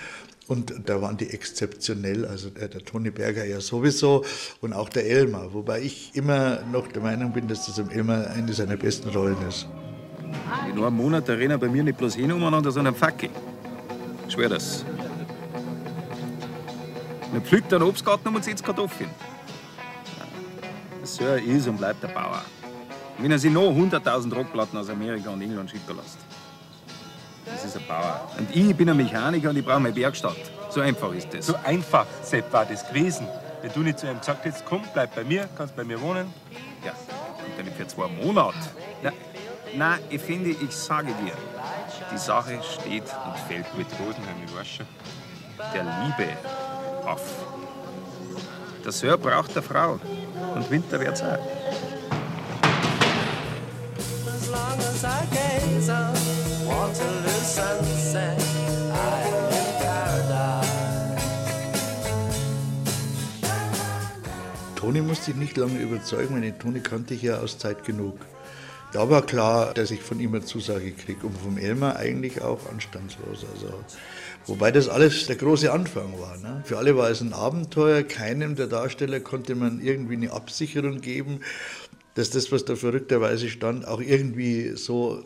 Und 0.49 0.73
da 0.87 1.03
waren 1.03 1.17
die 1.17 1.31
exzeptionell, 1.31 2.25
also 2.25 2.51
der, 2.51 2.69
der 2.69 2.85
Toni 2.85 3.11
Berger 3.11 3.45
ja 3.45 3.61
sowieso 3.61 4.25
und 4.61 4.73
auch 4.73 4.89
der 4.89 5.05
Elmar. 5.05 5.53
Wobei 5.53 5.83
ich 5.83 6.13
immer 6.15 6.63
noch 6.71 6.87
der 6.87 7.03
Meinung 7.03 7.33
bin, 7.33 7.49
dass 7.49 7.67
das 7.67 7.81
am 7.81 7.91
Elmar 7.91 8.29
eine 8.29 8.53
seiner 8.53 8.77
besten 8.77 9.09
Rollen 9.09 9.37
ist. 9.49 9.67
In 10.71 10.83
einem 10.83 10.97
Monat 10.97 11.29
rennen 11.29 11.59
bei 11.59 11.69
mir 11.69 11.83
nicht 11.83 11.99
bloß 11.99 12.15
hin 12.15 12.31
umeinander, 12.31 12.71
sondern 12.71 12.95
Fackel. 12.95 13.29
Ich 14.27 14.35
schwör 14.35 14.49
das. 14.49 14.85
Man 17.37 17.45
pflückt 17.45 17.71
einen 17.75 17.83
Obstgarten 17.83 18.35
und 18.35 18.43
setzt 18.43 18.65
Kartoffeln. 18.65 19.11
So 21.03 21.23
ist 21.35 21.69
und 21.69 21.77
bleibt 21.77 22.03
der 22.03 22.09
Bauer. 22.09 22.41
Wenn 23.19 23.31
er 23.31 23.39
sich 23.39 23.53
noch 23.53 23.73
100.000 23.73 24.35
Rockplatten 24.35 24.79
aus 24.79 24.89
Amerika 24.89 25.29
und 25.29 25.43
England 25.43 25.71
schicken 25.71 25.99
lässt. 25.99 26.17
Das 27.45 27.63
ist 27.63 27.77
ein 27.77 27.87
Bauer. 27.87 28.27
Und 28.39 28.57
ich 28.57 28.75
bin 28.75 28.89
ein 28.89 28.97
Mechaniker 28.97 29.51
und 29.51 29.57
ich 29.59 29.65
brauche 29.67 29.81
meine 29.81 29.95
Werkstatt. 29.95 30.39
So 30.71 30.81
einfach 30.81 31.13
ist 31.13 31.29
das. 31.35 31.45
So 31.45 31.57
einfach, 31.63 32.07
Sepp, 32.23 32.51
war 32.55 32.65
das 32.65 32.89
gewesen. 32.89 33.29
Wenn 33.61 33.71
du 33.71 33.81
nicht 33.81 33.99
zu 33.99 34.07
ihm 34.07 34.19
gesagt 34.19 34.43
hättest, 34.47 34.65
komm, 34.65 34.81
bleib 34.95 35.15
bei 35.15 35.23
mir, 35.23 35.47
kannst 35.59 35.77
bei 35.77 35.85
mir 35.85 36.01
wohnen. 36.01 36.33
Ja, 36.87 36.93
ja 37.59 37.63
nicht 37.63 37.77
für 37.77 37.87
zwei 37.87 38.09
Monate. 38.09 38.57
Na, 39.03 39.13
nein, 39.77 39.99
ich 40.09 40.23
finde, 40.23 40.53
ich 40.53 40.75
sage 40.75 41.09
dir, 41.23 41.35
die 42.11 42.17
Sache 42.17 42.59
steht 42.63 43.03
und 43.03 43.37
fällt 43.47 43.77
mit 43.77 43.89
Rosenheim, 44.01 44.37
ich 44.47 44.57
weiß 44.57 44.67
schon, 44.67 44.87
der 45.75 45.83
Liebe 45.83 46.33
auf. 47.07 47.23
Der 48.85 48.93
Sir 48.93 49.17
braucht 49.17 49.53
eine 49.53 49.63
Frau. 49.63 49.99
Und 50.55 50.71
Winter 50.71 51.01
wird's 51.01 51.23
auch. 51.23 51.39
Toni 64.77 65.01
musste 65.01 65.33
ich 65.33 65.37
nicht 65.37 65.57
lange 65.57 65.79
überzeugen, 65.79 66.35
weil 66.35 66.43
den 66.43 66.59
Toni 66.59 66.81
kannte 66.81 67.15
ich 67.15 67.23
ja 67.23 67.39
aus 67.39 67.59
Zeit 67.59 67.85
genug. 67.85 68.19
Da 68.93 69.11
war 69.11 69.23
klar, 69.23 69.75
dass 69.75 69.91
ich 69.91 70.01
von 70.01 70.21
ihm 70.21 70.35
eine 70.35 70.45
Zusage 70.45 70.93
kriege 70.93 71.27
und 71.27 71.37
vom 71.37 71.59
Elmar 71.59 71.97
eigentlich 71.97 72.41
auch 72.41 72.61
anstandslos. 72.71 73.45
Also, 73.53 73.75
wobei 74.47 74.71
das 74.71 74.89
alles 74.89 75.27
der 75.27 75.37
große 75.37 75.73
Anfang 75.73 76.19
war. 76.19 76.37
Ne? 76.39 76.63
Für 76.65 76.79
alle 76.79 76.97
war 76.97 77.11
es 77.11 77.21
ein 77.21 77.33
Abenteuer, 77.33 78.03
keinem 78.03 78.57
der 78.57 78.67
Darsteller 78.67 79.21
konnte 79.21 79.55
man 79.55 79.81
irgendwie 79.81 80.15
eine 80.15 80.33
Absicherung 80.33 81.01
geben, 81.01 81.41
dass 82.15 82.31
das, 82.31 82.51
was 82.51 82.65
da 82.65 82.77
verrückterweise 82.77 83.49
stand, 83.49 83.87
auch 83.87 84.01
irgendwie 84.01 84.77
so 84.77 85.25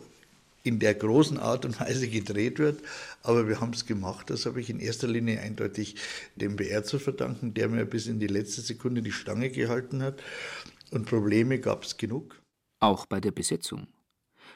in 0.63 0.79
der 0.79 0.93
großen 0.93 1.37
Art 1.37 1.65
und 1.65 1.79
Weise 1.79 2.07
gedreht 2.07 2.59
wird. 2.59 2.81
Aber 3.23 3.47
wir 3.47 3.61
haben 3.61 3.73
es 3.73 3.85
gemacht. 3.85 4.29
Das 4.29 4.45
habe 4.45 4.61
ich 4.61 4.69
in 4.69 4.79
erster 4.79 5.07
Linie 5.07 5.39
eindeutig 5.39 5.95
dem 6.35 6.55
BR 6.55 6.83
zu 6.83 6.99
verdanken, 6.99 7.53
der 7.53 7.69
mir 7.69 7.85
bis 7.85 8.07
in 8.07 8.19
die 8.19 8.27
letzte 8.27 8.61
Sekunde 8.61 9.01
die 9.01 9.11
Stange 9.11 9.49
gehalten 9.49 10.03
hat. 10.03 10.21
Und 10.91 11.05
Probleme 11.05 11.59
gab 11.59 11.83
es 11.83 11.97
genug. 11.97 12.39
Auch 12.79 13.05
bei 13.05 13.19
der 13.19 13.31
Besetzung. 13.31 13.87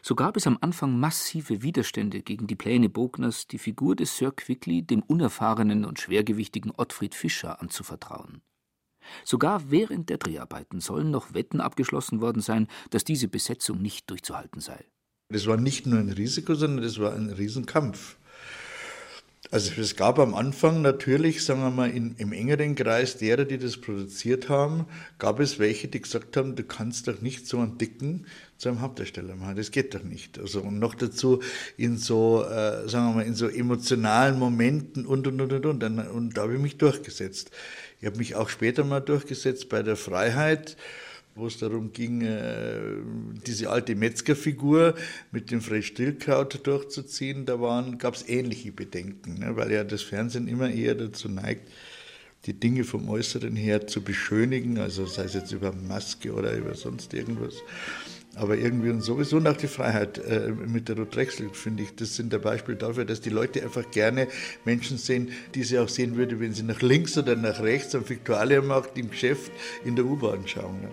So 0.07 0.13
gab 0.13 0.37
es 0.37 0.45
am 0.45 0.59
Anfang 0.61 0.99
massive 0.99 1.63
Widerstände 1.63 2.21
gegen 2.21 2.45
die 2.45 2.55
Pläne 2.55 2.89
Bogners, 2.89 3.47
die 3.47 3.57
Figur 3.57 3.95
des 3.95 4.15
Sir 4.15 4.31
Quickly 4.31 4.83
dem 4.83 5.01
unerfahrenen 5.01 5.83
und 5.83 5.99
schwergewichtigen 5.99 6.71
Ottfried 6.77 7.15
Fischer 7.15 7.59
anzuvertrauen. 7.59 8.43
Sogar 9.23 9.71
während 9.71 10.11
der 10.11 10.19
Dreharbeiten 10.19 10.79
sollen 10.79 11.09
noch 11.09 11.33
Wetten 11.33 11.59
abgeschlossen 11.59 12.21
worden 12.21 12.43
sein, 12.43 12.67
dass 12.91 13.03
diese 13.03 13.27
Besetzung 13.27 13.81
nicht 13.81 14.07
durchzuhalten 14.11 14.61
sei. 14.61 14.85
Das 15.29 15.47
war 15.47 15.57
nicht 15.57 15.87
nur 15.87 15.97
ein 15.97 16.11
Risiko, 16.11 16.53
sondern 16.53 16.83
das 16.83 16.99
war 16.99 17.15
ein 17.15 17.31
Riesenkampf. 17.31 18.19
Also 19.51 19.79
es 19.79 19.95
gab 19.95 20.17
am 20.17 20.33
Anfang 20.33 20.81
natürlich, 20.81 21.45
sagen 21.45 21.61
wir 21.61 21.69
mal, 21.69 21.89
in, 21.89 22.15
im 22.17 22.33
engeren 22.33 22.75
Kreis 22.75 23.17
derer, 23.17 23.45
die 23.45 23.59
das 23.59 23.77
produziert 23.77 24.49
haben, 24.49 24.85
gab 25.19 25.39
es 25.39 25.59
welche, 25.59 25.87
die 25.87 26.01
gesagt 26.01 26.35
haben, 26.35 26.55
du 26.55 26.63
kannst 26.63 27.07
doch 27.07 27.21
nicht 27.21 27.47
so 27.47 27.59
einen 27.59 27.77
Dicken 27.77 28.25
zu 28.57 28.69
einem 28.69 28.81
Hauptdarsteller 28.81 29.35
machen, 29.35 29.55
das 29.55 29.71
geht 29.71 29.93
doch 29.93 30.03
nicht. 30.03 30.39
Also 30.39 30.61
und 30.61 30.79
noch 30.79 30.95
dazu 30.95 31.41
in 31.77 31.97
so, 31.97 32.43
äh, 32.43 32.89
sagen 32.89 33.09
wir 33.09 33.15
mal, 33.15 33.25
in 33.25 33.35
so 33.35 33.47
emotionalen 33.47 34.39
Momenten 34.39 35.05
und 35.05 35.27
und 35.27 35.39
und 35.39 35.53
und 35.53 35.65
und. 35.65 35.83
Und, 35.83 35.99
und 35.99 36.37
da 36.37 36.41
habe 36.41 36.55
ich 36.55 36.61
mich 36.61 36.77
durchgesetzt. 36.77 37.51
Ich 37.99 38.07
habe 38.07 38.17
mich 38.17 38.35
auch 38.35 38.49
später 38.49 38.83
mal 38.83 38.99
durchgesetzt 38.99 39.69
bei 39.69 39.83
der 39.83 39.95
Freiheit 39.95 40.75
wo 41.35 41.47
es 41.47 41.57
darum 41.57 41.91
ging, 41.91 42.21
äh, 42.21 42.79
diese 43.45 43.69
alte 43.69 43.93
Metzgerfigur 43.95 44.95
mit 45.31 45.51
dem 45.51 45.61
Fred 45.61 45.83
Stillkraut 45.83 46.65
durchzuziehen, 46.65 47.45
da 47.45 47.55
gab 47.97 48.15
es 48.15 48.27
ähnliche 48.27 48.71
Bedenken, 48.71 49.39
ne, 49.39 49.55
weil 49.57 49.71
ja 49.71 49.83
das 49.83 50.01
Fernsehen 50.01 50.47
immer 50.47 50.69
eher 50.69 50.95
dazu 50.95 51.27
neigt, 51.27 51.69
die 52.45 52.53
Dinge 52.53 52.83
vom 52.83 53.09
Äußeren 53.09 53.55
her 53.55 53.85
zu 53.87 54.01
beschönigen, 54.01 54.77
also 54.77 55.05
sei 55.05 55.23
es 55.23 55.33
jetzt 55.33 55.51
über 55.51 55.73
Maske 55.73 56.33
oder 56.33 56.55
über 56.55 56.75
sonst 56.75 57.13
irgendwas. 57.13 57.55
Aber 58.35 58.57
irgendwie 58.57 58.89
und 58.89 59.01
sowieso 59.01 59.39
nach 59.39 59.55
die 59.55 59.67
Freiheit 59.67 60.17
äh, 60.17 60.51
mit 60.51 60.89
der 60.89 60.97
Rotdrechsel, 60.97 61.49
finde 61.53 61.83
ich, 61.83 61.95
das 61.95 62.15
sind 62.15 62.33
ein 62.33 62.41
Beispiel 62.41 62.75
dafür, 62.75 63.05
dass 63.05 63.21
die 63.21 63.29
Leute 63.29 63.63
einfach 63.63 63.89
gerne 63.91 64.27
Menschen 64.65 64.97
sehen, 64.97 65.31
die 65.53 65.63
sie 65.63 65.79
auch 65.79 65.89
sehen 65.89 66.17
würde, 66.17 66.39
wenn 66.39 66.53
sie 66.53 66.63
nach 66.63 66.81
links 66.81 67.17
oder 67.17 67.35
nach 67.35 67.61
rechts 67.61 67.95
am 67.95 68.07
Viktualienmarkt 68.07 68.97
im 68.97 69.09
Geschäft 69.09 69.51
in 69.85 69.95
der 69.95 70.05
U-Bahn 70.05 70.45
schauen. 70.47 70.81
Ne? 70.81 70.89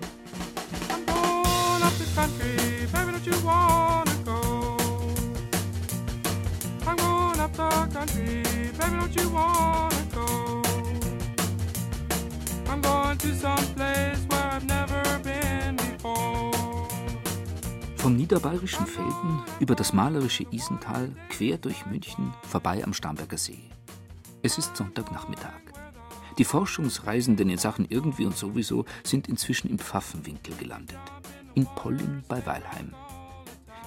I'm 12.73 12.81
going 12.81 13.19
to 13.19 13.35
some 13.35 13.59
place 13.75 14.19
where 14.31 14.42
Vom 18.03 18.17
niederbayerischen 18.17 18.85
Felden 18.85 19.45
über 19.61 19.77
das 19.77 19.93
malerische 19.93 20.45
Isental, 20.51 21.15
quer 21.29 21.57
durch 21.57 21.87
München, 21.87 22.35
vorbei 22.43 22.83
am 22.83 22.93
Starnberger 22.93 23.39
See. 23.39 23.71
Es 24.43 24.59
ist 24.59 24.77
Sonntagnachmittag. 24.77 25.61
Die 26.37 26.43
Forschungsreisenden 26.43 27.49
in 27.49 27.59
Sachen 27.59 27.87
irgendwie 27.89 28.27
und 28.27 28.37
sowieso 28.37 28.87
sind 29.05 29.29
inzwischen 29.29 29.71
im 29.71 29.79
Pfaffenwinkel 29.79 30.53
gelandet. 30.57 30.99
In 31.55 31.65
Polling 31.77 32.25
bei 32.27 32.45
Weilheim. 32.45 32.93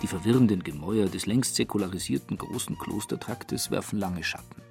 Die 0.02 0.08
verwirrenden 0.08 0.64
Gemäuer 0.64 1.08
des 1.08 1.26
längst 1.26 1.58
säkularisierten 1.58 2.38
großen 2.38 2.78
Klostertraktes 2.78 3.70
werfen 3.70 4.00
lange 4.00 4.24
Schatten. 4.24 4.62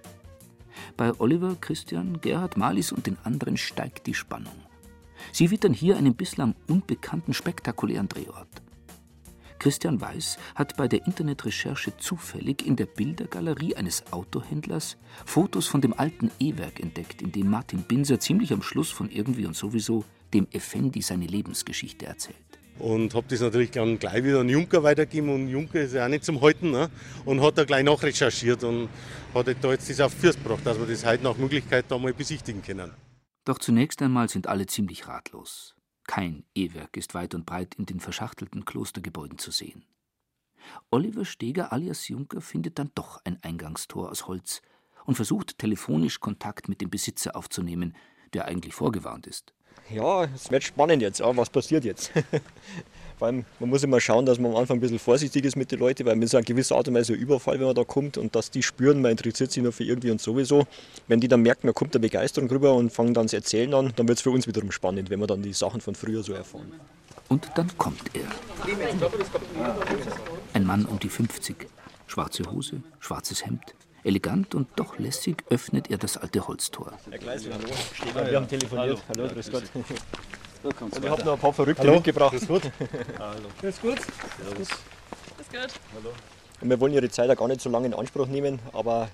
Bei 0.97 1.13
Oliver, 1.21 1.55
Christian, 1.61 2.19
Gerhard, 2.23 2.57
Malis 2.57 2.93
und 2.93 3.07
den 3.07 3.19
anderen 3.25 3.59
steigt 3.59 4.07
die 4.07 4.15
Spannung. 4.15 4.57
Sie 5.33 5.51
wittern 5.51 5.75
hier 5.75 5.99
einen 5.99 6.15
bislang 6.15 6.55
unbekannten 6.67 7.35
spektakulären 7.35 8.09
Drehort. 8.09 8.64
Christian 9.65 9.99
Weiß 9.99 10.37
hat 10.57 10.77
bei 10.77 10.89
der 10.89 11.07
Internetrecherche 11.07 11.97
zufällig 11.97 12.67
in 12.67 12.77
der 12.77 12.85
Bildergalerie 12.85 13.75
eines 13.75 14.13
Autohändlers 14.13 14.99
Fotos 15.25 15.69
von 15.69 15.81
dem 15.81 15.95
alten 15.99 16.31
E-Werk 16.39 16.81
entdeckt, 16.81 17.23
in 17.23 17.33
dem 17.33 17.49
Martin 17.49 17.83
Binser 17.83 18.21
ziemlich 18.21 18.53
am 18.53 18.61
Schluss 18.61 18.91
von 18.91 19.11
irgendwie 19.11 19.47
und 19.47 19.57
sowieso 19.57 20.05
dem 20.35 20.47
Effendi 20.53 21.01
seine 21.01 21.25
Lebensgeschichte 21.25 22.05
erzählt. 22.05 22.37
Und 22.79 23.15
habe 23.15 23.25
das 23.31 23.41
natürlich 23.41 23.71
dann 23.71 23.99
gleich 23.99 24.23
wieder 24.23 24.41
an 24.41 24.51
Juncker 24.51 24.83
weitergegeben 24.83 25.31
und 25.31 25.49
Juncker 25.49 25.81
ist 25.81 25.95
ja 25.95 26.05
auch 26.05 26.11
nicht 26.11 26.27
zum 26.27 26.43
Halten 26.43 26.71
ne? 26.71 26.91
und 27.25 27.41
hat 27.41 27.57
da 27.57 27.65
gleich 27.65 27.85
nachrecherchiert 27.85 28.65
und 28.65 28.91
hat 29.35 29.47
da 29.63 29.71
jetzt 29.71 29.89
das 29.89 29.99
auf 29.99 30.13
Fürst 30.13 30.43
gebracht, 30.43 30.61
dass 30.67 30.79
wir 30.79 30.85
das 30.85 31.07
heute 31.07 31.25
nach 31.25 31.39
Möglichkeit 31.39 31.87
da 31.89 31.97
mal 31.97 32.13
besichtigen 32.13 32.61
können. 32.63 32.91
Doch 33.47 33.59
zunächst 33.59 34.03
einmal 34.03 34.29
sind 34.29 34.47
alle 34.47 34.67
ziemlich 34.67 35.09
ratlos. 35.09 35.75
Kein 36.07 36.45
E-Werk 36.55 36.97
ist 36.97 37.15
weit 37.15 37.35
und 37.35 37.47
breit 37.47 37.75
in 37.77 37.87
den 37.87 38.01
verschachtelten 38.01 38.65
Klostergebäuden 38.65 39.39
zu 39.39 39.51
sehen. 39.51 39.85
Oliver 40.91 41.25
Steger 41.25 41.73
alias 41.73 42.09
Juncker 42.09 42.41
findet 42.41 42.79
dann 42.79 42.91
doch 42.95 43.21
ein 43.25 43.43
Eingangstor 43.43 44.11
aus 44.11 44.27
Holz 44.27 44.63
und 45.05 45.15
versucht 45.15 45.59
telefonisch 45.59 46.21
Kontakt 46.21 46.69
mit 46.69 46.81
dem 46.81 46.91
Besitzer 46.91 47.37
aufzunehmen, 47.37 47.95
der 48.33 48.47
eigentlich 48.47 48.75
vorgewarnt 48.75 49.27
ist. 49.27 49.53
Ja, 49.91 50.25
es 50.25 50.51
wird 50.51 50.65
spannend 50.65 51.03
jetzt. 51.03 51.21
Was 51.21 51.51
passiert 51.51 51.85
jetzt? 51.85 52.13
Vor 53.19 53.29
allem, 53.29 53.45
man 53.61 53.71
muss 53.71 53.83
immer 53.83 54.01
schauen, 54.01 54.27
dass 54.27 54.39
man 54.39 54.53
am 54.53 54.57
Anfang 54.59 54.79
ein 54.79 54.81
bisschen 54.81 54.99
vorsichtig 54.99 55.45
ist 55.45 55.57
mit 55.57 55.71
den 55.71 55.79
Leuten, 55.79 56.05
weil 56.05 56.17
mit 56.17 56.29
so 56.29 56.37
einer 56.37 56.45
gewissen 56.45 56.75
Art 56.75 56.89
und 56.89 56.95
Weise 56.95 57.13
ein 57.13 57.19
Überfall, 57.19 57.59
wenn 57.59 57.67
man 57.67 57.75
da 57.75 57.85
kommt 57.85 58.19
und 58.19 58.35
dass 58.35 58.51
die 58.51 58.63
spüren, 58.63 59.03
man 59.03 59.13
interessiert 59.13 59.53
sich 59.53 59.63
nur 59.63 59.73
für 59.73 59.85
irgendwie 59.85 60.11
und 60.11 60.21
sowieso. 60.21 60.67
Wenn 61.07 61.21
die 61.21 61.29
dann 61.29 61.43
merken, 61.43 61.69
da 61.69 61.73
kommt 61.73 61.95
eine 61.95 62.01
Begeisterung 62.01 62.51
rüber 62.51 62.75
und 62.75 62.93
fangen 62.93 63.15
dann 63.15 63.27
das 63.27 63.33
Erzählen 63.33 63.73
an, 63.75 63.93
dann 63.97 64.09
wird 64.09 64.19
es 64.19 64.23
für 64.23 64.31
uns 64.31 64.47
wiederum 64.47 64.73
spannend, 64.73 65.11
wenn 65.11 65.21
wir 65.21 65.27
dann 65.27 65.43
die 65.43 65.53
Sachen 65.53 65.81
von 65.81 65.95
früher 65.95 66.23
so 66.23 66.33
erfahren. 66.33 66.73
Und 67.29 67.51
dann 67.55 67.71
kommt 67.79 68.03
er. 68.15 68.27
Ein 70.53 70.67
Mann 70.67 70.85
um 70.85 70.99
die 70.99 71.09
50. 71.09 71.69
Schwarze 72.07 72.45
Hose, 72.51 72.83
schwarzes 73.01 73.47
Hemd. 73.47 73.75
Elegant 74.05 74.55
und 74.55 74.69
doch 74.77 74.99
lässig 74.99 75.43
öffnet 75.49 75.91
er 75.91 75.97
das 75.97 76.19
alte 76.19 76.47
Holztor. 76.47 76.93
Herr 77.11 77.19
Gleisel, 77.19 77.55
hallo. 77.55 78.29
Wir 78.29 78.37
haben 78.37 78.49
telefoniert. 78.49 79.03
Hallo, 79.09 79.29
grüß 79.29 79.51
Gott. 79.51 79.65
Und 80.65 81.05
ich 81.05 81.11
habe 81.11 81.25
noch 81.25 81.35
ein 81.35 81.39
paar 81.39 81.53
Verrückte 81.53 81.83
Hallo, 81.83 81.95
mitgebracht. 81.97 82.33
grüß 82.33 82.49
Gott. 82.49 82.63
Hallo. 83.19 83.49
Grüß 83.61 83.81
gut. 83.83 83.99
Servus. 84.43 84.69
Ist 84.69 85.51
gut. 85.51 85.81
Hallo. 85.95 86.11
Und 86.63 86.71
wir 86.71 86.81
wollen 86.81 86.95
Ihre 86.95 87.11
Zeit 87.11 87.29
auch 87.31 87.37
gar 87.37 87.49
nicht 87.49 87.61
so 87.61 87.69
lange 87.69 87.87
in 87.87 87.95
Anspruch 87.95 88.27
nehmen, 88.27 88.59
aber 88.73 89.09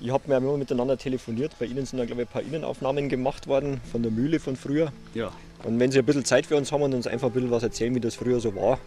ich 0.00 0.10
habe 0.10 0.26
mir 0.28 0.38
immer 0.38 0.56
miteinander 0.56 0.96
telefoniert. 0.96 1.52
Bei 1.58 1.66
Ihnen 1.66 1.84
sind 1.84 1.98
da, 1.98 2.06
glaube 2.06 2.22
ich, 2.22 2.28
ein 2.28 2.32
paar 2.32 2.42
Innenaufnahmen 2.42 3.08
gemacht 3.10 3.46
worden 3.46 3.80
von 3.92 4.02
der 4.02 4.10
Mühle 4.10 4.40
von 4.40 4.56
früher. 4.56 4.92
Ja. 5.12 5.30
Und 5.62 5.78
wenn 5.78 5.92
Sie 5.92 5.98
ein 5.98 6.04
bisschen 6.06 6.24
Zeit 6.24 6.46
für 6.46 6.56
uns 6.56 6.72
haben 6.72 6.82
und 6.82 6.94
uns 6.94 7.06
einfach 7.06 7.28
ein 7.28 7.32
bisschen 7.34 7.50
was 7.50 7.62
erzählen, 7.62 7.94
wie 7.94 8.00
das 8.00 8.14
früher 8.14 8.40
so 8.40 8.54
war, 8.54 8.78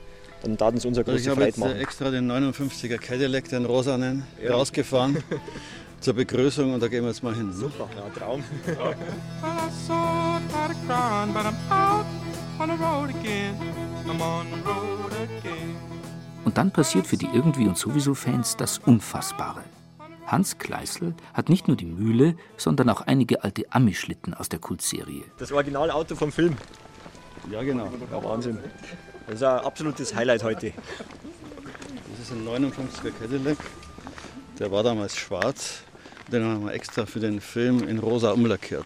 dann 0.41 0.57
taten 0.57 0.80
Sie 0.80 0.88
uns 0.88 0.97
eine 0.97 1.05
Also 1.07 1.18
ich 1.18 1.26
große 1.26 1.30
habe 1.32 1.41
Freude 1.41 1.47
jetzt 1.49 1.57
äh, 1.57 1.61
machen. 1.61 1.80
extra 1.82 2.09
den 2.11 2.32
59er 2.32 2.97
Cadillac, 2.97 3.49
den 3.49 3.65
rosanen, 3.65 4.24
Ja. 4.43 4.53
rausgefahren 4.55 5.24
zur 5.99 6.13
Begrüßung 6.13 6.73
und 6.73 6.81
da 6.81 6.87
gehen 6.87 7.03
wir 7.03 7.09
jetzt 7.09 7.23
mal 7.23 7.35
hin. 7.35 7.51
Super, 7.53 7.87
ja, 7.95 8.19
Traum. 8.19 8.43
Und 16.45 16.57
dann 16.57 16.71
passiert 16.71 17.07
für 17.07 17.17
die 17.17 17.29
irgendwie 17.33 17.67
und 17.67 17.77
sowieso 17.77 18.13
Fans 18.13 18.55
das 18.57 18.79
Unfassbare. 18.79 19.63
Hans 20.25 20.57
Kleißl 20.57 21.13
hat 21.33 21.49
nicht 21.49 21.67
nur 21.67 21.77
die 21.77 21.85
Mühle, 21.85 22.35
sondern 22.57 22.89
auch 22.89 23.01
einige 23.01 23.43
alte 23.43 23.65
Ami-Schlitten 23.69 24.33
aus 24.33 24.49
der 24.49 24.59
Kultserie. 24.59 25.23
Das 25.37 25.51
Originalauto 25.51 26.15
vom 26.15 26.31
Film. 26.31 26.57
Ja, 27.49 27.63
genau. 27.63 27.89
Ja, 28.11 28.23
Wahnsinn. 28.23 28.59
Das 29.25 29.35
ist 29.35 29.43
ein 29.43 29.59
absolutes 29.59 30.13
Highlight 30.13 30.43
heute. 30.43 30.73
Das 32.11 32.19
ist 32.19 32.31
ein 32.31 32.45
59er 32.45 33.11
Cadillac. 33.19 33.57
Der 34.59 34.71
war 34.71 34.83
damals 34.83 35.15
schwarz. 35.15 35.83
Den 36.32 36.43
haben 36.43 36.65
wir 36.65 36.73
extra 36.73 37.05
für 37.05 37.19
den 37.19 37.39
Film 37.39 37.88
in 37.88 37.99
rosa 37.99 38.32
umlackiert. 38.32 38.86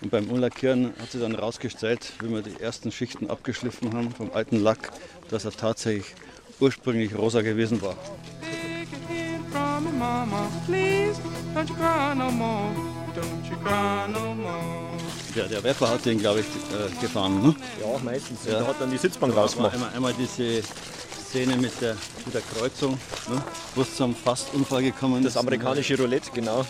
Und 0.00 0.10
beim 0.10 0.30
Umlackieren 0.30 0.94
hat 0.98 1.12
sich 1.12 1.20
dann 1.20 1.32
herausgestellt, 1.32 2.12
wie 2.20 2.30
wir 2.30 2.42
die 2.42 2.60
ersten 2.60 2.90
Schichten 2.90 3.28
abgeschliffen 3.28 3.92
haben 3.92 4.10
vom 4.12 4.32
alten 4.32 4.56
Lack, 4.56 4.90
dass 5.28 5.44
er 5.44 5.52
tatsächlich 5.52 6.14
ursprünglich 6.58 7.14
rosa 7.16 7.42
gewesen 7.42 7.82
war. 7.82 7.94
Take 8.40 8.96
a 8.96 9.12
hint 9.12 9.46
from 9.52 9.84
me, 9.84 9.92
mama. 9.92 10.48
Please, 10.66 11.20
don't 11.54 11.68
you 11.68 11.74
cry 11.74 12.14
no 12.16 12.30
more. 12.30 12.70
Don't 13.14 13.50
you 13.50 13.56
cry 13.62 14.08
no 14.10 14.34
more. 14.34 14.92
Der, 15.36 15.64
Rapper 15.64 15.88
hat 15.88 16.04
den, 16.04 16.18
glaube 16.18 16.40
ich, 16.40 16.46
äh, 16.46 17.00
gefahren. 17.00 17.42
Ne? 17.42 17.54
Ja, 17.80 17.98
meistens. 18.04 18.42
Der 18.42 18.66
hat 18.66 18.80
dann 18.80 18.90
die 18.90 18.98
Sitzbank 18.98 19.34
rausgemacht. 19.34 19.74
Einmal, 19.74 19.90
einmal 19.94 20.14
diese 20.14 20.62
Szene 21.32 21.56
mit 21.56 21.80
der, 21.80 21.96
mit 22.26 22.34
der 22.34 22.42
Kreuzung, 22.42 22.92
ne? 23.30 23.42
wo 23.74 23.80
es 23.80 23.96
zum 23.96 24.14
Fastunfall 24.14 24.82
gekommen 24.82 25.24
Das 25.24 25.32
ist. 25.32 25.38
amerikanische 25.38 25.96
Roulette, 25.96 26.30
genau. 26.34 26.66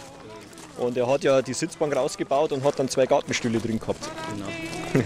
Und 0.79 0.97
er 0.97 1.09
hat 1.09 1.25
ja 1.25 1.43
die 1.43 1.53
Sitzbank 1.53 1.97
rausgebaut 1.97 2.53
und 2.53 2.63
hat 2.63 2.79
dann 2.79 2.89
zwei 2.89 3.07
Gartenstühle 3.07 3.59
drin 3.59 3.81
gehabt. 3.81 4.09
Genau. 4.31 5.03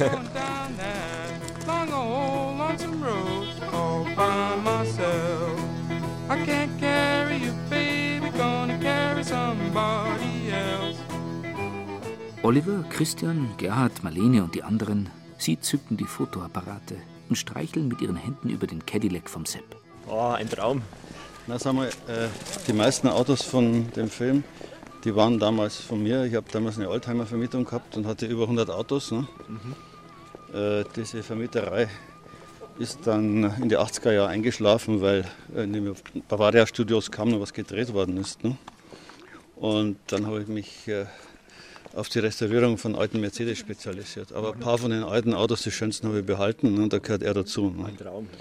Oliver, 12.42 12.84
Christian, 12.90 13.54
Gerhard, 13.57 14.04
Marlene 14.04 14.44
und 14.44 14.54
die 14.54 14.62
anderen, 14.62 15.09
sie 15.38 15.59
zücken 15.59 15.96
die 15.96 16.04
Fotoapparate 16.04 16.96
und 17.28 17.36
streicheln 17.36 17.88
mit 17.88 18.00
ihren 18.00 18.16
Händen 18.16 18.48
über 18.48 18.66
den 18.66 18.84
Cadillac 18.84 19.28
vom 19.28 19.46
Sepp. 19.46 19.76
Oh, 20.08 20.30
ein 20.36 20.48
Traum. 20.48 20.82
Na, 21.46 21.58
sagen 21.58 21.78
wir, 21.78 21.86
äh, 21.86 22.28
die 22.66 22.72
meisten 22.72 23.08
Autos 23.08 23.42
von 23.42 23.90
dem 23.92 24.08
Film, 24.08 24.44
die 25.04 25.14
waren 25.14 25.38
damals 25.38 25.76
von 25.76 26.02
mir. 26.02 26.24
Ich 26.24 26.34
habe 26.34 26.46
damals 26.50 26.76
eine 26.76 26.88
Oldtimer-Vermietung 26.88 27.64
gehabt 27.64 27.96
und 27.96 28.06
hatte 28.06 28.26
über 28.26 28.42
100 28.42 28.70
Autos. 28.70 29.12
Ne? 29.12 29.26
Äh, 30.52 30.84
diese 30.96 31.22
Vermieterei 31.22 31.88
ist 32.78 33.06
dann 33.06 33.54
in 33.60 33.68
die 33.68 33.78
80er 33.78 34.12
Jahre 34.12 34.28
eingeschlafen, 34.28 35.00
weil 35.00 35.24
in 35.54 35.72
den 35.72 35.94
Bavaria-Studios 36.28 37.10
kaum 37.10 37.30
noch 37.30 37.40
was 37.40 37.52
gedreht 37.52 37.92
worden 37.94 38.16
ist. 38.16 38.42
Ne? 38.42 38.56
Und 39.54 39.98
dann 40.08 40.26
habe 40.26 40.42
ich 40.42 40.48
mich 40.48 40.88
äh, 40.88 41.06
auf 41.97 42.09
die 42.09 42.18
Restaurierung 42.18 42.78
von 42.78 42.94
alten 42.94 43.20
Mercedes 43.20 43.59
spezialisiert. 43.59 44.32
Aber 44.32 44.53
ein 44.53 44.61
paar 44.61 44.78
von 44.78 44.90
den 44.90 45.03
alten 45.03 45.34
Autos, 45.34 45.62
die 45.62 45.70
schönsten, 45.70 46.09
habe 46.09 46.20
ich 46.20 46.26
behalten 46.26 46.74
ne? 46.74 46.82
und 46.82 46.92
da 46.92 46.99
gehört 46.99 47.22
er 47.22 47.34
dazu. 47.34 47.70
Ne? 47.70 47.86
Ein 47.86 47.97
Traum, 47.97 48.28
ja. 48.32 48.38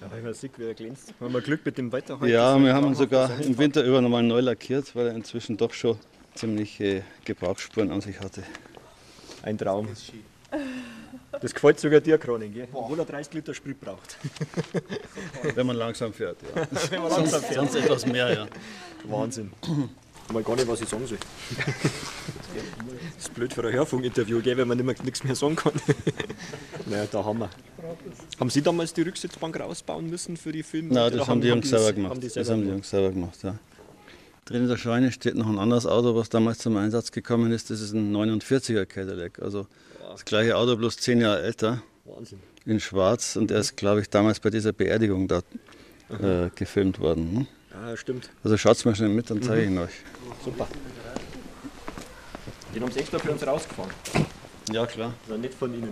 Ja, 0.00 0.12
wenn 0.12 0.22
man 0.24 0.34
sieht, 0.34 0.58
wie 0.58 0.64
er 0.64 0.74
glänzt. 0.74 1.12
Haben 1.20 1.32
wir 1.32 1.40
Glück 1.40 1.64
mit 1.64 1.76
dem 1.76 1.90
Wetter 1.90 2.20
heute. 2.20 2.32
Ja, 2.32 2.60
wir 2.62 2.72
haben 2.72 2.86
ihn 2.86 2.94
sogar 2.94 3.40
im 3.40 3.58
Winter 3.58 3.82
über 3.82 4.00
nochmal 4.00 4.22
neu 4.22 4.40
lackiert, 4.40 4.94
weil 4.94 5.08
er 5.08 5.14
inzwischen 5.14 5.56
doch 5.56 5.72
schon 5.72 5.98
ziemliche 6.34 7.02
Gebrauchsspuren 7.24 7.90
an 7.90 8.00
sich 8.00 8.20
hatte. 8.20 8.44
Ein 9.42 9.58
Traum. 9.58 9.88
Das 11.40 11.52
gefällt 11.52 11.80
sogar 11.80 12.00
dir, 12.00 12.16
Kroning, 12.16 12.52
gell? 12.52 12.68
obwohl 12.72 12.98
er 12.98 13.04
30 13.04 13.34
Liter 13.34 13.54
Sprit 13.54 13.80
braucht. 13.80 14.18
Wenn 15.54 15.66
man 15.66 15.76
langsam 15.76 16.12
fährt, 16.12 16.38
ja. 16.42 16.66
Wenn 16.90 17.02
man 17.02 17.10
langsam 17.10 17.40
sonst, 17.40 17.46
fährt. 17.46 17.54
sonst 17.54 17.74
etwas 17.74 18.06
mehr, 18.06 18.32
ja. 18.32 18.46
Wahnsinn. 19.04 19.52
Ich 20.28 20.34
weiß 20.34 20.44
gar 20.44 20.56
nicht, 20.56 20.68
was 20.68 20.80
ich 20.82 20.88
sagen 20.88 21.06
soll. 21.06 21.18
Das 21.56 21.66
ist 23.18 23.34
blöd 23.34 23.52
für 23.52 23.66
ein 23.66 23.72
Hörfunkinterview, 23.72 24.40
gell, 24.42 24.56
wenn 24.58 24.68
man 24.68 24.76
nicht 24.76 24.86
mehr, 24.86 24.94
nichts 25.04 25.24
mehr 25.24 25.34
sagen 25.34 25.56
kann. 25.56 25.72
naja, 26.86 27.06
da 27.10 27.24
haben 27.24 27.38
wir. 27.38 27.50
Haben 28.38 28.50
Sie 28.50 28.60
damals 28.62 28.92
die 28.92 29.02
Rücksitzbank 29.02 29.58
rausbauen 29.58 30.08
müssen 30.10 30.36
für 30.36 30.52
die 30.52 30.62
Filme? 30.62 30.92
Nein, 30.94 31.16
das 31.16 31.26
haben 31.26 31.40
die 31.40 31.48
Jungs 31.48 31.70
das- 31.70 31.80
selber 31.80 31.94
gemacht. 31.94 32.10
Haben 32.10 32.20
die 32.20 32.26
das 32.26 32.34
selber 32.34 32.50
haben 32.52 32.62
die? 32.62 32.68
Jungs 32.68 32.90
selber 32.90 33.10
gemacht, 33.10 33.38
ja. 33.42 33.58
Drin 34.44 34.62
in 34.62 34.68
der 34.68 34.76
Scheune 34.78 35.12
steht 35.12 35.34
noch 35.34 35.46
ein 35.48 35.58
anderes 35.58 35.86
Auto, 35.86 36.14
was 36.14 36.28
damals 36.30 36.58
zum 36.58 36.76
Einsatz 36.76 37.12
gekommen 37.12 37.52
ist. 37.52 37.70
Das 37.70 37.80
ist 37.80 37.92
ein 37.92 38.14
49er 38.14 38.86
Cadillac. 38.86 39.40
Also 39.40 39.66
das 40.10 40.24
gleiche 40.24 40.56
Auto, 40.56 40.76
bloß 40.76 40.96
zehn 40.96 41.20
Jahre 41.20 41.42
älter. 41.42 41.82
Wahnsinn. 42.04 42.40
In 42.64 42.80
schwarz. 42.80 43.36
Und 43.36 43.50
er 43.50 43.60
ist, 43.60 43.76
glaube 43.76 44.00
ich, 44.00 44.08
damals 44.08 44.40
bei 44.40 44.48
dieser 44.50 44.72
Beerdigung 44.72 45.28
da 45.28 45.40
äh, 46.10 46.48
gefilmt 46.54 46.98
worden. 46.98 47.34
Ne? 47.34 47.46
Ja, 47.88 47.96
stimmt. 47.96 48.28
Also 48.44 48.56
schaut's 48.58 48.84
mal 48.84 48.94
schnell 48.94 49.08
mit, 49.08 49.30
dann 49.30 49.40
zeige 49.40 49.62
ich 49.62 49.68
Mhm. 49.70 49.76
ihn 49.76 49.82
euch. 49.82 49.92
Super. 50.44 50.66
Den 52.74 52.82
haben 52.82 52.92
sie 52.92 53.00
extra 53.00 53.18
für 53.18 53.30
uns 53.32 53.46
rausgefahren. 53.46 53.90
Ja, 54.70 54.84
klar. 54.84 55.14
Das 55.22 55.30
war 55.30 55.38
nicht 55.38 55.54
von 55.54 55.72
Ihnen. 55.72 55.90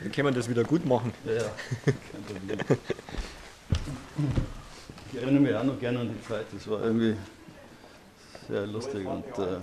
Dann 0.00 0.12
können 0.12 0.28
wir 0.28 0.32
das 0.32 0.48
wieder 0.48 0.62
gut 0.62 0.86
machen. 0.86 1.12
Ja, 1.26 1.32
ja. 1.32 1.42
Kein 1.84 2.22
Problem. 2.22 2.58
Ich 5.12 5.20
erinnere 5.20 5.40
mich 5.42 5.54
auch 5.54 5.64
noch 5.64 5.80
gerne 5.80 5.98
an 5.98 6.10
die 6.14 6.28
Zeit. 6.28 6.46
Das 6.52 6.68
war 6.70 6.80
irgendwie 6.84 7.16
sehr 8.48 8.66
lustig 8.66 9.06
und 9.06 9.24
äh, 9.38 9.58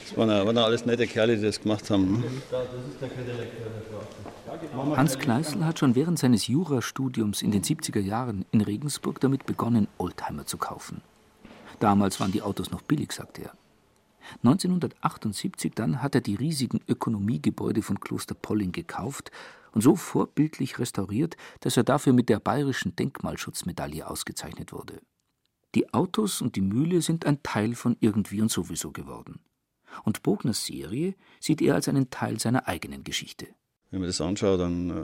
das 0.00 0.16
waren, 0.16 0.28
waren 0.28 0.58
alles 0.58 0.86
nette 0.86 1.06
Kerle, 1.06 1.36
die 1.36 1.42
das 1.42 1.60
gemacht 1.60 1.90
haben. 1.90 2.20
Ne? 2.20 2.24
Hans 4.96 5.18
Kleißl 5.18 5.64
hat 5.64 5.78
schon 5.78 5.94
während 5.94 6.18
seines 6.18 6.46
Jurastudiums 6.46 7.42
in 7.42 7.50
den 7.50 7.62
70er 7.62 8.00
Jahren 8.00 8.44
in 8.52 8.60
Regensburg 8.60 9.20
damit 9.20 9.46
begonnen, 9.46 9.88
Oldtimer 9.98 10.46
zu 10.46 10.56
kaufen. 10.56 11.02
Damals 11.80 12.20
waren 12.20 12.32
die 12.32 12.42
Autos 12.42 12.70
noch 12.70 12.82
billig, 12.82 13.12
sagt 13.12 13.38
er. 13.38 13.52
1978 14.44 15.72
dann 15.74 16.02
hat 16.02 16.14
er 16.14 16.20
die 16.20 16.34
riesigen 16.34 16.80
Ökonomiegebäude 16.88 17.82
von 17.82 18.00
Kloster 18.00 18.34
Polling 18.34 18.72
gekauft 18.72 19.30
und 19.72 19.82
so 19.82 19.94
vorbildlich 19.94 20.78
restauriert, 20.78 21.36
dass 21.60 21.76
er 21.76 21.84
dafür 21.84 22.12
mit 22.12 22.28
der 22.28 22.40
bayerischen 22.40 22.96
Denkmalschutzmedaille 22.96 24.08
ausgezeichnet 24.08 24.72
wurde. 24.72 25.00
Die 25.76 25.92
Autos 25.92 26.40
und 26.40 26.56
die 26.56 26.62
Mühle 26.62 27.02
sind 27.02 27.26
ein 27.26 27.42
Teil 27.42 27.74
von 27.74 27.98
irgendwie 28.00 28.40
und 28.40 28.50
sowieso 28.50 28.92
geworden. 28.92 29.40
Und 30.04 30.22
Bogners 30.22 30.64
Serie 30.64 31.14
sieht 31.38 31.60
er 31.60 31.74
als 31.74 31.86
einen 31.86 32.08
Teil 32.08 32.40
seiner 32.40 32.66
eigenen 32.66 33.04
Geschichte. 33.04 33.46
Wenn 33.90 34.00
man 34.00 34.08
das 34.08 34.22
anschaut, 34.22 34.58
dann 34.58 34.88
äh, 34.88 34.94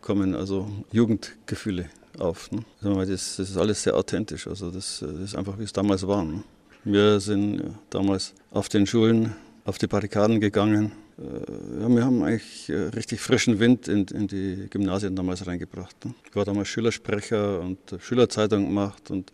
kommen 0.00 0.34
also 0.34 0.70
Jugendgefühle 0.90 1.90
auf. 2.18 2.50
Ne? 2.50 2.64
Das, 2.80 3.38
ist 3.38 3.58
alles 3.58 3.82
sehr 3.82 3.94
authentisch. 3.94 4.46
Also 4.46 4.70
das, 4.70 5.02
äh, 5.02 5.06
das 5.06 5.20
ist 5.20 5.36
einfach, 5.36 5.58
wie 5.58 5.64
es 5.64 5.72
damals 5.74 6.06
war. 6.06 6.24
Ne? 6.24 6.42
Wir 6.84 7.20
sind 7.20 7.58
ja, 7.58 7.78
damals 7.90 8.32
auf 8.52 8.70
den 8.70 8.86
Schulen 8.86 9.34
auf 9.66 9.76
die 9.76 9.86
Barrikaden 9.86 10.40
gegangen. 10.40 10.92
Äh, 11.18 11.90
wir 11.94 12.04
haben 12.06 12.22
eigentlich 12.22 12.70
äh, 12.70 12.88
richtig 12.88 13.20
frischen 13.20 13.60
Wind 13.60 13.86
in, 13.86 14.06
in 14.06 14.28
die 14.28 14.66
Gymnasien 14.70 15.14
damals 15.14 15.46
reingebracht. 15.46 16.06
Ne? 16.06 16.14
Ich 16.26 16.34
war 16.34 16.46
damals 16.46 16.68
Schülersprecher 16.68 17.60
und 17.60 17.92
äh, 17.92 18.00
Schülerzeitung 18.00 18.64
gemacht 18.64 19.10
und 19.10 19.30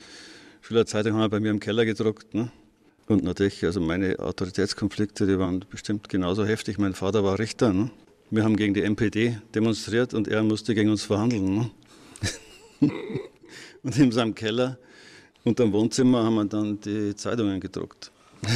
Schülerzeitung 0.68 1.14
haben 1.14 1.20
wir 1.20 1.28
bei 1.30 1.40
mir 1.40 1.50
im 1.50 1.60
Keller 1.60 1.86
gedruckt. 1.86 2.34
Ne? 2.34 2.50
Und 3.06 3.24
natürlich, 3.24 3.64
also 3.64 3.80
meine 3.80 4.18
Autoritätskonflikte, 4.18 5.26
die 5.26 5.38
waren 5.38 5.64
bestimmt 5.70 6.10
genauso 6.10 6.44
heftig. 6.44 6.76
Mein 6.76 6.92
Vater 6.92 7.24
war 7.24 7.38
Richter. 7.38 7.72
Ne? 7.72 7.90
Wir 8.30 8.44
haben 8.44 8.54
gegen 8.54 8.74
die 8.74 8.82
NPD 8.82 9.38
demonstriert 9.54 10.12
und 10.12 10.28
er 10.28 10.42
musste 10.42 10.74
gegen 10.74 10.90
uns 10.90 11.04
verhandeln. 11.04 11.54
Ne? 11.54 11.70
und 13.82 13.96
in 13.96 14.12
seinem 14.12 14.34
Keller 14.34 14.76
unterm 15.42 15.72
Wohnzimmer 15.72 16.22
haben 16.22 16.34
wir 16.34 16.44
dann 16.44 16.78
die 16.80 17.16
Zeitungen 17.16 17.60
gedruckt. 17.60 18.12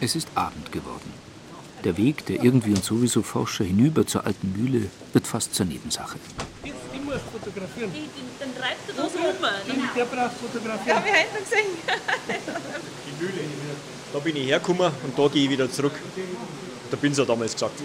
Es 0.00 0.14
ist 0.14 0.28
Abend 0.34 0.70
geworden. 0.70 1.23
Der 1.84 1.96
Weg 1.98 2.24
der 2.26 2.42
irgendwie 2.42 2.70
und 2.70 2.82
sowieso 2.82 3.22
Forscher 3.22 3.64
hinüber 3.64 4.06
zur 4.06 4.26
alten 4.26 4.52
Mühle 4.52 4.86
wird 5.12 5.26
fast 5.26 5.54
zur 5.54 5.66
Nebensache. 5.66 6.18
Die 6.64 6.98
muss 6.98 7.20
fotografieren. 7.30 7.92
Dann 8.40 8.54
treibt 8.56 8.88
er 8.88 8.94
das 8.94 9.12
rum. 9.12 9.22
Genau. 9.66 9.82
Der 9.94 10.04
braucht 10.04 10.32
fotografieren. 10.32 10.96
Ja, 10.96 11.04
wir 11.04 11.12
hätten 11.12 11.36
ihn 11.36 11.44
gesehen. 11.44 11.66
Die 13.06 13.22
Mühle. 13.22 13.40
Da 14.14 14.18
bin 14.18 14.36
ich 14.36 14.46
hergekommen 14.46 14.90
und 15.02 15.18
da 15.18 15.28
gehe 15.28 15.44
ich 15.44 15.50
wieder 15.50 15.70
zurück. 15.70 15.92
Da 16.90 16.96
bin 16.96 17.12
ich 17.12 17.18
ja 17.18 17.24
damals 17.26 17.52
gesagt. 17.52 17.82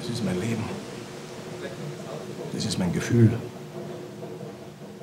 Das 0.00 0.10
ist 0.10 0.24
mein 0.24 0.38
Leben. 0.40 0.64
Das 2.52 2.64
ist 2.64 2.78
mein 2.78 2.92
Gefühl. 2.92 3.32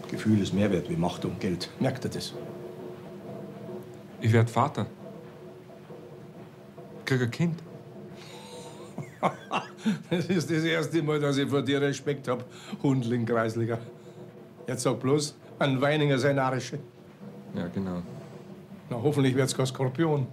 Gefühl 0.09 0.41
ist 0.41 0.53
mehr 0.53 0.71
wert 0.71 0.89
wie 0.89 0.95
Macht 0.95 1.25
und 1.25 1.39
Geld. 1.39 1.69
Merkt 1.79 2.05
ihr 2.05 2.11
das? 2.11 2.33
Ich 4.21 4.31
werde 4.31 4.51
Vater. 4.51 4.85
Krieg 7.09 7.21
ein 7.23 7.31
Kind. 7.31 7.63
Das 10.09 10.25
ist 10.25 10.51
das 10.51 10.63
erste 10.63 11.01
Mal, 11.01 11.19
dass 11.19 11.37
ich 11.37 11.49
vor 11.49 11.61
dir 11.61 11.81
Respekt 11.81 12.27
hab, 12.27 12.43
Hundling 12.83 13.25
Kreisliger. 13.25 13.79
Jetzt 14.67 14.83
sag 14.83 14.99
bloß, 14.99 15.35
ein 15.57 15.81
Weininger 15.81 16.19
sein 16.19 16.37
Arische. 16.37 16.79
Ja, 17.55 17.67
genau. 17.67 18.03
Na, 18.89 19.01
hoffentlich 19.01 19.35
wird's 19.35 19.55
kein 19.55 19.65
Skorpion. 19.65 20.27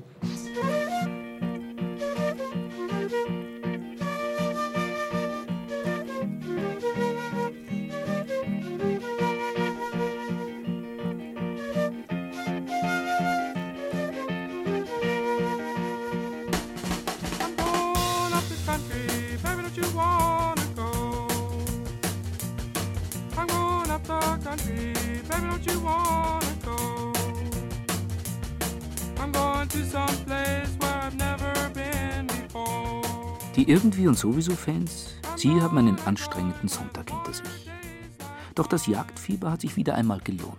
Irgendwie 34.06 34.24
und 34.24 34.32
sowieso 34.32 34.54
Fans, 34.54 35.06
sie 35.34 35.60
haben 35.60 35.78
einen 35.78 35.98
anstrengenden 36.04 36.68
Sonntag 36.68 37.10
hinter 37.10 37.32
sich. 37.32 37.70
Doch 38.54 38.68
das 38.68 38.86
Jagdfieber 38.86 39.50
hat 39.50 39.62
sich 39.62 39.74
wieder 39.74 39.96
einmal 39.96 40.20
gelohnt. 40.20 40.56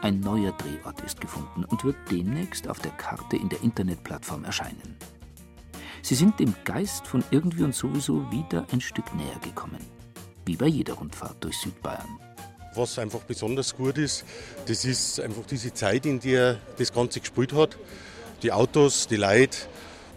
Ein 0.00 0.20
neuer 0.20 0.52
Drehort 0.52 1.00
ist 1.00 1.20
gefunden 1.20 1.64
und 1.64 1.82
wird 1.82 1.96
demnächst 2.08 2.68
auf 2.68 2.78
der 2.78 2.92
Karte 2.92 3.36
in 3.36 3.48
der 3.48 3.62
Internetplattform 3.62 4.44
erscheinen. 4.44 4.96
Sie 6.02 6.14
sind 6.14 6.38
dem 6.38 6.54
Geist 6.64 7.04
von 7.04 7.24
irgendwie 7.32 7.64
und 7.64 7.74
sowieso 7.74 8.30
wieder 8.30 8.64
ein 8.70 8.80
Stück 8.80 9.12
näher 9.16 9.40
gekommen. 9.42 9.84
Wie 10.44 10.54
bei 10.54 10.66
jeder 10.66 10.94
Rundfahrt 10.94 11.42
durch 11.42 11.58
Südbayern. 11.58 12.20
Was 12.76 12.96
einfach 13.00 13.22
besonders 13.22 13.76
gut 13.76 13.98
ist, 13.98 14.24
das 14.66 14.84
ist 14.84 15.18
einfach 15.18 15.44
diese 15.50 15.74
Zeit, 15.74 16.06
in 16.06 16.20
der 16.20 16.58
das 16.76 16.92
Ganze 16.92 17.18
gespielt 17.18 17.52
hat. 17.52 17.76
Die 18.44 18.52
Autos, 18.52 19.08
die 19.08 19.16
Leute, 19.16 19.58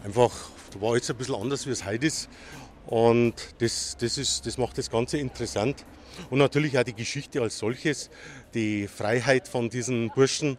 einfach, 0.03 0.50
war 0.79 0.95
jetzt 0.95 1.09
ein 1.09 1.17
bisschen 1.17 1.35
anders, 1.35 1.65
wie 1.67 1.71
es 1.71 1.85
heute 1.85 2.05
ist. 2.05 2.29
Und 2.87 3.33
das, 3.59 3.97
das, 3.99 4.17
ist, 4.17 4.45
das 4.45 4.57
macht 4.57 4.77
das 4.77 4.89
Ganze 4.89 5.17
interessant. 5.17 5.85
Und 6.29 6.39
natürlich 6.39 6.77
auch 6.77 6.83
die 6.83 6.93
Geschichte 6.93 7.41
als 7.41 7.57
solches, 7.57 8.09
die 8.53 8.87
Freiheit 8.87 9.47
von 9.47 9.69
diesen 9.69 10.09
Burschen 10.09 10.57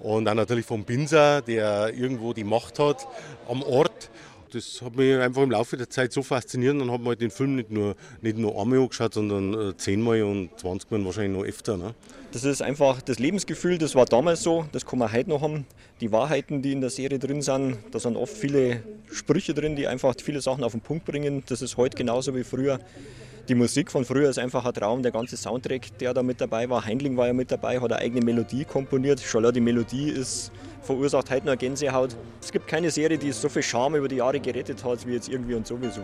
und 0.00 0.28
auch 0.28 0.34
natürlich 0.34 0.66
vom 0.66 0.84
Binser, 0.84 1.42
der 1.42 1.94
irgendwo 1.94 2.32
die 2.32 2.44
Macht 2.44 2.78
hat 2.78 3.06
am 3.48 3.62
Ort. 3.62 4.10
Das 4.54 4.80
hat 4.82 4.94
mich 4.94 5.16
einfach 5.16 5.42
im 5.42 5.50
Laufe 5.50 5.76
der 5.76 5.90
Zeit 5.90 6.12
so 6.12 6.22
fasziniert. 6.22 6.80
Dann 6.80 6.90
hat 6.92 7.00
man 7.00 7.08
halt 7.08 7.20
den 7.20 7.32
Film 7.32 7.56
nicht 7.56 7.72
nur, 7.72 7.96
nicht 8.22 8.38
nur 8.38 8.56
einmal 8.60 8.78
angeschaut, 8.78 9.14
sondern 9.14 9.70
äh, 9.70 9.76
zehnmal 9.76 10.22
und 10.22 10.50
20 10.60 10.92
Mal 10.92 11.04
wahrscheinlich 11.04 11.36
noch 11.36 11.44
öfter. 11.44 11.76
Ne? 11.76 11.94
Das 12.30 12.44
ist 12.44 12.62
einfach 12.62 13.02
das 13.02 13.18
Lebensgefühl, 13.18 13.78
das 13.78 13.94
war 13.96 14.06
damals 14.06 14.42
so, 14.42 14.66
das 14.70 14.86
kann 14.86 15.00
man 15.00 15.12
heute 15.12 15.30
noch 15.30 15.40
haben. 15.40 15.66
Die 16.00 16.12
Wahrheiten, 16.12 16.62
die 16.62 16.72
in 16.72 16.80
der 16.80 16.90
Serie 16.90 17.18
drin 17.18 17.42
sind, 17.42 17.78
da 17.90 17.98
sind 17.98 18.16
oft 18.16 18.36
viele 18.36 18.82
Sprüche 19.10 19.54
drin, 19.54 19.74
die 19.74 19.88
einfach 19.88 20.14
viele 20.22 20.40
Sachen 20.40 20.62
auf 20.62 20.72
den 20.72 20.80
Punkt 20.80 21.04
bringen. 21.04 21.42
Das 21.46 21.60
ist 21.60 21.76
heute 21.76 21.96
genauso 21.96 22.34
wie 22.34 22.44
früher. 22.44 22.78
Die 23.46 23.54
Musik 23.54 23.90
von 23.90 24.06
früher 24.06 24.30
ist 24.30 24.38
einfach 24.38 24.64
ein 24.64 24.72
Traum, 24.72 25.02
der 25.02 25.12
ganze 25.12 25.36
Soundtrack, 25.36 25.98
der 25.98 26.14
da 26.14 26.22
mit 26.22 26.40
dabei 26.40 26.70
war. 26.70 26.82
Heindling 26.82 27.18
war 27.18 27.26
ja 27.26 27.34
mit 27.34 27.50
dabei, 27.50 27.78
hat 27.78 27.92
eine 27.92 28.00
eigene 28.00 28.24
Melodie 28.24 28.64
komponiert. 28.64 29.20
Schon 29.20 29.52
die 29.52 29.60
Melodie 29.60 30.08
ist, 30.08 30.50
verursacht 30.80 31.30
heute 31.30 31.44
noch 31.44 31.58
Gänsehaut. 31.58 32.16
Es 32.40 32.50
gibt 32.50 32.66
keine 32.66 32.90
Serie, 32.90 33.18
die 33.18 33.32
so 33.32 33.50
viel 33.50 33.62
Charme 33.62 33.96
über 33.96 34.08
die 34.08 34.16
Jahre 34.16 34.40
gerettet 34.40 34.82
hat, 34.82 35.06
wie 35.06 35.12
jetzt 35.12 35.28
irgendwie 35.28 35.54
und 35.54 35.66
sowieso. 35.66 36.00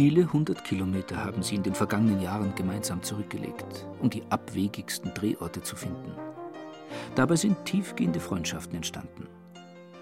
Viele 0.00 0.32
hundert 0.32 0.64
Kilometer 0.64 1.22
haben 1.22 1.42
sie 1.42 1.56
in 1.56 1.62
den 1.62 1.74
vergangenen 1.74 2.22
Jahren 2.22 2.54
gemeinsam 2.54 3.02
zurückgelegt, 3.02 3.86
um 4.00 4.08
die 4.08 4.22
abwegigsten 4.30 5.12
Drehorte 5.12 5.60
zu 5.60 5.76
finden. 5.76 6.14
Dabei 7.16 7.36
sind 7.36 7.66
tiefgehende 7.66 8.18
Freundschaften 8.18 8.76
entstanden. 8.76 9.28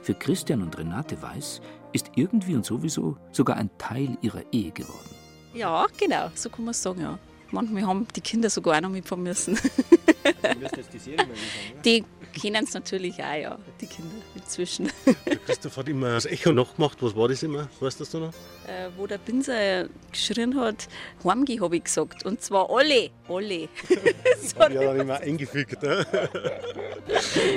Für 0.00 0.14
Christian 0.14 0.62
und 0.62 0.78
Renate 0.78 1.20
Weiß 1.20 1.60
ist 1.92 2.12
irgendwie 2.14 2.54
und 2.54 2.64
sowieso 2.64 3.16
sogar 3.32 3.56
ein 3.56 3.70
Teil 3.76 4.16
ihrer 4.20 4.44
Ehe 4.52 4.70
geworden. 4.70 5.10
Ja, 5.52 5.84
genau, 5.98 6.30
so 6.32 6.48
kann 6.48 6.66
man 6.66 6.70
es 6.70 6.80
sagen, 6.80 7.00
ja. 7.00 7.18
Manchmal 7.50 7.84
haben 7.84 8.06
die 8.14 8.20
Kinder 8.20 8.50
sogar 8.50 8.76
auch 8.76 8.82
noch 8.82 8.90
mitfahren 8.90 9.24
müssen. 9.24 9.58
Die 11.84 12.04
kennen 12.32 12.64
es 12.64 12.74
natürlich 12.74 13.14
auch, 13.22 13.34
ja, 13.34 13.58
die 13.80 13.86
Kinder 13.86 14.14
inzwischen. 14.34 14.90
Der 15.26 15.36
Christoph 15.36 15.76
hat 15.76 15.88
immer 15.88 16.12
das 16.12 16.26
Echo 16.26 16.52
nachgemacht. 16.52 17.02
Was 17.02 17.16
war 17.16 17.28
das 17.28 17.42
immer? 17.42 17.68
Weißt 17.80 18.14
du 18.14 18.18
noch? 18.18 18.32
Äh, 18.66 18.90
wo 18.96 19.06
der 19.06 19.18
Binser 19.18 19.88
geschrien 20.12 20.58
hat, 20.60 20.88
heimgeh, 21.24 21.60
habe 21.60 21.76
ich 21.76 21.84
gesagt. 21.84 22.24
Und 22.24 22.42
zwar 22.42 22.70
alle, 22.70 23.10
alle. 23.28 23.68
Ja, 24.58 24.68
da 24.68 24.88
habe 24.88 24.98
ich 24.98 25.04
mir 25.04 25.20
eingefügt. 25.20 25.82
Ne? 25.82 26.06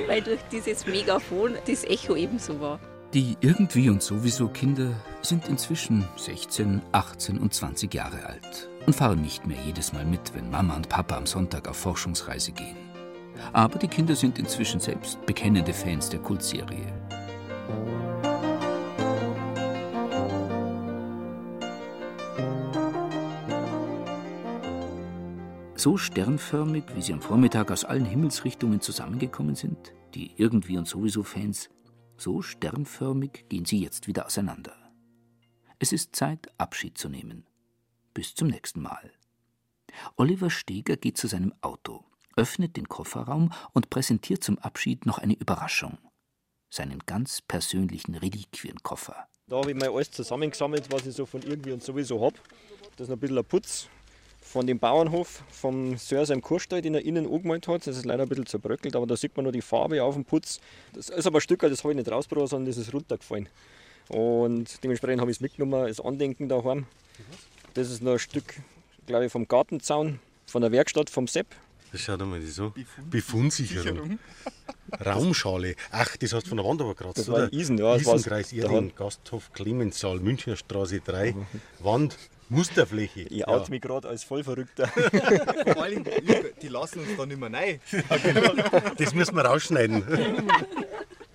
Weil 0.07 0.21
durch 0.21 0.39
dieses 0.51 0.85
Megafon 0.85 1.57
das 1.65 1.83
Echo 1.83 2.15
ebenso 2.15 2.59
war. 2.59 2.79
Die 3.13 3.35
irgendwie 3.41 3.89
und 3.89 4.01
sowieso 4.01 4.47
Kinder 4.47 4.93
sind 5.21 5.47
inzwischen 5.49 6.07
16, 6.15 6.81
18 6.91 7.39
und 7.39 7.53
20 7.53 7.93
Jahre 7.93 8.25
alt 8.25 8.70
und 8.85 8.95
fahren 8.95 9.21
nicht 9.21 9.45
mehr 9.45 9.57
jedes 9.65 9.93
Mal 9.93 10.05
mit, 10.05 10.33
wenn 10.33 10.49
Mama 10.49 10.75
und 10.75 10.89
Papa 10.89 11.17
am 11.17 11.25
Sonntag 11.25 11.67
auf 11.67 11.77
Forschungsreise 11.77 12.51
gehen. 12.51 12.77
Aber 13.53 13.79
die 13.79 13.87
Kinder 13.87 14.15
sind 14.15 14.39
inzwischen 14.39 14.79
selbst 14.79 15.25
bekennende 15.25 15.73
Fans 15.73 16.09
der 16.09 16.19
Kultserie. 16.19 16.93
So 25.75 25.97
sternförmig, 25.97 26.83
wie 26.93 27.01
sie 27.01 27.13
am 27.13 27.21
Vormittag 27.21 27.71
aus 27.71 27.85
allen 27.85 28.05
Himmelsrichtungen 28.05 28.81
zusammengekommen 28.81 29.55
sind, 29.55 29.93
die 30.13 30.31
irgendwie 30.37 30.77
und 30.77 30.87
sowieso 30.87 31.23
Fans, 31.23 31.71
so 32.17 32.43
sternförmig 32.43 33.45
gehen 33.49 33.65
sie 33.65 33.81
jetzt 33.81 34.05
wieder 34.05 34.27
auseinander. 34.27 34.75
Es 35.79 35.91
ist 35.91 36.15
Zeit, 36.15 36.49
Abschied 36.59 36.99
zu 36.99 37.09
nehmen. 37.09 37.47
Bis 38.13 38.35
zum 38.35 38.49
nächsten 38.49 38.81
Mal. 38.81 39.11
Oliver 40.17 40.49
Steger 40.49 40.97
geht 40.97 41.17
zu 41.17 41.27
seinem 41.27 41.53
Auto, 41.61 42.03
öffnet 42.35 42.75
den 42.75 42.89
Kofferraum 42.89 43.53
und 43.71 43.89
präsentiert 43.89 44.43
zum 44.43 44.59
Abschied 44.59 45.05
noch 45.05 45.17
eine 45.17 45.33
Überraschung. 45.33 45.97
Seinen 46.69 46.99
ganz 47.05 47.41
persönlichen 47.41 48.15
Reliquienkoffer. 48.15 49.27
Da 49.47 49.57
habe 49.57 49.71
ich 49.71 49.77
mal 49.77 49.89
alles 49.89 50.11
zusammengesammelt, 50.11 50.91
was 50.91 51.05
ich 51.05 51.15
so 51.15 51.25
von 51.25 51.41
irgendwie 51.43 51.71
und 51.71 51.83
sowieso 51.83 52.21
habe. 52.21 52.35
Das 52.97 53.07
ist 53.07 53.13
ein 53.13 53.19
bisschen 53.19 53.37
ein 53.37 53.45
Putz 53.45 53.87
von 54.41 54.67
dem 54.67 54.79
Bauernhof 54.79 55.43
vom 55.49 55.97
Sir 55.97 56.29
im 56.31 56.41
Kurstall, 56.41 56.81
den 56.81 56.95
er 56.95 57.05
innen 57.05 57.25
angemalt 57.25 57.67
hat. 57.69 57.87
Das 57.87 57.95
ist 57.95 58.05
leider 58.05 58.23
ein 58.23 58.29
bisschen 58.29 58.45
zerbröckelt, 58.45 58.95
aber 58.95 59.07
da 59.07 59.15
sieht 59.15 59.35
man 59.37 59.43
nur 59.43 59.53
die 59.53 59.61
Farbe 59.61 60.03
auf 60.03 60.15
dem 60.15 60.25
Putz. 60.25 60.59
Das 60.93 61.09
ist 61.09 61.25
aber 61.25 61.37
ein 61.37 61.41
Stück, 61.41 61.61
das 61.61 61.83
habe 61.83 61.93
ich 61.93 61.97
nicht 61.97 62.11
rausgebracht, 62.11 62.49
sondern 62.49 62.67
das 62.67 62.77
ist 62.77 62.93
runtergefallen. 62.93 63.47
Und 64.09 64.83
dementsprechend 64.83 65.21
habe 65.21 65.31
ich 65.31 65.37
es 65.37 65.41
mitgenommen 65.41 65.75
als 65.75 66.01
Andenken 66.01 66.49
daheim. 66.49 66.85
Das 67.73 67.89
ist 67.89 68.01
noch 68.01 68.13
ein 68.13 68.19
Stück, 68.19 68.55
glaube 69.07 69.25
ich, 69.25 69.31
vom 69.31 69.47
Gartenzaun, 69.47 70.19
von 70.45 70.61
der 70.61 70.71
Werkstatt 70.71 71.09
vom 71.09 71.27
Sepp. 71.27 71.47
Das 71.91 72.01
schaut 72.01 72.21
einmal 72.21 72.41
so. 72.41 72.73
Befundsicherung. 73.09 74.19
Raumschale. 75.05 75.75
Ach, 75.91 76.17
das 76.17 76.33
hast 76.33 76.45
du 76.45 76.49
von 76.49 76.57
der 76.57 76.65
Wand 76.65 76.81
aber 76.81 76.95
gerade, 76.95 77.13
Das 77.13 77.27
war 77.27 77.35
oder? 77.35 77.53
in 77.53 77.59
Isen, 77.59 77.77
ja, 77.77 77.95
Isenkreis. 77.95 78.51
Erding, 78.51 78.93
Gasthof 78.95 79.51
Clemenssaal, 79.53 80.19
Münchner 80.19 80.55
Straße 80.57 80.99
3. 81.01 81.35
Wand, 81.79 82.17
Musterfläche. 82.49 83.21
Ich 83.21 83.47
oute 83.47 83.71
mich 83.71 83.81
gerade 83.81 84.09
als 84.09 84.23
Vollverrückter. 84.25 84.87
Vor 85.73 85.83
allem, 85.83 86.03
die 86.61 86.67
lassen 86.67 86.99
uns 86.99 87.09
da 87.17 87.25
nicht 87.25 87.39
mehr 87.39 87.53
rein. 87.53 87.79
Das 88.97 89.13
müssen 89.13 89.35
wir 89.35 89.45
rausschneiden. 89.45 90.03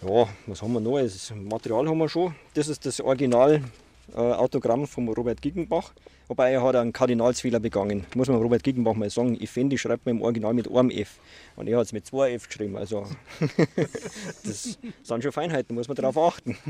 Ja, 0.03 0.28
was 0.47 0.61
haben 0.62 0.72
wir 0.74 0.80
noch? 0.80 1.01
Das 1.01 1.32
Material 1.34 1.89
haben 1.89 1.99
wir 1.99 2.09
schon. 2.09 2.34
Das 2.55 2.68
ist 2.68 2.84
das 2.84 3.01
Original 3.01 3.62
Autogramm 4.14 4.86
von 4.86 5.09
Robert 5.09 5.42
Giggenbach. 5.42 5.92
Wobei 6.28 6.52
er 6.52 6.62
hat 6.62 6.76
einen 6.76 6.92
Kardinalsfehler 6.92 7.61
begangen. 7.61 8.07
Muss 8.14 8.28
man 8.28 8.38
Robert 8.38 8.62
Giggenbach 8.62 8.94
mal 8.94 9.11
sagen. 9.11 9.40
Effendi 9.40 9.78
schreibt 9.78 10.07
man 10.07 10.16
im 10.16 10.22
Original 10.22 10.54
mit 10.54 10.70
einem 10.70 10.90
F. 10.90 11.18
Und 11.57 11.68
er 11.68 11.78
hat 11.78 11.86
es 11.86 11.92
mit 11.92 12.07
zwei 12.07 12.32
F 12.32 12.48
geschrieben. 12.48 12.76
Also, 12.76 13.07
das 14.44 14.78
sind 15.02 15.22
schon 15.22 15.32
Feinheiten, 15.32 15.74
muss 15.74 15.88
man 15.88 15.96
darauf 15.96 16.16
achten. 16.18 16.57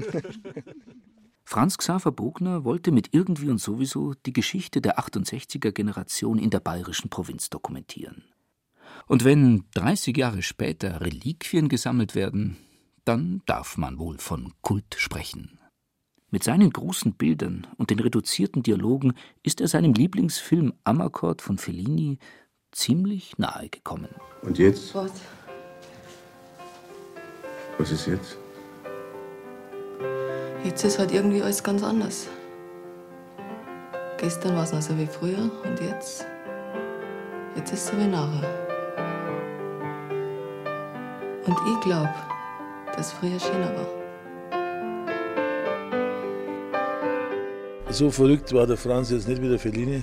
Franz 1.48 1.78
Xaver 1.78 2.10
Bogner 2.10 2.64
wollte 2.64 2.90
mit 2.90 3.10
irgendwie 3.12 3.50
und 3.50 3.60
sowieso 3.60 4.14
die 4.14 4.32
Geschichte 4.32 4.80
der 4.80 4.98
68er 4.98 5.70
Generation 5.70 6.38
in 6.40 6.50
der 6.50 6.58
bayerischen 6.58 7.08
Provinz 7.08 7.50
dokumentieren. 7.50 8.24
Und 9.06 9.24
wenn 9.24 9.64
30 9.74 10.16
Jahre 10.16 10.42
später 10.42 11.00
Reliquien 11.00 11.68
gesammelt 11.68 12.16
werden, 12.16 12.56
dann 13.04 13.42
darf 13.46 13.76
man 13.76 13.98
wohl 13.98 14.18
von 14.18 14.54
Kult 14.60 14.96
sprechen. 14.98 15.55
Mit 16.36 16.44
seinen 16.44 16.68
großen 16.68 17.14
Bildern 17.14 17.66
und 17.78 17.88
den 17.88 17.98
reduzierten 17.98 18.62
Dialogen 18.62 19.14
ist 19.42 19.62
er 19.62 19.68
seinem 19.68 19.94
Lieblingsfilm 19.94 20.74
Amakord 20.84 21.40
von 21.40 21.56
Fellini 21.56 22.18
ziemlich 22.72 23.38
nahe 23.38 23.70
gekommen. 23.70 24.10
Und 24.42 24.58
jetzt? 24.58 24.94
Was? 24.94 25.12
Was 27.78 27.90
ist 27.90 28.06
jetzt? 28.06 28.36
Jetzt 30.62 30.84
ist 30.84 30.98
halt 30.98 31.10
irgendwie 31.10 31.40
alles 31.40 31.62
ganz 31.62 31.82
anders. 31.82 32.28
Gestern 34.18 34.56
war 34.56 34.64
es 34.64 34.74
noch 34.74 34.82
so 34.82 34.98
wie 34.98 35.06
früher 35.06 35.50
und 35.64 35.80
jetzt. 35.80 36.26
Jetzt 37.56 37.72
ist 37.72 37.84
es 37.84 37.86
so 37.86 37.96
wie 37.96 38.08
nachher. 38.08 38.46
Und 41.46 41.56
ich 41.72 41.80
glaube, 41.80 42.14
dass 42.94 43.12
früher 43.12 43.40
schöner 43.40 43.74
war. 43.74 43.95
So 47.90 48.10
verrückt 48.10 48.52
war 48.52 48.66
der 48.66 48.76
Franz 48.76 49.10
jetzt 49.10 49.28
nicht 49.28 49.40
wie 49.40 49.48
der 49.48 49.60
Fellini. 49.60 50.02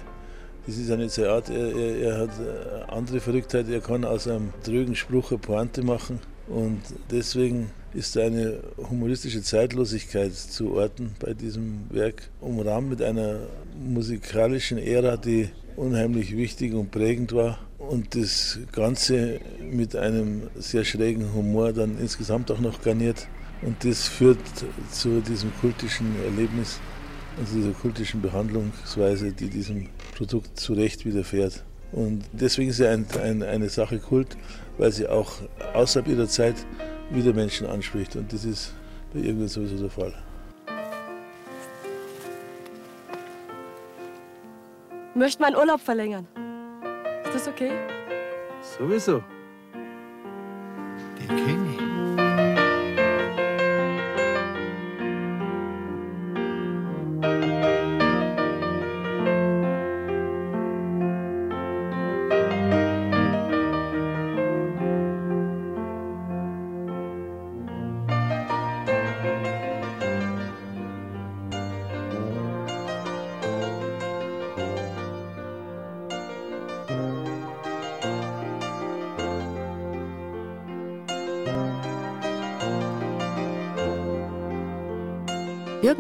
Das 0.66 0.78
ist 0.78 0.90
nicht 0.90 1.12
seine 1.12 1.30
Art. 1.30 1.50
Er, 1.50 1.76
er, 1.76 1.98
er 1.98 2.18
hat 2.20 2.30
äh, 2.40 2.92
andere 2.92 3.20
Verrücktheit. 3.20 3.68
Er 3.68 3.82
kann 3.82 4.06
aus 4.06 4.28
einem 4.28 4.54
drögen 4.64 4.96
Spruch 4.96 5.32
eine 5.32 5.40
Pointe 5.40 5.84
machen. 5.84 6.20
Und 6.48 6.82
deswegen 7.12 7.72
ist 7.94 8.18
eine 8.18 8.60
humoristische 8.90 9.44
Zeitlosigkeit 9.44 10.34
zu 10.34 10.74
orten 10.74 11.14
bei 11.20 11.34
diesem 11.34 11.82
Werk, 11.90 12.30
umrahmt 12.40 12.90
mit 12.90 13.02
einer 13.02 13.36
musikalischen 13.78 14.78
Ära, 14.78 15.18
die 15.18 15.50
unheimlich 15.76 16.36
wichtig 16.36 16.74
und 16.74 16.90
prägend 16.90 17.34
war. 17.34 17.60
Und 17.78 18.16
das 18.16 18.60
Ganze 18.72 19.42
mit 19.62 19.96
einem 19.96 20.44
sehr 20.56 20.86
schrägen 20.86 21.34
Humor 21.34 21.74
dann 21.74 21.98
insgesamt 22.00 22.50
auch 22.50 22.60
noch 22.60 22.82
garniert. 22.82 23.28
Und 23.62 23.84
das 23.84 24.08
führt 24.08 24.40
zu 24.92 25.20
diesem 25.20 25.52
kultischen 25.60 26.08
Erlebnis 26.24 26.80
und 27.38 27.48
zu 27.48 27.56
dieser 27.56 27.72
kultischen 27.72 28.22
Behandlungsweise, 28.22 29.32
die 29.32 29.50
diesem 29.50 29.90
Produkt 30.16 30.60
zu 30.60 30.74
Recht 30.74 31.06
widerfährt. 31.06 31.64
Und 31.92 32.24
deswegen 32.32 32.70
ist 32.70 32.78
sie 32.78 32.88
ein, 32.88 33.06
ein, 33.22 33.44
eine 33.44 33.70
Sache 33.70 34.00
Kult, 34.00 34.38
weil 34.78 34.92
sie 34.92 35.08
auch 35.08 35.34
außerhalb 35.74 36.08
ihrer 36.08 36.28
Zeit 36.28 36.56
wieder 37.12 37.34
Menschen 37.34 37.68
anspricht. 37.68 38.16
Und 38.16 38.34
das 38.34 38.46
ist 38.46 38.74
bei 39.14 39.20
irgendwann 39.20 39.48
sowieso 39.48 39.78
der 39.78 39.90
Fall. 39.90 40.14
Ich 45.12 45.20
möchte 45.20 45.42
meinen 45.44 45.56
Urlaub 45.56 45.80
verlängern. 45.80 46.28
Ist 47.24 47.36
das 47.36 47.48
okay? 47.48 47.72
Sowieso. 48.78 49.24
Die 51.22 51.28
kenne 51.28 51.93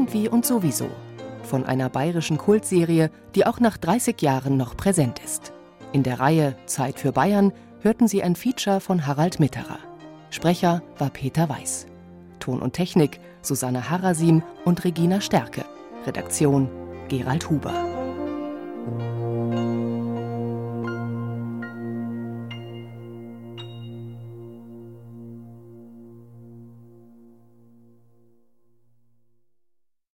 Irgendwie 0.03 0.27
und 0.27 0.45
sowieso. 0.45 0.89
Von 1.43 1.65
einer 1.65 1.87
bayerischen 1.87 2.37
Kultserie, 2.37 3.09
die 3.35 3.45
auch 3.45 3.61
nach 3.61 3.77
30 3.77 4.21
Jahren 4.21 4.57
noch 4.57 4.75
präsent 4.75 5.21
ist. 5.23 5.53
In 5.93 6.03
der 6.03 6.19
Reihe 6.19 6.57
Zeit 6.65 6.99
für 6.99 7.13
Bayern 7.13 7.53
hörten 7.79 8.09
Sie 8.09 8.21
ein 8.21 8.35
Feature 8.35 8.81
von 8.81 9.07
Harald 9.07 9.39
Mitterer. 9.39 9.79
Sprecher 10.29 10.81
war 10.97 11.09
Peter 11.09 11.47
Weiß. 11.47 11.85
Ton 12.41 12.61
und 12.61 12.73
Technik 12.73 13.21
Susanne 13.41 13.89
Harasim 13.89 14.43
und 14.65 14.83
Regina 14.83 15.21
Stärke. 15.21 15.63
Redaktion 16.05 16.69
Gerald 17.07 17.49
Huber. 17.49 17.92